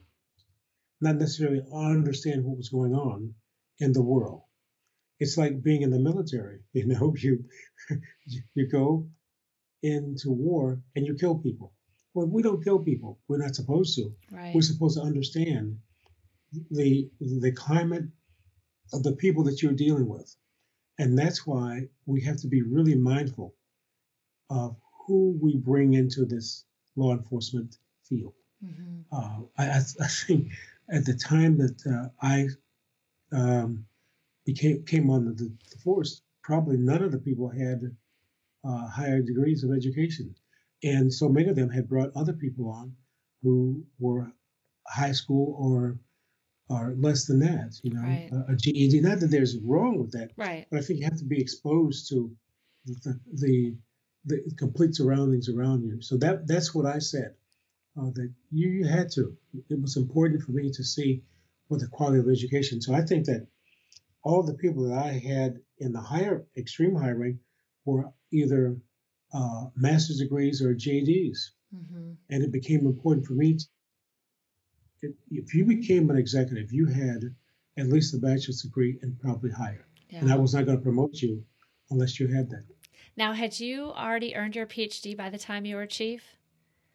[1.02, 3.34] not necessarily understand what was going on
[3.80, 4.42] in the world.
[5.20, 6.60] It's like being in the military.
[6.74, 7.46] You know, you
[8.56, 9.08] you go
[9.82, 11.74] into war and you kill people.
[12.14, 13.20] Well, we don't kill people.
[13.28, 14.14] We're not supposed to.
[14.32, 14.54] Right.
[14.54, 15.78] We're supposed to understand
[16.72, 18.06] the the climate
[18.94, 20.36] of the people that you're dealing with.
[21.00, 23.56] And that's why we have to be really mindful
[24.50, 24.76] of
[25.06, 26.66] who we bring into this
[26.96, 28.34] law enforcement field.
[28.64, 29.02] Mm-hmm.
[29.12, 30.52] Uh, I, I, think
[30.90, 32.48] at the time that uh, I
[33.32, 33.86] um,
[34.46, 37.96] became came on the, the, force, probably none of the people had
[38.64, 40.36] uh, higher degrees of education,
[40.84, 42.96] and so many of them had brought other people on
[43.42, 44.32] who were
[44.88, 45.98] high school or
[46.70, 48.30] are less than that, you know, right.
[48.32, 49.02] a, a, GED.
[49.02, 50.66] Not that there's wrong with that, right?
[50.72, 52.32] But I think you have to be exposed to
[52.86, 53.76] the the, the
[54.58, 56.02] complete surroundings around you.
[56.02, 57.36] So that that's what I said.
[57.98, 59.38] Uh, that you, you had to.
[59.70, 61.24] It was important for me to see
[61.68, 62.82] what the quality of education.
[62.82, 63.48] So I think that
[64.24, 67.38] all the people that I had in the higher, extreme high rank
[67.86, 68.78] were either
[69.34, 71.38] uh, master's degrees or JDs.
[71.76, 72.12] Mm-hmm.
[72.30, 73.58] And it became important for me
[75.02, 77.36] to, if you became an executive, you had
[77.78, 79.86] at least a bachelor's degree and probably higher.
[80.10, 80.20] Yeah.
[80.20, 81.44] And I was not going to promote you
[81.90, 82.66] unless you had that.
[83.16, 86.24] Now, had you already earned your PhD by the time you were chief?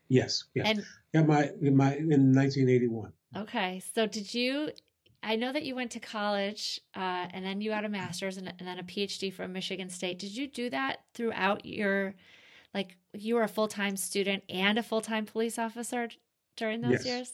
[0.08, 0.66] Yes, yes.
[0.68, 0.84] And
[1.14, 3.12] got my in my in 1981.
[3.36, 4.70] Okay, so did you?
[5.22, 8.48] I know that you went to college uh, and then you got a master's and,
[8.58, 10.20] and then a PhD from Michigan State.
[10.20, 12.14] Did you do that throughout your,
[12.72, 16.08] like, you were a full time student and a full time police officer
[16.56, 17.06] during those yes.
[17.06, 17.32] years?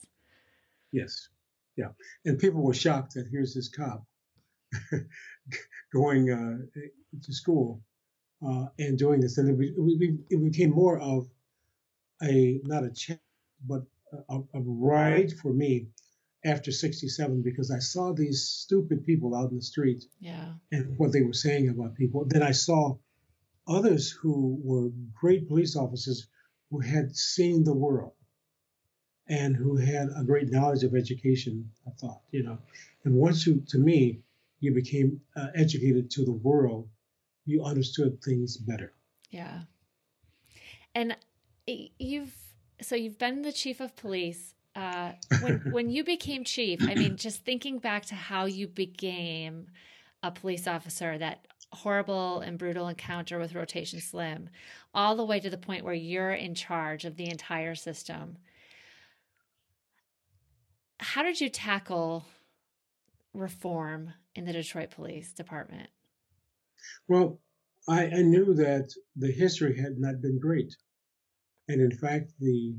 [0.93, 1.29] Yes.
[1.77, 1.89] Yeah.
[2.25, 4.05] And people were shocked that here's this cop
[5.93, 6.81] going uh,
[7.23, 7.83] to school
[8.47, 9.39] uh, and doing this.
[9.39, 11.29] And it, it, it, became more of
[12.23, 13.21] a, not a challenge,
[13.67, 13.83] but
[14.29, 15.89] a, a right for me
[16.45, 20.53] after 67 because I saw these stupid people out in the street yeah.
[20.73, 22.25] and what they were saying about people.
[22.27, 22.97] Then I saw
[23.67, 26.27] others who were great police officers
[26.71, 28.13] who had seen the world
[29.27, 32.59] and who had a great knowledge of education, I thought, you know.
[33.05, 34.21] And once you, to me,
[34.61, 36.89] you became uh, educated to the world,
[37.47, 38.93] you understood things better.
[39.31, 39.63] Yeah.
[40.95, 41.17] And
[41.67, 42.35] you've
[42.81, 44.55] so you've been the chief of police.
[44.75, 45.13] Uh,
[45.43, 49.69] when when you became chief, I mean, just thinking back to how you became
[50.23, 54.49] a police officer, that horrible and brutal encounter with Rotation Slim,
[54.95, 58.39] all the way to the point where you're in charge of the entire system.
[60.99, 62.25] How did you tackle
[63.35, 65.91] reform in the Detroit Police Department?
[67.09, 67.41] Well,
[67.89, 70.75] I, I knew that the history had not been great.
[71.69, 72.75] And in fact, the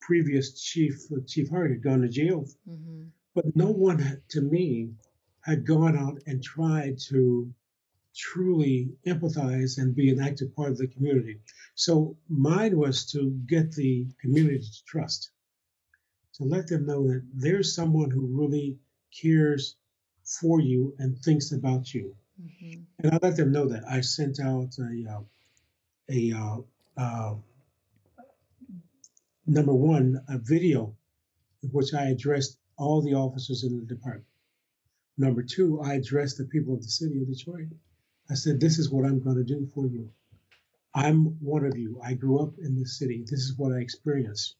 [0.00, 0.94] previous chief,
[1.26, 2.46] Chief Hart, had gone to jail.
[2.68, 3.04] Mm-hmm.
[3.34, 4.90] But no one, to me,
[5.40, 7.52] had gone out and tried to
[8.14, 11.38] truly empathize and be an active part of the community.
[11.74, 15.30] So mine was to get the community to trust,
[16.34, 18.78] to let them know that there's someone who really
[19.20, 19.76] cares
[20.24, 22.16] for you and thinks about you.
[22.42, 22.80] Mm-hmm.
[23.02, 23.84] And I let them know that.
[23.88, 25.20] I sent out a, uh,
[26.10, 26.58] a uh,
[27.00, 27.34] uh,
[29.46, 30.94] number one, a video
[31.62, 34.26] in which I addressed all the officers in the department.
[35.18, 37.68] Number two, I addressed the people of the city of Detroit.
[38.30, 40.10] I said, This is what I'm going to do for you.
[40.94, 42.00] I'm one of you.
[42.02, 43.22] I grew up in this city.
[43.22, 44.56] This is what I experienced.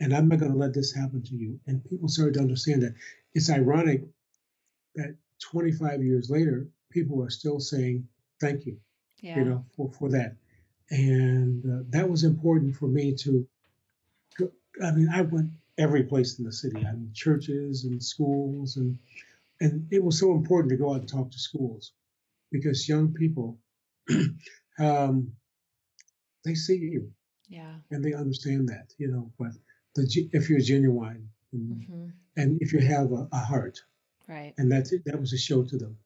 [0.00, 1.58] And I'm not going to let this happen to you.
[1.66, 2.94] And people started to understand that.
[3.34, 4.02] It's ironic
[4.94, 8.06] that 25 years later, people are still saying
[8.40, 8.76] thank you,
[9.20, 9.36] yeah.
[9.36, 10.36] you know, for, for that.
[10.90, 13.46] And uh, that was important for me to,
[14.82, 16.78] I mean, I went every place in the city.
[16.78, 18.98] I mean, churches and schools and,
[19.60, 21.92] and it was so important to go out and talk to schools
[22.50, 23.58] because young people,
[24.78, 25.32] um,
[26.44, 27.12] they see you.
[27.48, 27.74] Yeah.
[27.90, 29.52] And they understand that, you know, but
[29.94, 32.06] the, if you're genuine and, mm-hmm.
[32.36, 33.78] and if you have a, a heart,
[34.28, 34.54] Right.
[34.56, 35.04] And that's it.
[35.04, 35.96] That was a show to them.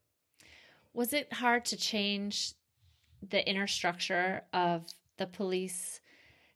[0.97, 2.55] Was it hard to change
[3.28, 4.86] the inner structure of
[5.18, 6.01] the police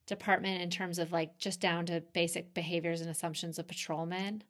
[0.06, 4.42] department in terms of like just down to basic behaviors and assumptions of patrolmen?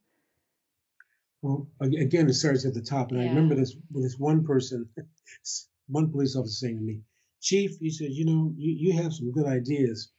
[1.42, 3.10] Well, again, it starts at the top.
[3.10, 3.26] And yeah.
[3.26, 4.88] I remember this this one person,
[5.88, 7.00] one police officer saying to me,
[7.40, 10.12] Chief, he said, you know, you, you have some good ideas.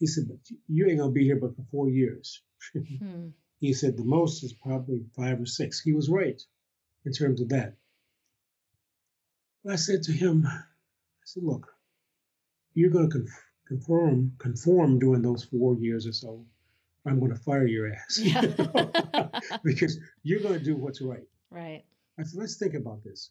[0.00, 0.36] He said, but
[0.68, 2.42] you ain't gonna be here but for four years.
[2.74, 3.28] hmm.
[3.60, 5.80] He said the most is probably five or six.
[5.80, 6.42] He was right
[7.06, 7.76] in terms of that.
[9.68, 10.60] I said to him, I
[11.24, 11.72] said, look,
[12.74, 13.26] you're going to
[13.66, 16.44] conform, conform during those four years or so.
[17.06, 18.18] I'm going to fire your ass.
[18.18, 18.46] Yeah.
[19.64, 21.26] because you're going to do what's right.
[21.50, 21.84] Right.
[22.18, 23.30] I said, let's think about this.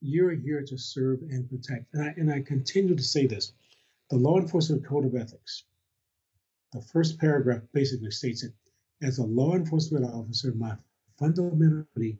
[0.00, 1.92] You're here to serve and protect.
[1.94, 3.52] And I, and I continue to say this.
[4.10, 5.64] The Law Enforcement Code of Ethics,
[6.72, 8.52] the first paragraph basically states it
[9.02, 10.76] as a law enforcement officer, my
[11.18, 12.18] fundamental duty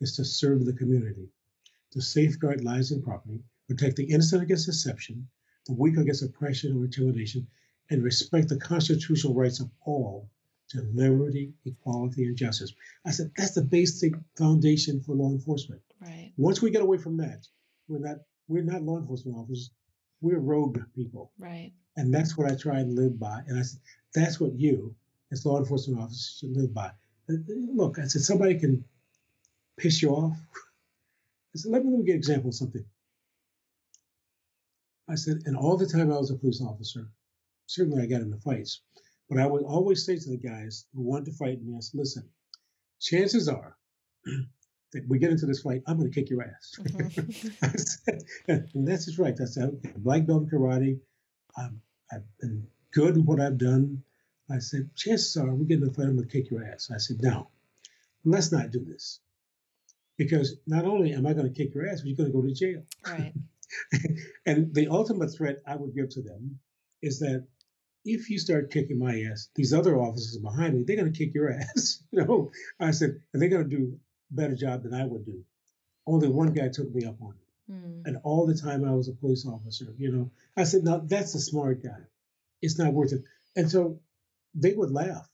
[0.00, 1.28] is to serve the community,
[1.94, 5.26] to safeguard lives and property, protect the innocent against deception,
[5.66, 7.46] the weak against oppression or intimidation,
[7.90, 10.28] and respect the constitutional rights of all
[10.68, 12.72] to liberty, equality, and justice.
[13.06, 15.80] I said that's the basic foundation for law enforcement.
[16.00, 16.32] Right.
[16.36, 17.46] Once we get away from that,
[17.88, 18.16] we're not
[18.48, 19.70] we're not law enforcement officers.
[20.20, 21.30] We're rogue people.
[21.38, 21.72] Right.
[21.96, 23.42] And that's what I try and live by.
[23.46, 23.80] And I said
[24.14, 24.94] that's what you,
[25.30, 26.90] as law enforcement officers should live by.
[27.28, 28.84] Uh, uh, look, I said, somebody can
[29.76, 30.36] piss you off.
[31.54, 32.84] I said, let me, let me get an example of something.
[35.08, 37.08] I said, and all the time I was a police officer,
[37.66, 38.80] certainly I got into fights,
[39.28, 41.98] but I would always say to the guys who wanted to fight me, I said,
[41.98, 42.28] listen,
[43.00, 43.76] chances are
[44.92, 46.76] that we get into this fight, I'm going to kick your ass.
[46.80, 47.76] Mm-hmm.
[47.76, 49.36] said, and that's just right.
[49.36, 50.98] That's how black belt in karate.
[51.56, 51.80] I'm,
[52.12, 54.02] I've been good in what I've done.
[54.50, 56.90] I said, chances are we get in a fight, I'm going to kick your ass.
[56.92, 57.48] I said, no,
[58.24, 59.20] let's not do this.
[60.16, 62.46] Because not only am I going to kick your ass, but you're going to go
[62.46, 62.82] to jail.
[63.06, 63.32] Right.
[64.46, 66.60] and the ultimate threat I would give to them
[67.02, 67.46] is that
[68.04, 71.34] if you start kicking my ass, these other officers behind me, they're going to kick
[71.34, 72.02] your ass.
[72.10, 73.98] you know, I said, and they're going to do
[74.30, 75.42] a better job than I would do.
[76.06, 77.72] Only one guy took me up on it.
[77.72, 78.02] Mm.
[78.04, 81.34] And all the time I was a police officer, you know, I said, now that's
[81.34, 82.04] a smart guy.
[82.60, 83.22] It's not worth it.
[83.56, 84.00] And so
[84.54, 85.28] they would laugh.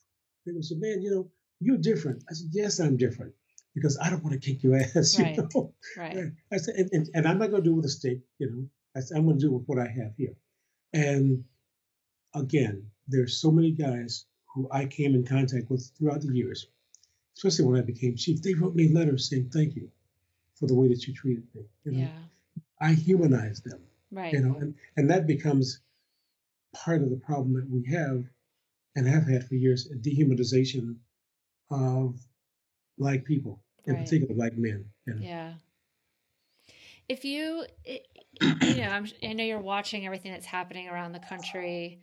[0.46, 1.30] They would say, "Man, you know,
[1.60, 3.34] you're different." I said, "Yes, I'm different
[3.74, 5.36] because I don't want to kick your ass." Right.
[5.36, 5.74] You know?
[5.96, 6.32] Right.
[6.52, 8.18] I said, and, and, and I'm not going to do it with a stick.
[8.38, 8.66] You know,
[8.96, 10.34] I said, I'm going to do with what I have here.
[10.92, 11.44] And
[12.34, 14.24] again, there's so many guys
[14.54, 16.66] who I came in contact with throughout the years,
[17.36, 18.42] especially when I became chief.
[18.42, 19.90] They wrote me letters saying thank you
[20.54, 21.62] for the way that you treated me.
[21.84, 22.08] You know, yeah.
[22.80, 23.80] I humanized them.
[24.12, 24.32] Right.
[24.32, 25.80] You know, and and that becomes
[26.72, 28.24] part of the problem that we have
[28.96, 30.96] and have had for years a dehumanization
[31.70, 32.18] of
[33.00, 33.60] black people.
[33.86, 34.04] in right.
[34.04, 34.84] particular black men.
[35.06, 35.20] You know?
[35.22, 35.52] Yeah.
[37.08, 38.06] If you, it,
[38.62, 42.02] you know, I'm, I know you're watching everything that's happening around the country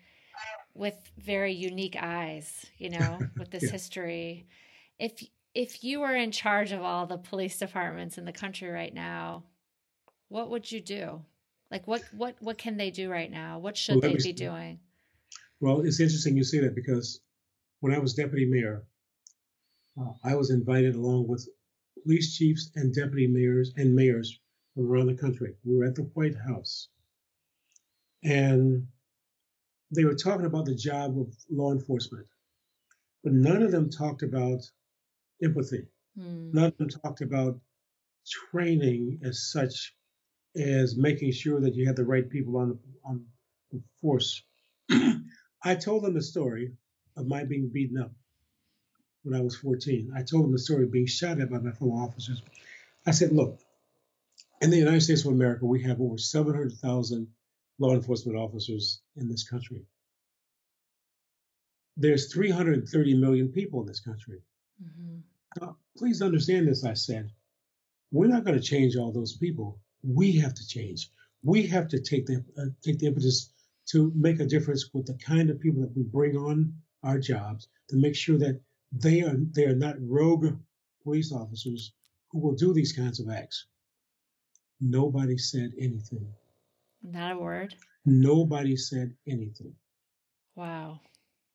[0.74, 3.72] with very unique eyes, you know, with this yeah.
[3.72, 4.48] history.
[5.00, 8.94] If if you were in charge of all the police departments in the country right
[8.94, 9.44] now,
[10.28, 11.22] what would you do?
[11.72, 13.60] Like what what what can they do right now?
[13.60, 14.80] What should well, they be doing?
[15.60, 17.22] Well, it's interesting you say that because
[17.80, 18.84] when I was deputy mayor,
[20.00, 21.48] uh, I was invited along with
[22.04, 24.40] police chiefs and deputy mayors and mayors
[24.74, 25.56] from around the country.
[25.64, 26.90] We were at the White House,
[28.24, 28.88] and
[29.92, 32.28] they were talking about the job of law enforcement,
[33.24, 34.70] but none of them talked about
[35.44, 35.88] empathy.
[36.18, 36.52] Hmm.
[36.52, 37.60] None of them talked about
[38.52, 39.96] training as such
[40.56, 43.26] as making sure that you had the right people on the, on
[43.72, 44.44] the force.
[45.64, 46.72] I told them the story
[47.16, 48.12] of my being beaten up
[49.28, 50.14] when I was 14.
[50.16, 52.42] I told them the story of being shot at by my fellow officers.
[53.06, 53.60] I said, look,
[54.62, 57.28] in the United States of America, we have over 700,000
[57.80, 59.86] law enforcement officers in this country.
[61.98, 64.42] There's 330 million people in this country.
[64.84, 65.18] Mm-hmm.
[65.62, 67.32] Now, please understand this, I said.
[68.12, 69.80] We're not going to change all those people.
[70.04, 71.10] We have to change.
[71.44, 73.52] We have to take the, uh, take the impetus
[73.88, 76.74] to make a difference with the kind of people that we bring on
[77.04, 78.62] our jobs to make sure that
[78.92, 80.58] they are they are not rogue
[81.04, 81.94] police officers
[82.32, 83.66] who will do these kinds of acts.
[84.80, 86.28] Nobody said anything.
[87.02, 87.76] Not a word.
[88.06, 89.74] Nobody said anything.
[90.56, 91.00] Wow.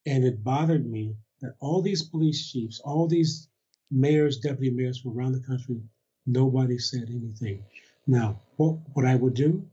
[0.07, 3.49] And it bothered me that all these police chiefs, all these
[3.91, 5.83] mayors, deputy mayors from around the country,
[6.27, 7.63] nobody said anything.
[8.07, 9.65] Now, what, what I would do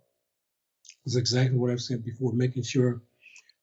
[1.05, 3.01] is exactly what I've said before, making sure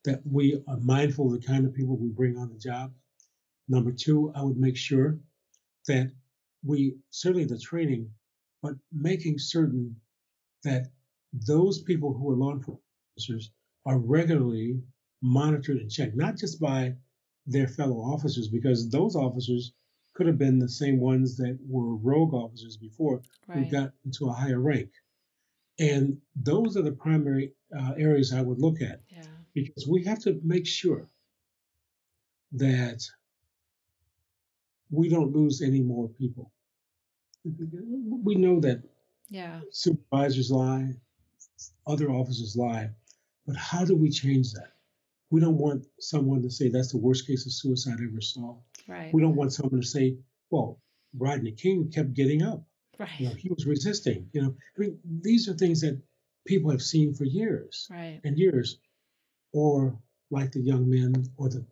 [0.05, 2.93] that we are mindful of the kind of people we bring on the job.
[3.69, 5.19] Number two, I would make sure
[5.89, 6.11] that
[6.65, 8.11] we, certainly the training,
[8.63, 9.97] but making certain
[10.65, 10.87] that
[11.33, 12.83] those people who are law enforcement
[13.17, 13.51] officers
[13.85, 14.81] are regularly
[15.23, 16.95] monitored and checked, not just by
[17.47, 19.73] their fellow officers, because those officers
[20.15, 23.59] could have been the same ones that were rogue officers before right.
[23.59, 24.91] who got into a higher rank.
[25.79, 29.23] And those are the primary uh, areas I would look at yeah.
[29.53, 31.07] because we have to make sure
[32.53, 33.03] that
[34.91, 36.53] we don't lose any more people.
[37.45, 38.83] We know that
[39.29, 39.61] yeah.
[39.71, 40.95] supervisors lie,
[41.87, 42.91] other officers lie,
[43.47, 44.73] but how do we change that?
[45.31, 48.57] We don't want someone to say that's the worst case of suicide I ever saw.
[48.89, 49.13] Right.
[49.13, 50.17] We don't want someone to say,
[50.51, 50.81] well,
[51.17, 52.63] Rodney King kept getting up.
[52.99, 53.11] Right.
[53.19, 54.29] You know, he was resisting.
[54.33, 56.01] You know, I mean, these are things that
[56.47, 58.21] people have seen for years right.
[58.25, 58.79] and years.
[59.53, 59.99] Or
[60.31, 61.65] like the young men or the,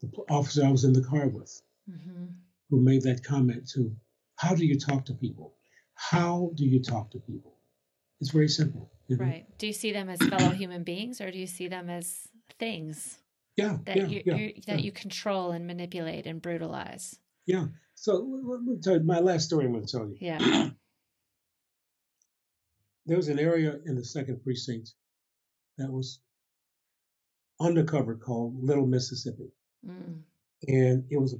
[0.00, 2.26] the officer I was in the car with mm-hmm.
[2.70, 3.94] Who made that comment to
[4.36, 5.54] how do you talk to people?
[5.94, 7.58] How do you talk to people?
[8.20, 8.90] It's very simple.
[9.06, 9.24] You know?
[9.24, 9.46] Right.
[9.58, 12.28] Do you see them as fellow human beings or do you see them as
[12.58, 13.18] things?
[13.56, 13.78] Yeah.
[13.84, 14.36] That yeah, you yeah,
[14.66, 14.84] that yeah.
[14.84, 17.18] you control and manipulate and brutalize.
[17.46, 17.66] Yeah.
[17.94, 18.14] So
[18.44, 20.16] let me tell you my last story I'm going to tell you.
[20.20, 20.38] Yeah.
[23.06, 24.92] there was an area in the second precinct
[25.78, 26.20] that was
[27.60, 29.52] undercover called Little Mississippi.
[29.86, 30.22] Mm.
[30.66, 31.38] And it was a,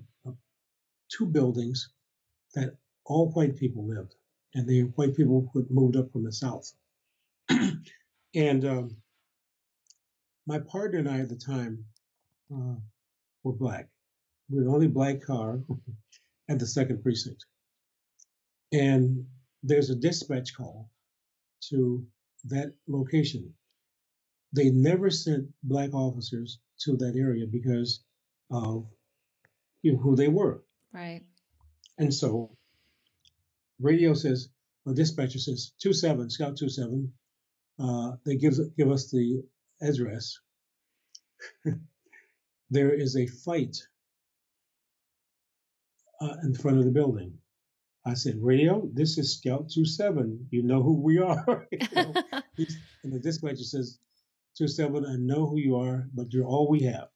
[1.08, 1.90] two buildings
[2.54, 4.14] that all white people lived,
[4.54, 6.72] and the white people who moved up from the south.
[8.34, 8.96] and um,
[10.46, 11.84] my partner and I at the time
[12.52, 12.74] uh,
[13.42, 13.88] were black.
[14.50, 15.60] We were the only black car
[16.48, 17.44] at the second precinct.
[18.72, 19.26] And
[19.62, 20.90] there's a dispatch call
[21.70, 22.04] to
[22.44, 23.54] that location.
[24.52, 28.00] They never sent black officers to that area because
[28.50, 28.86] of
[29.82, 30.62] you know, who they were.
[30.94, 31.22] Right.
[31.98, 32.56] And so
[33.80, 34.48] radio says,
[34.84, 37.12] well, dispatcher says, 27, Scout 27.
[37.78, 39.42] Uh, they give, give us the
[39.82, 40.38] address.
[42.70, 43.76] there is a fight
[46.20, 47.38] uh, in front of the building.
[48.06, 50.48] I said, Radio, this is Scout 27.
[50.50, 51.66] You know who we are.
[51.72, 52.14] you know?
[53.02, 53.98] and the dispatcher says,
[54.58, 57.08] 27, I know who you are, but you're all we have.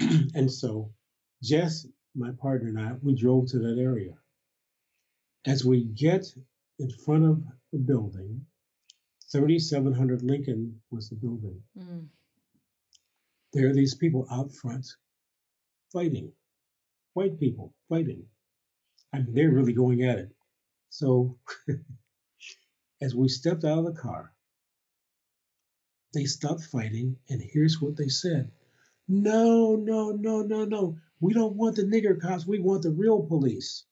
[0.34, 0.90] and so
[1.42, 1.86] Jess,
[2.18, 4.14] my partner, and I, we drove to that area.
[5.46, 6.26] As we get
[6.78, 7.42] in front of
[7.72, 8.44] the building,
[9.32, 11.62] 3700 Lincoln was the building.
[11.78, 12.06] Mm.
[13.52, 14.86] There are these people out front
[15.92, 16.32] fighting
[17.18, 18.22] white people fighting.
[19.12, 20.30] I mean, they're really going at it.
[20.90, 21.36] So
[23.02, 24.32] as we stepped out of the car,
[26.14, 28.52] they stopped fighting, and here's what they said
[29.08, 30.96] No, no, no, no, no.
[31.20, 32.46] We don't want the nigger cops.
[32.46, 33.84] We want the real police.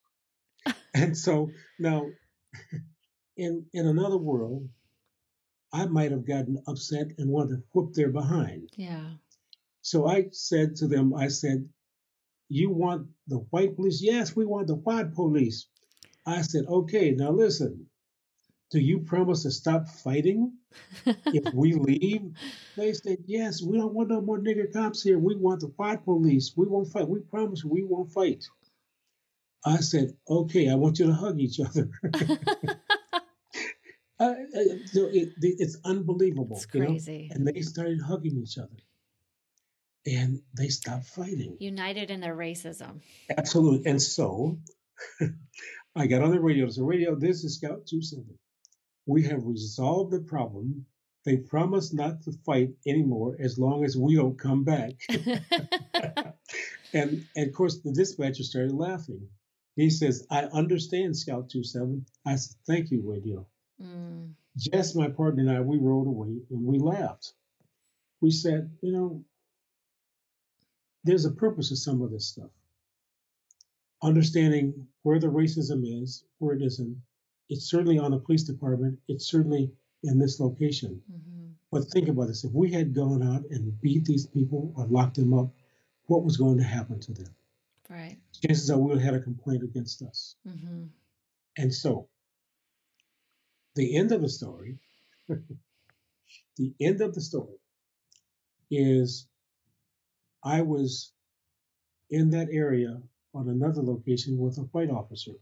[0.95, 2.07] and so now,
[3.37, 4.69] in in another world,
[5.73, 8.71] I might have gotten upset and wanted to whoop their behind.
[8.77, 9.15] Yeah.
[9.83, 11.69] So I said to them, I said,
[12.49, 14.03] "You want the white police?
[14.03, 15.67] Yes, we want the white police."
[16.25, 17.89] I said, "Okay, now listen.
[18.71, 20.53] Do you promise to stop fighting
[21.07, 22.33] if we leave?"
[22.77, 25.19] They said, "Yes, we don't want no more nigger cops here.
[25.19, 26.53] We want the white police.
[26.57, 27.09] We won't fight.
[27.09, 28.45] We promise we won't fight."
[29.65, 31.91] I said, "Okay, I want you to hug each other."
[34.19, 34.35] Uh,
[34.87, 36.57] so it, it's unbelievable.
[36.57, 37.13] It's crazy.
[37.13, 37.35] You know?
[37.35, 38.77] And they started hugging each other.
[40.07, 41.57] And they stopped fighting.
[41.61, 43.01] United in their racism.
[43.37, 43.91] Absolutely.
[43.91, 44.59] And so
[45.97, 46.69] I got on the radio.
[46.69, 48.25] So, radio, this is Scout 27.
[49.07, 50.87] We have resolved the problem.
[51.25, 54.93] They promise not to fight anymore as long as we don't come back.
[56.93, 59.29] and, and of course, the dispatcher started laughing.
[59.77, 62.07] He says, I understand, Scout 27.
[62.25, 63.47] I said, Thank you, radio.
[63.83, 64.33] Mm.
[64.57, 67.35] Jess, my partner, and I, we rode away and we laughed.
[68.21, 69.25] We said, you know,
[71.05, 72.51] there's a purpose to some of this stuff.
[74.03, 76.97] Understanding where the racism is, where it isn't.
[77.49, 78.99] It's certainly on the police department.
[79.09, 81.03] It's certainly in this location.
[81.11, 81.47] Mm-hmm.
[81.71, 85.17] But think about this: if we had gone out and beat these people or locked
[85.17, 85.51] them up,
[86.07, 87.35] what was going to happen to them?
[87.89, 88.19] Right.
[88.43, 90.37] Chances are we would have had a complaint against us.
[90.47, 90.85] Mm-hmm.
[91.59, 92.09] And so,
[93.75, 94.79] the end of the story,
[95.29, 97.59] the end of the story
[98.71, 99.29] is
[100.43, 101.13] I was
[102.11, 103.01] in that area
[103.35, 105.33] on another location with a white officer.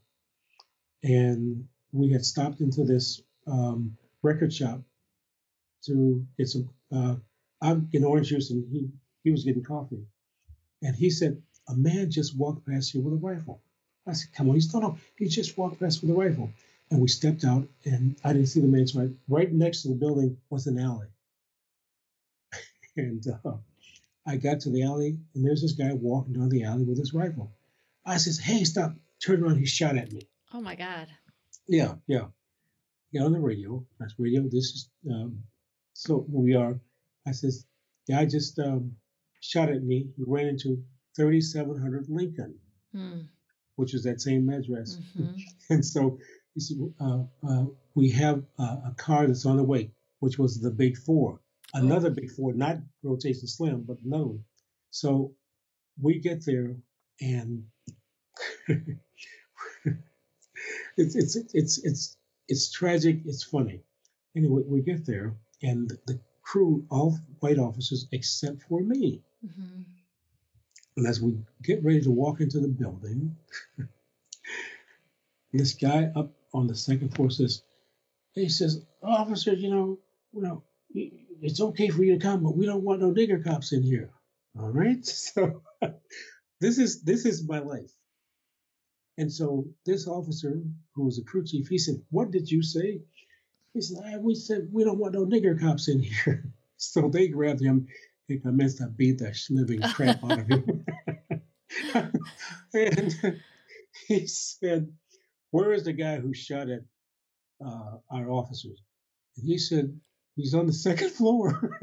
[1.03, 4.81] And we had stopped into this um, record shop
[5.87, 7.15] to get some, uh,
[7.63, 8.89] I'm getting orange juice and he,
[9.23, 10.05] he was getting coffee.
[10.83, 13.63] And he said, a man just walked past here with a rifle.
[14.07, 14.57] I said, come on.
[14.57, 16.51] he's said, no, no, he just walked past with a rifle.
[16.91, 19.09] And we stepped out, and I didn't see the man's right.
[19.27, 21.07] Right next to the building was an alley.
[22.97, 23.53] and uh,
[24.27, 27.15] I got to the alley, and there's this guy walking down the alley with his
[27.15, 27.51] rifle.
[28.05, 28.95] I says, "Hey, stop!"
[29.25, 30.29] Turn around, he shot at me.
[30.53, 31.09] Oh my God.
[31.67, 32.27] Yeah, yeah.
[33.13, 33.85] Yeah, on the radio.
[33.99, 34.43] That's radio.
[34.43, 35.45] This is um,
[35.93, 36.79] so we are.
[37.27, 37.65] I says,
[38.07, 38.97] yeah, I just um,
[39.41, 40.09] shot at me.
[40.17, 40.83] He ran into
[41.17, 42.59] 3700 Lincoln,
[42.93, 43.21] hmm.
[43.77, 45.37] which is that same address." Mm-hmm.
[45.71, 46.19] and so
[46.55, 47.65] he said, uh, uh,
[47.95, 51.41] we have uh, a car that's on the way, which was the Big Four.
[51.73, 52.15] Another oh.
[52.15, 54.45] Big Four, not Rotation Slim, but another one.
[54.91, 55.35] So
[56.01, 56.77] we get there
[57.21, 57.65] and
[60.97, 62.17] it's, it's, it's, it's,
[62.49, 63.21] it's tragic.
[63.25, 63.81] It's funny.
[64.37, 69.23] Anyway, we get there and the crew, all white officers except for me.
[69.45, 69.83] Mm-hmm.
[70.97, 73.37] And as we get ready to walk into the building,
[75.53, 77.63] this guy up on the second floor says,
[78.33, 79.99] he says, officer, you know,
[80.33, 80.63] you know,
[81.43, 84.11] it's okay for you to come, but we don't want no nigger cops in here.
[84.59, 85.05] All right.
[85.05, 85.63] So
[86.61, 87.91] this is this is my life.
[89.17, 90.63] And so this officer,
[90.95, 93.03] who was a crew chief, he said, "What did you say?"
[93.73, 96.45] He said, ah, "We said we don't want no nigger cops in here."
[96.77, 97.87] so they grabbed him
[98.29, 100.87] and commenced to beat the living crap out of him.
[102.75, 103.41] and
[104.09, 104.93] he said,
[105.55, 106.83] where is the guy who shot at
[107.65, 108.83] uh, our officers?
[109.37, 110.01] And he said,
[110.35, 111.79] He's on the second floor.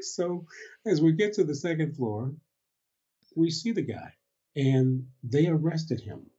[0.00, 0.46] so
[0.86, 2.32] as we get to the second floor,
[3.36, 4.14] we see the guy
[4.56, 6.30] and they arrested him.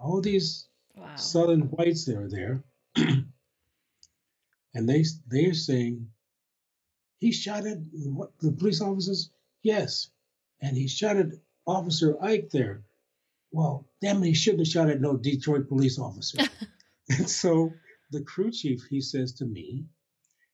[0.00, 1.16] All these wow.
[1.16, 2.64] southern whites that are there,
[2.96, 3.28] and
[4.74, 6.08] they they are saying
[7.18, 9.30] he shot at what, the police officers.
[9.62, 10.10] Yes,
[10.60, 11.28] and he shot at
[11.66, 12.82] Officer Ike there
[13.52, 16.38] well, damn it, he shouldn't have shot at no Detroit police officer.
[17.10, 17.70] and so
[18.10, 19.84] the crew chief, he says to me,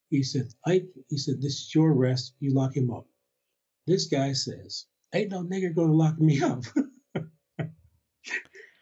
[0.09, 2.33] he said, Ike, he said, this is your arrest.
[2.39, 3.05] You lock him up.
[3.87, 6.63] This guy says, ain't no nigger going to lock me up.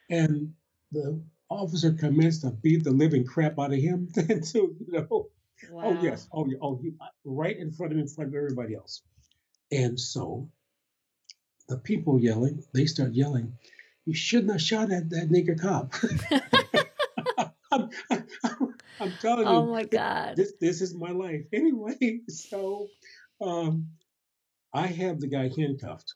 [0.09, 0.53] and
[0.91, 4.09] the officer commenced to beat the living crap out of him.
[4.43, 5.29] so, you know, oh,
[5.71, 5.83] wow.
[5.85, 6.27] oh, yes.
[6.31, 6.57] Oh, yeah.
[6.61, 6.93] Oh, he,
[7.23, 9.01] right in front of him, in front of everybody else.
[9.71, 10.49] And so
[11.67, 13.53] the people yelling, they start yelling,
[14.05, 15.93] you shouldn't have shot at that nigger cop.
[17.71, 17.89] I'm,
[18.43, 19.53] I'm, I'm, telling you.
[19.53, 20.37] Oh my God.
[20.37, 21.43] This this is my life.
[21.51, 22.87] Anyway, so
[23.41, 23.87] um,
[24.73, 26.13] I have the guy handcuffed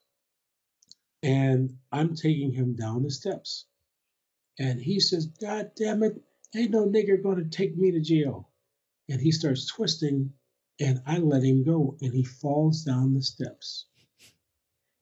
[1.24, 3.66] and I'm taking him down the steps.
[4.60, 6.22] And he says, God damn it,
[6.56, 8.50] ain't no nigger gonna take me to jail.
[9.10, 10.34] And he starts twisting
[10.80, 13.86] and I let him go and he falls down the steps.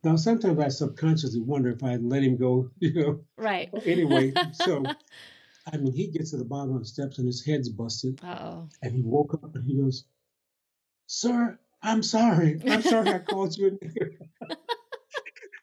[0.03, 3.19] Now, sometimes I subconsciously wonder if I'd let him go, you know.
[3.38, 3.69] Right.
[3.85, 4.85] Anyway, so
[5.71, 8.19] I mean, he gets to the bottom of the steps and his head's busted.
[8.23, 8.67] oh.
[8.81, 10.05] And he woke up and he goes,
[11.07, 12.59] Sir, I'm sorry.
[12.67, 14.11] I'm sorry I called you a nigger.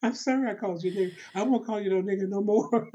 [0.02, 1.14] I'm sorry I called you a nigger.
[1.34, 2.90] I won't call you no nigger no more.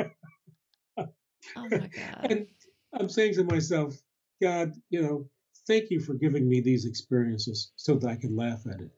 [1.55, 2.31] Oh my God.
[2.31, 2.47] and
[2.93, 3.95] I'm saying to myself,
[4.41, 5.30] God, you know,
[5.68, 8.91] thank you for giving me these experiences so that I can laugh at it.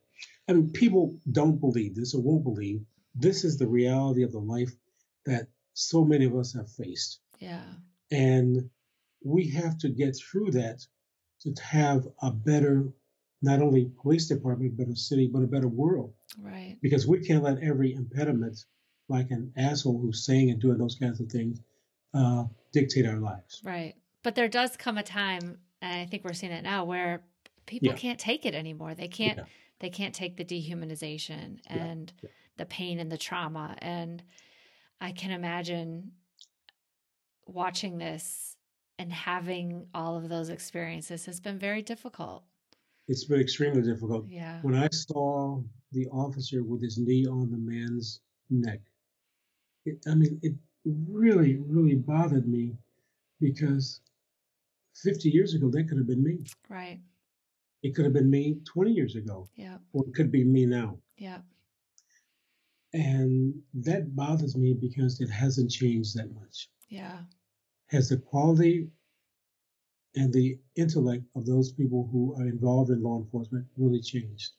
[0.47, 2.81] I mean, people don't believe this or won't believe.
[3.15, 4.71] This is the reality of the life
[5.25, 7.19] that so many of us have faced.
[7.39, 7.63] Yeah.
[8.11, 8.69] And
[9.23, 10.85] we have to get through that
[11.41, 12.87] to have a better,
[13.41, 16.13] not only police department, but a city, but a better world.
[16.39, 16.77] Right.
[16.81, 18.65] Because we can't let every impediment,
[19.09, 21.59] like an asshole who's saying and doing those kinds of things,
[22.13, 23.61] uh, dictate our lives.
[23.63, 23.95] Right.
[24.23, 27.23] But there does come a time, and I think we're seeing it now, where
[27.65, 27.95] people Yeah.
[27.95, 28.93] can't take it anymore.
[28.95, 29.37] They can't.
[29.39, 29.45] Yeah.
[29.79, 32.29] They can't take the dehumanization and Yeah.
[32.57, 33.75] the pain and the trauma.
[33.79, 34.23] And
[35.01, 36.13] I can imagine
[37.47, 38.55] watching this
[38.97, 42.45] and having all of those experiences has been very difficult.
[43.09, 44.29] It's been extremely difficult.
[44.29, 44.61] Yeah.
[44.61, 45.61] When I saw
[45.91, 48.79] the officer with his knee on the man's neck,
[49.85, 50.53] it, I mean, it
[50.85, 52.75] really, really bothered me
[53.39, 54.01] because
[54.95, 56.39] 50 years ago, that could have been me.
[56.69, 56.99] Right.
[57.81, 59.77] It could have been me 20 years ago, Yeah.
[59.91, 60.99] or it could be me now.
[61.17, 61.41] Yeah.
[62.93, 66.69] And that bothers me because it hasn't changed that much.
[66.89, 67.23] Yeah.
[67.87, 68.89] Has the quality
[70.15, 74.51] and the intellect of those people who are involved in law enforcement really changed?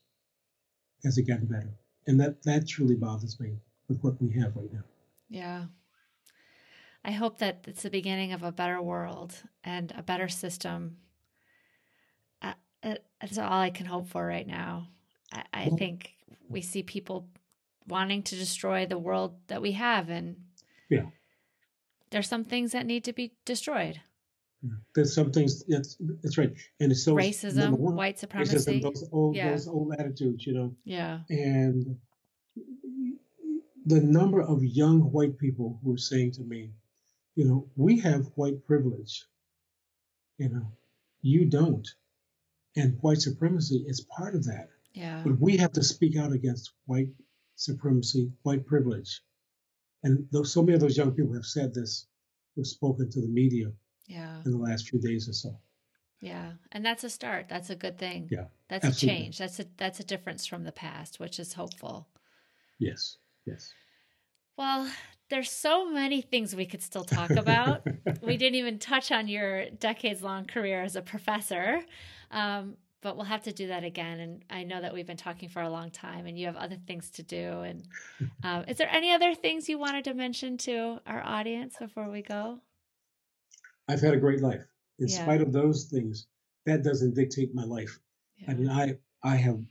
[1.05, 1.74] Has it gotten better?
[2.06, 3.56] And that, that truly bothers me
[3.88, 4.84] with what we have right now.
[5.28, 5.66] Yeah.
[7.05, 10.97] I hope that it's the beginning of a better world and a better system.
[13.20, 14.89] That's all I can hope for right now.
[15.32, 16.12] I, I think
[16.51, 17.26] we see people
[17.89, 20.36] wanting to destroy the world that we have, and
[20.90, 21.06] Yeah.
[22.10, 24.02] there's some things that need to be destroyed.
[24.94, 28.81] There's some things that's that's right, and it's so Racism, one, white supremacy.
[28.81, 29.51] racism, those old Yeah.
[29.52, 31.20] those old attitudes, you know, Yeah.
[31.31, 31.98] and
[33.86, 36.70] the number of young white people who are saying to me,
[37.35, 39.27] you know, we have white privilege,
[40.39, 40.66] you know,
[41.23, 41.89] you don't,
[42.77, 44.69] and white supremacy is part of that.
[44.93, 45.23] Yeah.
[45.24, 47.09] But we have to speak out against white
[47.56, 49.20] supremacy, white privilege,
[50.02, 52.06] and those, so many of those young people have said this,
[52.56, 53.73] have spoken to the media
[54.06, 54.40] Yeah.
[54.44, 55.59] in the last few days or so.
[56.20, 56.52] Yeah.
[56.73, 57.48] And that's a start.
[57.48, 58.28] That's a good thing.
[58.31, 59.09] Yeah, That's absolutely.
[59.19, 59.39] a change.
[59.39, 62.09] That's a that's a difference from the past, which is hopeful.
[62.78, 63.73] Yes, yes.
[64.56, 64.90] Well,
[65.31, 67.82] there's so many things we could still talk about.
[68.20, 71.85] we didn't even touch on your decades long career as a professor.
[72.31, 74.20] Um, but we'll have to do that again.
[74.20, 76.76] And I know that we've been talking for a long time and you have other
[76.86, 77.60] things to do.
[77.60, 77.86] And
[78.43, 82.22] um, is there any other things you wanted to mention to our audience before we
[82.22, 82.60] go?
[83.89, 84.66] I've had a great life.
[84.98, 85.22] In Yeah.
[85.22, 86.26] spite of those things,
[86.66, 87.98] that doesn't dictate my life.
[88.36, 88.51] Yeah.
[88.51, 89.64] I mean, I I have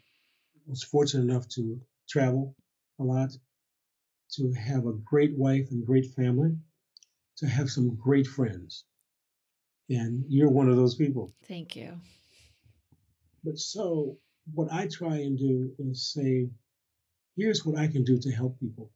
[0.67, 2.55] was fortunate enough to travel
[2.99, 3.37] a lot,
[4.35, 6.55] to have a great wife and great family,
[7.37, 8.85] to have some great friends,
[9.89, 11.33] and you're one of those people.
[11.47, 11.99] Thank you.
[13.43, 14.17] But so
[14.53, 16.49] what I try and do is say,
[17.35, 18.91] here's what I can do to help people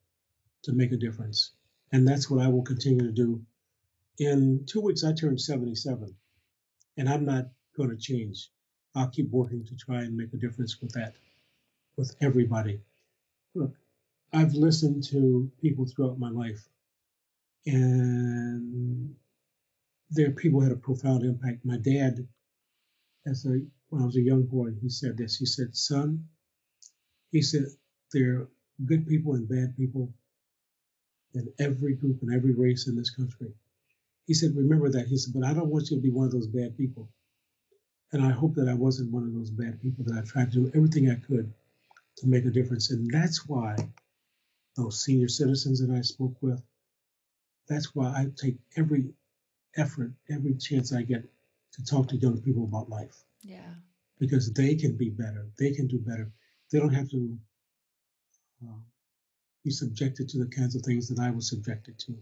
[0.63, 1.51] to make a difference,
[1.91, 3.41] and that's what I will continue to do.
[4.19, 6.15] In two weeks, I turn 77,
[6.97, 7.45] and I'm not
[7.75, 8.49] going to change.
[8.95, 11.13] I'll keep working to try and make a difference with that,
[11.97, 12.79] with everybody.
[13.53, 13.75] Look,
[14.33, 16.67] I've listened to people throughout my life,
[17.65, 19.15] and
[20.11, 21.65] their people had a profound impact.
[21.65, 22.27] My dad,
[23.25, 25.37] as a when I was a young boy, he said this.
[25.37, 26.27] He said, "Son,"
[27.31, 27.67] he said,
[28.11, 28.49] "there are
[28.85, 30.13] good people and bad people
[31.33, 33.53] in every group and every race in this country."
[34.25, 36.33] He said, "Remember that." He said, "But I don't want you to be one of
[36.33, 37.09] those bad people."
[38.11, 40.03] And I hope that I wasn't one of those bad people.
[40.03, 41.53] That I tried to do everything I could
[42.17, 43.75] to make a difference, and that's why
[44.77, 46.61] those senior citizens that I spoke with.
[47.67, 49.05] That's why I take every
[49.75, 51.23] effort, every chance I get
[51.73, 53.73] to talk to young people about life Yeah.
[54.19, 55.47] because they can be better.
[55.59, 56.31] They can do better.
[56.71, 57.37] They don't have to
[58.65, 58.79] uh,
[59.63, 62.17] be subjected to the kinds of things that I was subjected to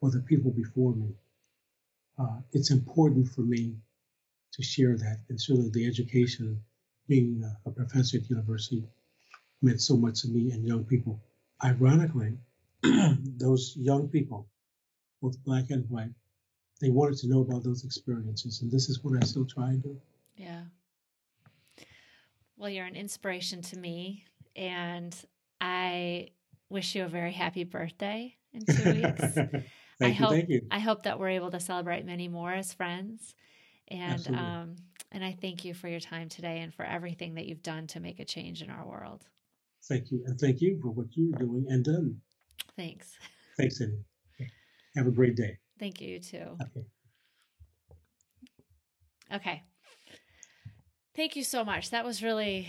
[0.00, 1.14] or the people before me.
[2.18, 3.74] Uh, it's important for me
[4.52, 5.18] to share that.
[5.28, 6.62] And certainly the education,
[7.08, 8.84] being a, a professor at university,
[9.62, 11.20] meant so much to me and young people.
[11.64, 12.36] Ironically,
[12.82, 14.46] those young people,
[15.20, 16.10] both black and white,
[16.80, 18.62] they wanted to know about those experiences.
[18.62, 19.96] And this is what I still try and do.
[20.36, 20.62] Yeah.
[22.56, 24.24] Well, you're an inspiration to me,
[24.56, 25.14] and
[25.60, 26.30] I
[26.68, 29.34] wish you a very happy birthday in two weeks.
[29.34, 29.64] thank
[30.00, 30.14] I you.
[30.14, 30.66] hope Thank you.
[30.70, 33.34] I hope that we're able to celebrate many more as friends.
[33.88, 34.76] And um
[35.10, 38.00] and I thank you for your time today and for everything that you've done to
[38.00, 39.26] make a change in our world.
[39.88, 40.22] Thank you.
[40.26, 42.20] And thank you for what you're doing and done.
[42.76, 43.12] Thanks.
[43.56, 43.98] Thanks, Cindy.
[44.96, 45.58] Have a great day.
[45.78, 46.58] Thank you you too.
[46.62, 46.86] Okay.
[49.34, 49.62] Okay.
[51.16, 51.90] Thank you so much.
[51.90, 52.68] That was really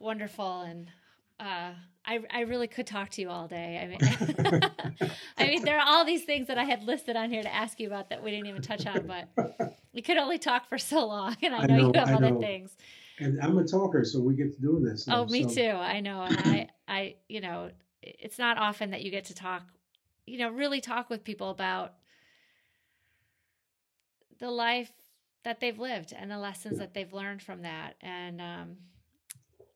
[0.00, 0.88] wonderful and
[1.40, 1.72] uh
[2.06, 3.80] I I really could talk to you all day.
[3.82, 4.70] I mean
[5.38, 7.80] I mean there are all these things that I had listed on here to ask
[7.80, 9.28] you about that we didn't even touch on, but
[9.92, 12.14] we could only talk for so long and I I know, know, you have I
[12.14, 12.40] other know.
[12.40, 12.76] things.
[13.20, 15.06] And I'm a talker, so we get to doing this.
[15.08, 15.70] Oh, me so- too.
[15.70, 16.22] I know.
[16.22, 17.70] And I I you know,
[18.02, 19.62] it's not often that you get to talk,
[20.26, 21.94] you know, really talk with people about
[24.38, 24.90] the life
[25.44, 26.80] that they've lived and the lessons Yeah.
[26.80, 27.94] that they've learned from that.
[28.00, 28.76] And um,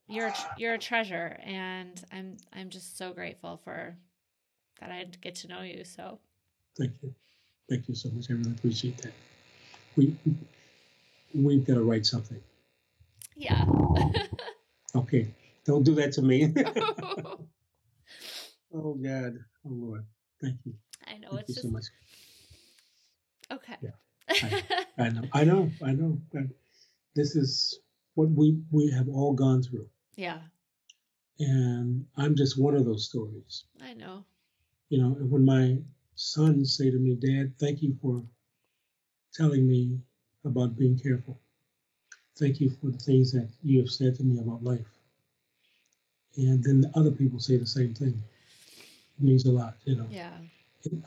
[0.09, 3.97] you're you're a treasure, and I'm I'm just so grateful for
[4.81, 5.85] that I get to know you.
[5.85, 6.19] So
[6.77, 7.15] Thank you.
[7.69, 8.31] Thank you so much.
[8.31, 9.12] I really appreciate that.
[9.97, 10.16] We
[11.35, 12.40] we've got to write something.
[13.39, 13.65] Yeah.
[14.94, 15.35] Okay.
[15.65, 16.55] Don't do that to me.
[18.74, 19.39] oh God.
[19.65, 20.05] Oh Lord.
[20.40, 20.74] Thank you.
[21.06, 21.85] I know Thank it's you just so much.
[23.52, 23.77] okay.
[23.81, 23.90] Yeah.
[24.98, 25.23] I know.
[25.32, 25.70] I know.
[25.85, 26.20] I know.
[26.32, 26.44] But
[27.15, 27.78] this is
[28.15, 30.40] what we we have all gone through, yeah,
[31.39, 33.65] and I'm just one of those stories.
[33.81, 34.24] I know.
[34.90, 35.78] You know, when my
[36.15, 38.23] sons say to me, "Dad, thank you for
[39.32, 39.98] telling me
[40.44, 41.40] about being careful.
[42.39, 44.86] Thank you for the things that you have said to me about life,"
[46.36, 48.23] and then other people say the same thing.
[49.19, 49.74] It means a lot.
[49.85, 50.06] You know.
[50.10, 50.31] Yeah.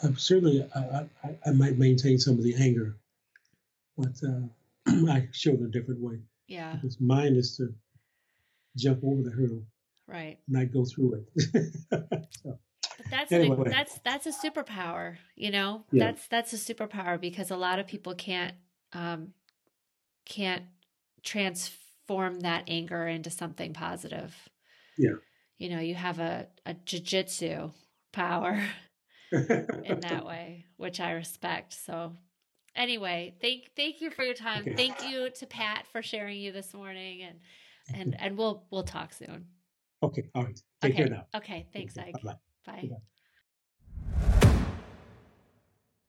[0.04, 2.98] I, certainly, I, I, I might maintain some of the anger,
[3.98, 4.42] but uh,
[5.12, 6.20] I show it a different way.
[6.48, 6.76] Yeah.
[6.76, 7.74] Because mine is to
[8.76, 9.64] jump over the hurdle,
[10.08, 10.38] Right.
[10.50, 11.74] not go through it.
[12.44, 12.60] so,
[13.10, 13.56] that's Anyway.
[13.66, 15.86] an, that's that's a superpower, you know.
[15.92, 16.08] Yeah.
[16.08, 18.54] That's that's a superpower because a lot of people can't
[18.94, 19.34] um,
[20.26, 20.64] can't
[21.24, 24.36] transform that anger into something positive.
[24.98, 25.16] Yeah.
[25.58, 27.72] You know, you have a a jujitsu
[28.12, 28.62] power
[29.32, 31.74] in that way, which I respect.
[31.74, 32.14] So,
[32.76, 34.62] anyway, thank thank you for your time.
[34.62, 34.76] Okay.
[34.76, 37.40] Thank you to Pat for sharing you this morning, and
[37.94, 39.46] and and we'll we'll talk soon.
[40.04, 40.60] okay, all right.
[40.82, 41.04] Take okay.
[41.04, 41.26] care now.
[41.36, 41.68] Okay.
[41.72, 42.14] Thanks, Ike.
[42.14, 42.34] Bye-bye.
[42.66, 42.90] Bye.
[42.90, 42.98] Bye-bye.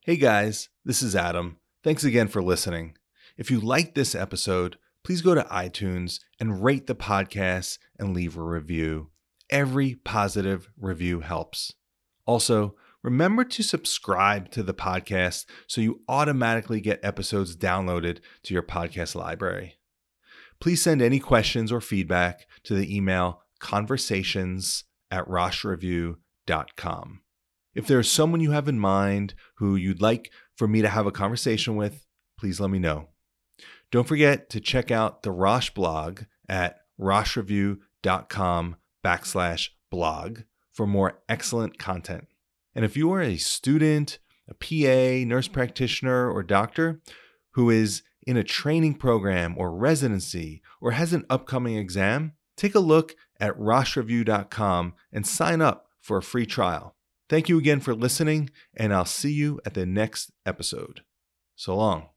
[0.04, 1.58] Hey guys, this is Adam.
[1.84, 2.96] Thanks again for listening.
[3.36, 8.36] If you liked this episode, please go to iTunes and rate the podcast and leave
[8.36, 9.10] a review.
[9.50, 11.74] Every positive review helps.
[12.26, 18.62] Also, remember to subscribe to the podcast so you automatically get episodes downloaded to your
[18.62, 19.78] podcast library.
[20.60, 27.20] Please send any questions or feedback to the email conversations at roshreview.com.
[27.74, 31.12] If there's someone you have in mind who you'd like for me to have a
[31.12, 32.06] conversation with,
[32.38, 33.08] please let me know.
[33.92, 40.38] Don't forget to check out the Rosh blog at roshreview.com backslash blog
[40.72, 42.26] for more excellent content.
[42.74, 47.02] And if you are a student, a PA, nurse practitioner, or doctor
[47.50, 52.80] who is in a training program or residency or has an upcoming exam, take a
[52.80, 56.96] look at roshreview.com and sign up for a free trial.
[57.28, 61.02] Thank you again for listening, and I'll see you at the next episode.
[61.56, 62.11] So long.